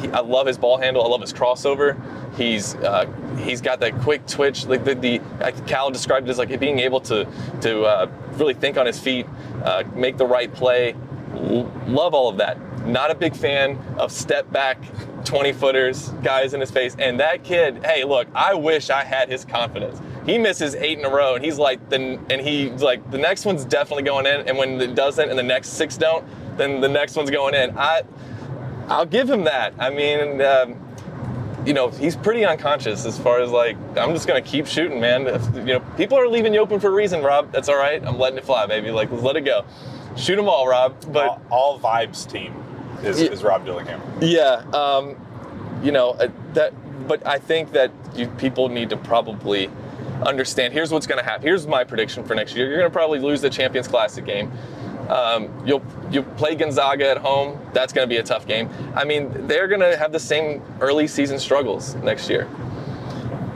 he, 0.00 0.08
I 0.10 0.20
love 0.20 0.46
his 0.46 0.58
ball 0.58 0.78
handle. 0.78 1.04
I 1.04 1.08
love 1.08 1.20
his 1.20 1.32
crossover. 1.32 2.00
He's 2.36 2.74
uh, 2.76 3.06
he's 3.38 3.60
got 3.60 3.80
that 3.80 3.98
quick 4.00 4.26
twitch. 4.26 4.66
Like 4.66 4.84
the, 4.84 4.94
the 4.94 5.20
Cal 5.66 5.90
described 5.90 6.26
it 6.26 6.30
as 6.30 6.38
like 6.38 6.58
being 6.58 6.80
able 6.80 7.00
to 7.02 7.26
to 7.60 7.82
uh, 7.82 8.10
really 8.32 8.54
think 8.54 8.76
on 8.76 8.86
his 8.86 8.98
feet, 8.98 9.26
uh, 9.64 9.84
make 9.94 10.16
the 10.16 10.26
right 10.26 10.52
play. 10.52 10.94
L- 11.34 11.70
love 11.86 12.14
all 12.14 12.28
of 12.28 12.38
that. 12.38 12.58
Not 12.84 13.10
a 13.10 13.14
big 13.14 13.34
fan 13.34 13.78
of 13.98 14.12
step 14.12 14.50
back 14.52 14.78
20 15.24 15.52
footers, 15.54 16.10
guys 16.22 16.52
in 16.54 16.60
his 16.60 16.70
face. 16.70 16.94
And 16.98 17.18
that 17.20 17.44
kid, 17.44 17.84
hey, 17.84 18.04
look, 18.04 18.28
I 18.34 18.54
wish 18.54 18.90
I 18.90 19.04
had 19.04 19.30
his 19.30 19.44
confidence. 19.44 20.00
He 20.26 20.38
misses 20.38 20.74
eight 20.74 20.98
in 20.98 21.04
a 21.04 21.10
row, 21.10 21.34
and 21.34 21.44
he's 21.44 21.58
like, 21.58 21.88
the, 21.88 22.18
and 22.30 22.40
he's 22.40 22.82
like, 22.82 23.10
the 23.10 23.18
next 23.18 23.44
one's 23.46 23.64
definitely 23.64 24.04
going 24.04 24.26
in. 24.26 24.46
And 24.48 24.58
when 24.58 24.80
it 24.80 24.94
doesn't, 24.94 25.28
and 25.28 25.38
the 25.38 25.42
next 25.42 25.70
six 25.70 25.96
don't, 25.96 26.26
then 26.56 26.80
the 26.80 26.88
next 26.88 27.16
one's 27.16 27.30
going 27.30 27.54
in. 27.54 27.76
I, 27.76 28.02
I'll 28.88 29.06
give 29.06 29.30
him 29.30 29.44
that. 29.44 29.74
I 29.78 29.90
mean, 29.90 30.42
um, 30.42 30.78
you 31.66 31.72
know, 31.72 31.88
he's 31.88 32.16
pretty 32.16 32.44
unconscious 32.44 33.06
as 33.06 33.18
far 33.18 33.40
as 33.40 33.50
like, 33.50 33.76
I'm 33.96 34.12
just 34.12 34.28
gonna 34.28 34.42
keep 34.42 34.66
shooting, 34.66 35.00
man. 35.00 35.26
If, 35.26 35.54
you 35.54 35.64
know, 35.64 35.80
people 35.96 36.18
are 36.18 36.28
leaving 36.28 36.52
you 36.52 36.60
open 36.60 36.80
for 36.80 36.88
a 36.88 36.94
reason, 36.94 37.22
Rob. 37.22 37.50
That's 37.50 37.70
all 37.70 37.78
right. 37.78 38.04
I'm 38.04 38.18
letting 38.18 38.38
it 38.38 38.44
fly, 38.44 38.66
baby. 38.66 38.90
Like, 38.90 39.10
let 39.10 39.36
it 39.36 39.42
go. 39.42 39.64
Shoot 40.16 40.36
them 40.36 40.48
all, 40.48 40.68
Rob. 40.68 40.94
But 41.10 41.26
all, 41.26 41.42
all 41.50 41.80
vibes 41.80 42.30
team 42.30 42.54
is, 43.06 43.20
is 43.20 43.42
Rob 43.42 43.64
Dillingham. 43.64 44.00
Yeah, 44.20 44.64
um, 44.72 45.16
you 45.82 45.92
know 45.92 46.10
uh, 46.10 46.28
that. 46.54 46.72
But 47.06 47.26
I 47.26 47.38
think 47.38 47.72
that 47.72 47.90
you, 48.14 48.28
people 48.28 48.68
need 48.68 48.90
to 48.90 48.96
probably 48.96 49.68
understand. 50.24 50.72
Here's 50.72 50.90
what's 50.90 51.06
going 51.06 51.18
to 51.18 51.24
happen. 51.24 51.42
Here's 51.42 51.66
my 51.66 51.84
prediction 51.84 52.24
for 52.24 52.34
next 52.34 52.54
year. 52.54 52.68
You're 52.68 52.78
going 52.78 52.90
to 52.90 52.92
probably 52.92 53.18
lose 53.18 53.40
the 53.40 53.50
Champions 53.50 53.88
Classic 53.88 54.24
game. 54.24 54.50
Um, 55.08 55.50
you'll 55.66 55.82
you 56.10 56.22
play 56.22 56.54
Gonzaga 56.54 57.10
at 57.10 57.18
home. 57.18 57.58
That's 57.74 57.92
going 57.92 58.08
to 58.08 58.12
be 58.12 58.18
a 58.18 58.22
tough 58.22 58.46
game. 58.46 58.70
I 58.94 59.04
mean, 59.04 59.46
they're 59.46 59.68
going 59.68 59.80
to 59.80 59.96
have 59.96 60.12
the 60.12 60.20
same 60.20 60.62
early 60.80 61.06
season 61.06 61.38
struggles 61.38 61.94
next 61.96 62.30
year. 62.30 62.48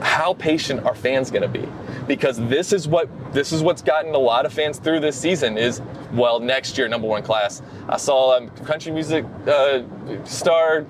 How 0.01 0.35
patient 0.35 0.85
are 0.85 0.95
fans 0.95 1.31
going 1.31 1.43
to 1.43 1.49
be? 1.49 1.67
Because 2.09 2.39
this 2.49 2.73
is 2.73 2.89
what 2.89 3.09
this 3.33 3.53
is 3.53 3.63
what's 3.63 3.83
gotten 3.83 4.15
a 4.15 4.19
lot 4.19 4.47
of 4.47 4.53
fans 4.53 4.79
through 4.79 5.01
this 5.01 5.17
season 5.17 5.59
is 5.59 5.81
well 6.15 6.41
next 6.41 6.77
year 6.79 6.89
number 6.89 7.07
one 7.07 7.23
class. 7.23 7.63
I 7.89 7.99
saw 7.99 8.37
um, 8.37 8.49
country 8.65 8.91
music 8.91 9.25
uh, 9.47 9.83
star, 10.25 10.87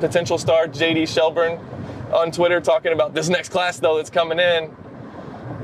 potential 0.00 0.36
star 0.36 0.66
JD 0.66 1.08
Shelburne 1.08 1.58
on 2.12 2.30
Twitter 2.32 2.60
talking 2.60 2.92
about 2.92 3.14
this 3.14 3.28
next 3.28 3.50
class 3.50 3.78
though 3.78 3.96
that's 3.96 4.10
coming 4.10 4.38
in. 4.38 4.74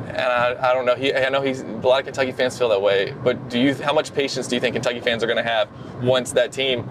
And 0.08 0.20
I, 0.20 0.70
I 0.70 0.74
don't 0.74 0.86
know. 0.86 0.94
He, 0.94 1.12
I 1.12 1.28
know 1.28 1.42
he's 1.42 1.62
a 1.62 1.66
lot 1.66 1.98
of 1.98 2.04
Kentucky 2.04 2.30
fans 2.30 2.56
feel 2.56 2.68
that 2.68 2.80
way. 2.80 3.12
But 3.24 3.50
do 3.50 3.58
you? 3.58 3.74
How 3.74 3.92
much 3.92 4.14
patience 4.14 4.46
do 4.46 4.54
you 4.54 4.60
think 4.60 4.74
Kentucky 4.74 5.00
fans 5.00 5.24
are 5.24 5.26
going 5.26 5.42
to 5.42 5.50
have 5.50 5.68
once 6.04 6.30
that 6.32 6.52
team 6.52 6.88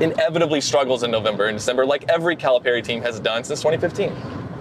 inevitably 0.00 0.60
struggles 0.60 1.04
in 1.04 1.10
November 1.10 1.46
and 1.46 1.56
December, 1.56 1.86
like 1.86 2.04
every 2.08 2.36
Calipari 2.36 2.82
team 2.82 3.00
has 3.02 3.20
done 3.20 3.44
since 3.44 3.60
2015? 3.60 4.12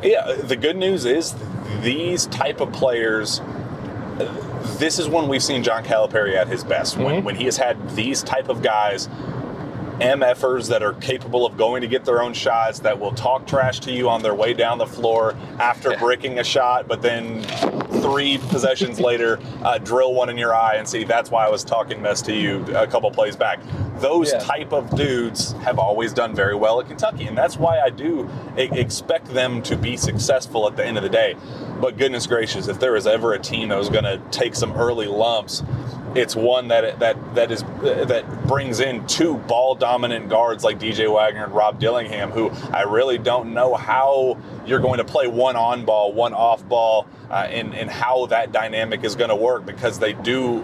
Yeah. 0.03 0.33
The 0.33 0.55
good 0.55 0.77
news 0.77 1.05
is 1.05 1.35
these 1.81 2.27
type 2.27 2.61
of 2.61 2.71
players 2.71 3.41
this 4.77 4.99
is 4.99 5.07
when 5.07 5.27
we've 5.27 5.43
seen 5.43 5.63
John 5.63 5.83
Calipari 5.83 6.35
at 6.35 6.47
his 6.47 6.63
best. 6.63 6.95
Mm-hmm. 6.95 7.03
When, 7.03 7.23
when 7.23 7.35
he 7.35 7.45
has 7.45 7.57
had 7.57 7.95
these 7.95 8.23
type 8.23 8.49
of 8.49 8.61
guys, 8.61 9.07
MFers 9.99 10.69
that 10.69 10.81
are 10.81 10.93
capable 10.93 11.45
of 11.45 11.57
going 11.57 11.81
to 11.81 11.87
get 11.87 12.03
their 12.03 12.21
own 12.21 12.33
shots, 12.33 12.79
that 12.79 12.99
will 12.99 13.13
talk 13.13 13.45
trash 13.45 13.79
to 13.81 13.91
you 13.91 14.09
on 14.09 14.21
their 14.23 14.33
way 14.33 14.53
down 14.53 14.77
the 14.77 14.87
floor 14.87 15.35
after 15.59 15.91
yeah. 15.91 15.99
breaking 15.99 16.39
a 16.39 16.43
shot, 16.43 16.87
but 16.87 17.01
then 17.01 17.43
three 18.01 18.37
possessions 18.49 18.99
later, 18.99 19.39
uh, 19.61 19.77
drill 19.77 20.13
one 20.13 20.29
in 20.29 20.37
your 20.37 20.53
eye 20.55 20.75
and 20.75 20.87
see 20.87 21.03
that's 21.03 21.29
why 21.29 21.45
I 21.45 21.49
was 21.49 21.63
talking 21.63 22.01
mess 22.01 22.21
to 22.23 22.35
you 22.35 22.65
a 22.75 22.87
couple 22.87 23.09
plays 23.11 23.35
back. 23.35 23.59
Those 24.03 24.33
yeah. 24.33 24.39
type 24.39 24.73
of 24.73 24.93
dudes 24.97 25.53
have 25.63 25.79
always 25.79 26.11
done 26.11 26.35
very 26.35 26.55
well 26.55 26.81
at 26.81 26.89
Kentucky, 26.89 27.23
and 27.23 27.37
that's 27.37 27.55
why 27.55 27.79
I 27.79 27.89
do 27.89 28.29
expect 28.57 29.27
them 29.27 29.61
to 29.63 29.77
be 29.77 29.95
successful 29.95 30.67
at 30.67 30.75
the 30.75 30.85
end 30.85 30.97
of 30.97 31.03
the 31.03 31.09
day. 31.09 31.37
But 31.79 31.97
goodness 31.97 32.27
gracious, 32.27 32.67
if 32.67 32.81
there 32.81 32.91
was 32.91 33.07
ever 33.07 33.33
a 33.33 33.39
team 33.39 33.69
that 33.69 33.77
was 33.77 33.87
going 33.87 34.03
to 34.03 34.21
take 34.29 34.55
some 34.55 34.73
early 34.73 35.07
lumps, 35.07 35.63
it's 36.15 36.35
one 36.35 36.67
that 36.67 36.99
that 36.99 37.35
that 37.35 37.49
is 37.49 37.63
that 37.81 38.25
brings 38.45 38.81
in 38.81 39.07
two 39.07 39.37
ball 39.37 39.73
dominant 39.73 40.27
guards 40.27 40.65
like 40.65 40.79
DJ 40.79 41.09
Wagner 41.09 41.45
and 41.45 41.53
Rob 41.53 41.79
Dillingham, 41.79 42.31
who 42.31 42.49
I 42.73 42.81
really 42.81 43.17
don't 43.17 43.53
know 43.53 43.73
how 43.73 44.37
you're 44.65 44.81
going 44.81 44.97
to 44.97 45.05
play 45.05 45.27
one 45.27 45.55
on 45.55 45.85
ball, 45.85 46.11
one 46.11 46.33
off 46.33 46.67
ball, 46.67 47.07
uh, 47.29 47.47
and 47.49 47.73
and 47.73 47.89
how 47.89 48.25
that 48.25 48.51
dynamic 48.51 49.05
is 49.05 49.15
going 49.15 49.29
to 49.29 49.35
work 49.37 49.65
because 49.65 49.97
they 49.97 50.11
do 50.11 50.61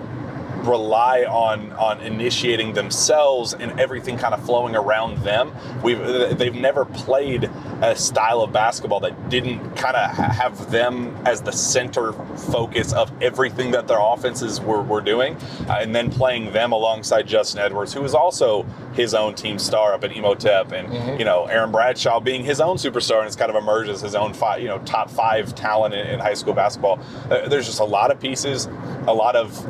rely 0.63 1.23
on 1.23 1.71
on 1.73 2.01
initiating 2.01 2.73
themselves 2.73 3.53
and 3.53 3.79
everything 3.79 4.17
kind 4.17 4.33
of 4.33 4.45
flowing 4.45 4.75
around 4.75 5.17
them. 5.23 5.53
We've 5.83 5.99
they've 6.37 6.55
never 6.55 6.85
played 6.85 7.49
a 7.81 7.95
style 7.95 8.41
of 8.41 8.51
basketball 8.51 8.99
that 9.01 9.29
didn't 9.29 9.75
kind 9.75 9.95
of 9.95 10.11
have 10.11 10.71
them 10.71 11.15
as 11.25 11.41
the 11.41 11.51
center 11.51 12.13
focus 12.13 12.93
of 12.93 13.11
everything 13.21 13.71
that 13.71 13.87
their 13.87 13.99
offenses 13.99 14.59
were, 14.59 14.81
were 14.81 15.01
doing, 15.01 15.35
uh, 15.67 15.79
and 15.79 15.95
then 15.95 16.11
playing 16.11 16.51
them 16.51 16.71
alongside 16.71 17.27
Justin 17.27 17.61
Edwards, 17.61 17.93
who 17.93 18.03
is 18.03 18.13
also 18.13 18.63
his 18.93 19.13
own 19.13 19.35
team 19.35 19.57
star 19.59 19.93
up 19.93 20.03
at 20.03 20.11
Imhotep, 20.11 20.71
and 20.71 20.87
mm-hmm. 20.89 21.19
you 21.19 21.25
know 21.25 21.45
Aaron 21.45 21.71
Bradshaw 21.71 22.19
being 22.19 22.43
his 22.43 22.59
own 22.59 22.77
superstar 22.77 23.17
and 23.17 23.25
has 23.25 23.35
kind 23.35 23.49
of 23.49 23.55
emerged 23.55 23.89
as 23.89 24.01
his 24.01 24.15
own 24.15 24.33
five, 24.33 24.61
you 24.61 24.67
know 24.67 24.79
top 24.79 25.09
five 25.09 25.55
talent 25.55 25.93
in, 25.93 26.05
in 26.07 26.19
high 26.19 26.33
school 26.33 26.53
basketball. 26.53 26.99
Uh, 27.29 27.47
there's 27.47 27.65
just 27.65 27.79
a 27.79 27.85
lot 27.85 28.11
of 28.11 28.19
pieces, 28.19 28.67
a 29.07 29.13
lot 29.13 29.35
of 29.35 29.65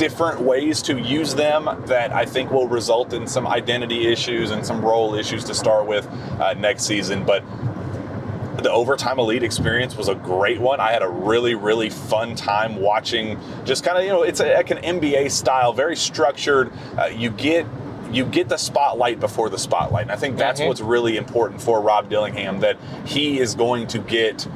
different 0.00 0.40
ways 0.40 0.80
to 0.80 0.98
use 0.98 1.34
them 1.34 1.68
that 1.84 2.10
I 2.10 2.24
think 2.24 2.50
will 2.50 2.66
result 2.66 3.12
in 3.12 3.26
some 3.26 3.46
identity 3.46 4.06
issues 4.06 4.50
and 4.50 4.64
some 4.64 4.82
role 4.82 5.14
issues 5.14 5.44
to 5.44 5.54
start 5.54 5.86
with 5.86 6.06
uh, 6.40 6.54
next 6.54 6.84
season. 6.84 7.22
But 7.26 7.44
the 8.62 8.72
overtime 8.72 9.18
elite 9.18 9.42
experience 9.42 9.94
was 9.96 10.08
a 10.08 10.14
great 10.14 10.58
one. 10.58 10.80
I 10.80 10.90
had 10.92 11.02
a 11.02 11.08
really, 11.08 11.54
really 11.54 11.90
fun 11.90 12.34
time 12.34 12.76
watching. 12.76 13.38
Just 13.66 13.84
kind 13.84 13.98
of, 13.98 14.04
you 14.04 14.08
know, 14.08 14.22
it's 14.22 14.40
a, 14.40 14.54
like 14.54 14.70
an 14.70 14.78
NBA 14.78 15.30
style, 15.30 15.74
very 15.74 15.96
structured. 15.96 16.72
Uh, 16.98 17.04
you 17.04 17.30
get 17.30 17.66
you 18.10 18.24
get 18.24 18.48
the 18.48 18.56
spotlight 18.56 19.20
before 19.20 19.50
the 19.50 19.58
spotlight. 19.58 20.02
And 20.02 20.10
I 20.10 20.16
think 20.16 20.36
that's 20.36 20.60
Mhm. 20.60 20.66
what's 20.66 20.80
really 20.80 21.16
important 21.16 21.60
for 21.62 21.80
Rob 21.80 22.08
Dillingham 22.08 22.58
that 22.60 22.76
he 23.04 23.38
is 23.38 23.54
going 23.54 23.86
to 23.88 23.98
get 23.98 24.48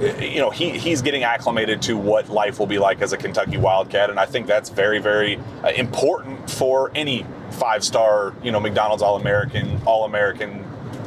you 0.00 0.38
know 0.38 0.50
he 0.50 0.70
he's 0.78 1.02
getting 1.02 1.24
acclimated 1.24 1.80
to 1.82 1.96
what 1.96 2.28
life 2.28 2.58
will 2.58 2.66
be 2.66 2.78
like 2.78 3.00
as 3.02 3.12
a 3.12 3.16
Kentucky 3.16 3.56
Wildcat 3.56 4.10
and 4.10 4.18
I 4.18 4.26
think 4.26 4.46
that's 4.46 4.68
very 4.68 4.98
very 4.98 5.36
uh, 5.62 5.68
important 5.68 6.50
for 6.50 6.90
any 6.94 7.26
five-star, 7.54 8.34
you 8.42 8.50
know, 8.50 8.60
McDonald's 8.60 9.02
All-American, 9.02 9.80
All-American 9.86 10.64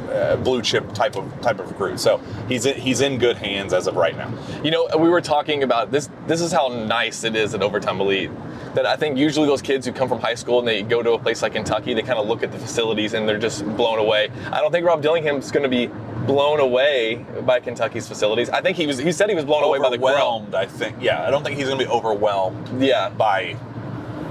uh, 0.08 0.36
blue 0.36 0.62
chip 0.62 0.92
type 0.94 1.16
of 1.16 1.40
type 1.40 1.58
of 1.60 1.68
recruit. 1.70 2.00
So 2.00 2.18
he's 2.48 2.66
in, 2.66 2.80
he's 2.80 3.00
in 3.00 3.18
good 3.18 3.36
hands 3.36 3.72
as 3.72 3.86
of 3.86 3.96
right 3.96 4.16
now. 4.16 4.32
You 4.62 4.70
know, 4.70 4.88
we 4.98 5.08
were 5.08 5.20
talking 5.20 5.62
about 5.62 5.90
this. 5.90 6.08
This 6.26 6.40
is 6.40 6.52
how 6.52 6.68
nice 6.68 7.24
it 7.24 7.36
is 7.36 7.54
at 7.54 7.62
Overtime 7.62 8.00
Elite. 8.00 8.30
That 8.74 8.86
I 8.86 8.96
think 8.96 9.16
usually 9.16 9.46
those 9.46 9.62
kids 9.62 9.86
who 9.86 9.92
come 9.92 10.08
from 10.08 10.20
high 10.20 10.34
school 10.34 10.58
and 10.58 10.68
they 10.68 10.82
go 10.82 11.02
to 11.02 11.12
a 11.12 11.18
place 11.18 11.42
like 11.42 11.52
Kentucky, 11.54 11.94
they 11.94 12.02
kind 12.02 12.18
of 12.18 12.28
look 12.28 12.42
at 12.42 12.52
the 12.52 12.58
facilities 12.58 13.14
and 13.14 13.28
they're 13.28 13.38
just 13.38 13.64
blown 13.76 13.98
away. 13.98 14.30
I 14.52 14.60
don't 14.60 14.70
think 14.70 14.86
Rob 14.86 15.02
Dillingham's 15.02 15.50
going 15.50 15.62
to 15.62 15.68
be 15.68 15.86
blown 16.26 16.60
away 16.60 17.24
by 17.46 17.60
Kentucky's 17.60 18.06
facilities. 18.06 18.50
I 18.50 18.60
think 18.60 18.76
he 18.76 18.86
was. 18.86 18.98
He 18.98 19.10
said 19.12 19.30
he 19.30 19.34
was 19.34 19.46
blown 19.46 19.64
away 19.64 19.78
by 19.78 19.88
the 19.88 19.96
overwhelmed, 19.96 20.54
I 20.54 20.66
think. 20.66 20.96
Yeah, 21.00 21.26
I 21.26 21.30
don't 21.30 21.42
think 21.42 21.56
he's 21.56 21.66
going 21.66 21.78
to 21.78 21.84
be 21.84 21.90
overwhelmed 21.90 22.82
Yeah, 22.82 23.08
by 23.08 23.56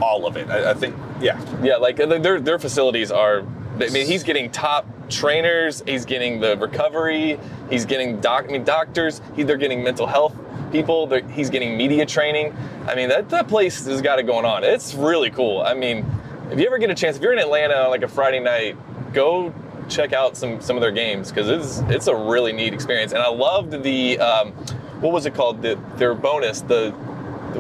all 0.02 0.28
of 0.28 0.38
it. 0.38 0.48
I, 0.50 0.72
I 0.72 0.74
think, 0.76 0.96
yeah, 1.20 1.42
yeah. 1.64 1.78
Like 1.78 1.98
their 1.98 2.40
their 2.40 2.60
facilities 2.60 3.12
are. 3.12 3.44
I 3.84 3.90
mean, 3.90 4.06
he's 4.06 4.24
getting 4.24 4.50
top 4.52 4.86
trainers. 5.10 5.84
He's 5.86 6.06
getting 6.06 6.40
the 6.40 6.58
recovery. 6.58 7.40
He's 7.70 7.86
getting 7.86 8.20
doc. 8.20 8.46
I 8.48 8.52
mean, 8.52 8.64
doctors. 8.64 9.22
He, 9.36 9.44
they're 9.44 9.58
getting 9.58 9.84
mental 9.84 10.08
health 10.08 10.36
people. 10.72 11.10
He's 11.30 11.50
getting 11.50 11.78
media 11.78 12.06
training. 12.06 12.56
I 12.88 12.96
mean, 12.96 13.10
that 13.10 13.30
that 13.30 13.48
place 13.48 13.86
has 13.86 14.02
got 14.02 14.20
it 14.20 14.24
going 14.24 14.46
on. 14.46 14.64
It's 14.64 14.94
really 14.94 15.30
cool. 15.30 15.62
I 15.62 15.74
mean, 15.74 16.06
if 16.52 16.60
you 16.60 16.66
ever 16.66 16.78
get 16.78 16.90
a 16.90 16.96
chance, 16.96 17.18
if 17.18 17.22
you're 17.22 17.34
in 17.34 17.40
Atlanta 17.40 17.76
on 17.76 17.90
like 17.90 18.04
a 18.04 18.08
Friday 18.08 18.40
night, 18.40 18.78
go 19.14 19.54
check 19.90 20.14
out 20.14 20.36
some 20.36 20.60
some 20.62 20.76
of 20.76 20.82
their 20.82 20.92
games 20.92 21.32
because 21.32 21.50
it's 21.50 21.80
it's 21.90 22.08
a 22.08 22.16
really 22.16 22.54
neat 22.54 22.74
experience. 22.74 23.14
And 23.14 23.22
I 23.22 23.30
loved 23.30 23.84
the 23.84 24.20
um, 24.20 24.52
what 25.02 25.14
was 25.14 25.26
it 25.26 25.34
called? 25.34 25.62
The 25.62 25.80
their 25.96 26.14
bonus. 26.16 26.62
The 26.62 26.94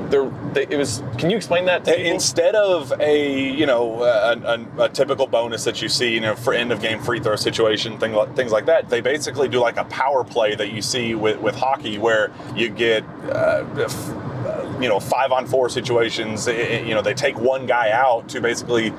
they, 0.09 0.63
it 0.63 0.77
was. 0.77 1.03
Can 1.17 1.29
you 1.29 1.37
explain 1.37 1.65
that? 1.65 1.85
To? 1.85 2.07
Instead 2.09 2.55
of 2.55 2.93
a 2.99 3.51
you 3.51 3.65
know 3.65 4.03
a, 4.03 4.33
a, 4.33 4.83
a 4.83 4.89
typical 4.89 5.27
bonus 5.27 5.63
that 5.65 5.81
you 5.81 5.89
see 5.89 6.13
you 6.13 6.21
know 6.21 6.35
for 6.35 6.53
end 6.53 6.71
of 6.71 6.81
game 6.81 6.99
free 7.01 7.19
throw 7.19 7.35
situation 7.35 7.97
thing, 7.97 8.13
like- 8.13 8.35
things 8.35 8.51
like 8.51 8.65
that, 8.67 8.89
they 8.89 9.01
basically 9.01 9.47
do 9.47 9.59
like 9.59 9.77
a 9.77 9.85
power 9.85 10.23
play 10.23 10.55
that 10.55 10.71
you 10.71 10.81
see 10.81 11.15
with, 11.15 11.39
with 11.39 11.55
hockey 11.55 11.97
where 11.97 12.31
you 12.55 12.69
get 12.69 13.03
uh, 13.29 13.65
f- 13.77 14.09
uh, 14.45 14.77
you 14.81 14.87
know 14.87 14.99
five 14.99 15.31
on 15.31 15.45
four 15.47 15.69
situations. 15.69 16.47
You 16.47 16.93
know 16.95 17.01
they 17.01 17.13
take 17.13 17.37
one 17.39 17.65
guy 17.65 17.91
out 17.91 18.29
to 18.29 18.41
basically 18.41 18.93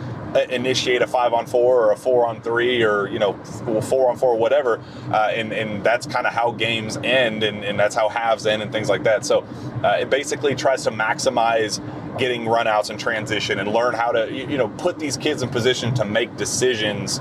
initiate 0.51 1.03
a 1.03 1.07
five 1.07 1.33
on 1.33 1.47
four 1.47 1.83
or 1.83 1.93
a 1.93 1.97
four 1.97 2.27
on 2.27 2.41
three 2.41 2.83
or 2.83 3.09
you 3.09 3.19
know 3.19 3.35
four 3.83 4.11
on 4.11 4.17
four 4.17 4.37
whatever 4.37 4.81
uh, 5.11 5.31
and, 5.35 5.53
and 5.53 5.85
that's 5.85 6.07
kind 6.07 6.27
of 6.27 6.33
how 6.33 6.51
games 6.51 6.97
end 6.99 7.43
and, 7.43 7.65
and 7.65 7.79
that's 7.79 7.95
how 7.95 8.09
halves 8.09 8.47
end 8.47 8.63
and 8.63 8.73
things 8.73 8.89
like 8.89 9.05
that. 9.05 9.25
So 9.25 9.45
uh, 9.85 9.99
it 10.01 10.11
basically 10.11 10.55
tries 10.55 10.85
to 10.85 10.91
maximize 10.91 11.81
getting 12.19 12.43
runouts 12.43 12.91
and 12.91 12.99
transition 12.99 13.59
and 13.59 13.73
learn 13.73 13.95
how 13.95 14.13
to 14.13 14.33
you 14.33 14.59
know 14.59 14.69
put 14.71 14.99
these 14.99 15.17
kids 15.17 15.43
in 15.43 15.49
position 15.49 15.95
to 15.95 16.05
make 16.05 16.37
decisions 16.37 17.21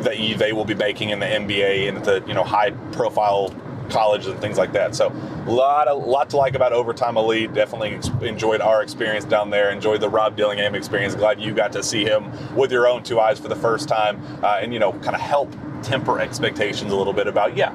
that 0.00 0.18
you, 0.18 0.36
they 0.36 0.52
will 0.52 0.64
be 0.64 0.74
making 0.74 1.10
in 1.10 1.18
the 1.18 1.26
NBA 1.26 1.88
and 1.88 2.04
the 2.04 2.22
you 2.26 2.34
know 2.34 2.44
high 2.44 2.70
profile 2.92 3.54
colleges 3.90 4.28
and 4.28 4.40
things 4.40 4.58
like 4.58 4.72
that. 4.72 4.94
So 4.94 5.08
a 5.46 5.50
lot 5.50 5.88
a 5.88 5.94
lot 5.94 6.30
to 6.30 6.36
like 6.36 6.54
about 6.54 6.72
overtime 6.72 7.16
elite. 7.16 7.52
Definitely 7.54 7.98
enjoyed 8.26 8.60
our 8.60 8.82
experience 8.82 9.24
down 9.24 9.50
there. 9.50 9.70
Enjoyed 9.70 10.00
the 10.00 10.08
Rob 10.08 10.36
Dillingham 10.36 10.74
experience. 10.74 11.14
Glad 11.14 11.40
you 11.40 11.54
got 11.54 11.72
to 11.72 11.82
see 11.82 12.04
him 12.04 12.30
with 12.54 12.72
your 12.72 12.88
own 12.88 13.02
two 13.02 13.20
eyes 13.20 13.38
for 13.38 13.48
the 13.48 13.56
first 13.56 13.88
time, 13.88 14.20
uh, 14.42 14.58
and 14.60 14.72
you 14.72 14.78
know 14.78 14.92
kind 14.92 15.14
of 15.14 15.20
help 15.20 15.54
temper 15.82 16.18
expectations 16.20 16.92
a 16.92 16.96
little 16.96 17.12
bit 17.12 17.26
about 17.26 17.56
yeah, 17.56 17.74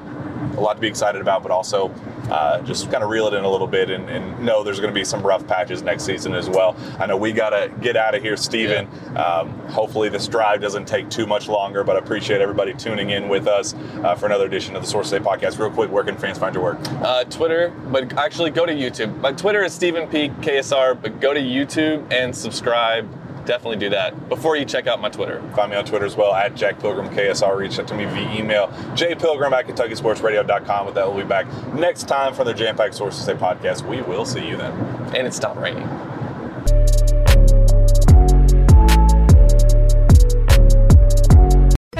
a 0.56 0.60
lot 0.60 0.74
to 0.74 0.80
be 0.80 0.88
excited 0.88 1.20
about, 1.20 1.42
but 1.42 1.50
also. 1.52 1.92
Uh, 2.30 2.62
just 2.62 2.90
kind 2.90 3.02
of 3.02 3.10
reel 3.10 3.26
it 3.26 3.34
in 3.34 3.44
a 3.44 3.50
little 3.50 3.66
bit 3.66 3.90
and, 3.90 4.08
and 4.08 4.38
know 4.42 4.62
there's 4.62 4.78
going 4.78 4.88
to 4.88 4.98
be 4.98 5.04
some 5.04 5.26
rough 5.26 5.44
patches 5.46 5.82
next 5.82 6.04
season 6.04 6.32
as 6.32 6.48
well. 6.48 6.76
I 6.98 7.04
know 7.04 7.16
we 7.16 7.32
got 7.32 7.50
to 7.50 7.70
get 7.80 7.96
out 7.96 8.14
of 8.14 8.22
here, 8.22 8.36
Steven. 8.36 8.88
Um, 9.16 9.50
hopefully, 9.68 10.08
this 10.08 10.28
drive 10.28 10.60
doesn't 10.60 10.86
take 10.86 11.10
too 11.10 11.26
much 11.26 11.48
longer, 11.48 11.82
but 11.82 11.96
I 11.96 11.98
appreciate 11.98 12.40
everybody 12.40 12.74
tuning 12.74 13.10
in 13.10 13.28
with 13.28 13.48
us 13.48 13.74
uh, 14.04 14.14
for 14.14 14.26
another 14.26 14.46
edition 14.46 14.76
of 14.76 14.82
the 14.82 14.88
Sources 14.88 15.10
Say 15.10 15.18
podcast. 15.18 15.58
Real 15.58 15.70
quick, 15.70 15.90
where 15.90 16.04
can 16.04 16.16
fans 16.16 16.38
find 16.38 16.54
your 16.54 16.62
work? 16.62 16.78
uh, 17.02 17.24
Twitter, 17.24 17.70
but 17.90 18.16
actually 18.16 18.50
go 18.50 18.64
to 18.64 18.72
YouTube. 18.72 19.20
My 19.20 19.32
Twitter 19.32 19.62
is 19.64 19.74
Stephen 19.74 20.08
P 20.08 20.28
KSR, 20.28 21.02
but 21.02 21.20
go 21.20 21.34
to 21.34 21.40
YouTube 21.40 22.10
and 22.12 22.34
subscribe. 22.34 23.10
Definitely 23.44 23.78
do 23.78 23.90
that 23.90 24.28
before 24.28 24.56
you 24.56 24.64
check 24.64 24.86
out 24.86 25.00
my 25.00 25.08
Twitter. 25.08 25.42
Find 25.54 25.70
me 25.70 25.76
on 25.76 25.84
Twitter 25.84 26.04
as 26.04 26.16
well 26.16 26.32
at 26.32 26.54
Jack 26.54 26.78
Pilgrim 26.78 27.08
KSR. 27.08 27.56
Reach 27.56 27.78
out 27.78 27.88
to 27.88 27.94
me 27.94 28.04
via 28.04 28.38
email, 28.38 28.68
jpilgrim 28.94 29.52
at 29.52 29.66
KentuckySportsRadio.com. 29.66 30.86
With 30.86 30.94
that, 30.94 31.08
we'll 31.08 31.22
be 31.24 31.28
back 31.28 31.46
next 31.74 32.08
time 32.08 32.34
for 32.34 32.44
the 32.44 32.54
Jam 32.54 32.76
Pack 32.76 32.92
Sources 32.92 33.24
Say 33.24 33.34
podcast. 33.34 33.86
We 33.88 34.02
will 34.02 34.24
see 34.24 34.46
you 34.46 34.56
then. 34.56 34.72
And 35.14 35.26
it 35.26 35.34
stopped 35.34 35.58
raining. 35.58 35.88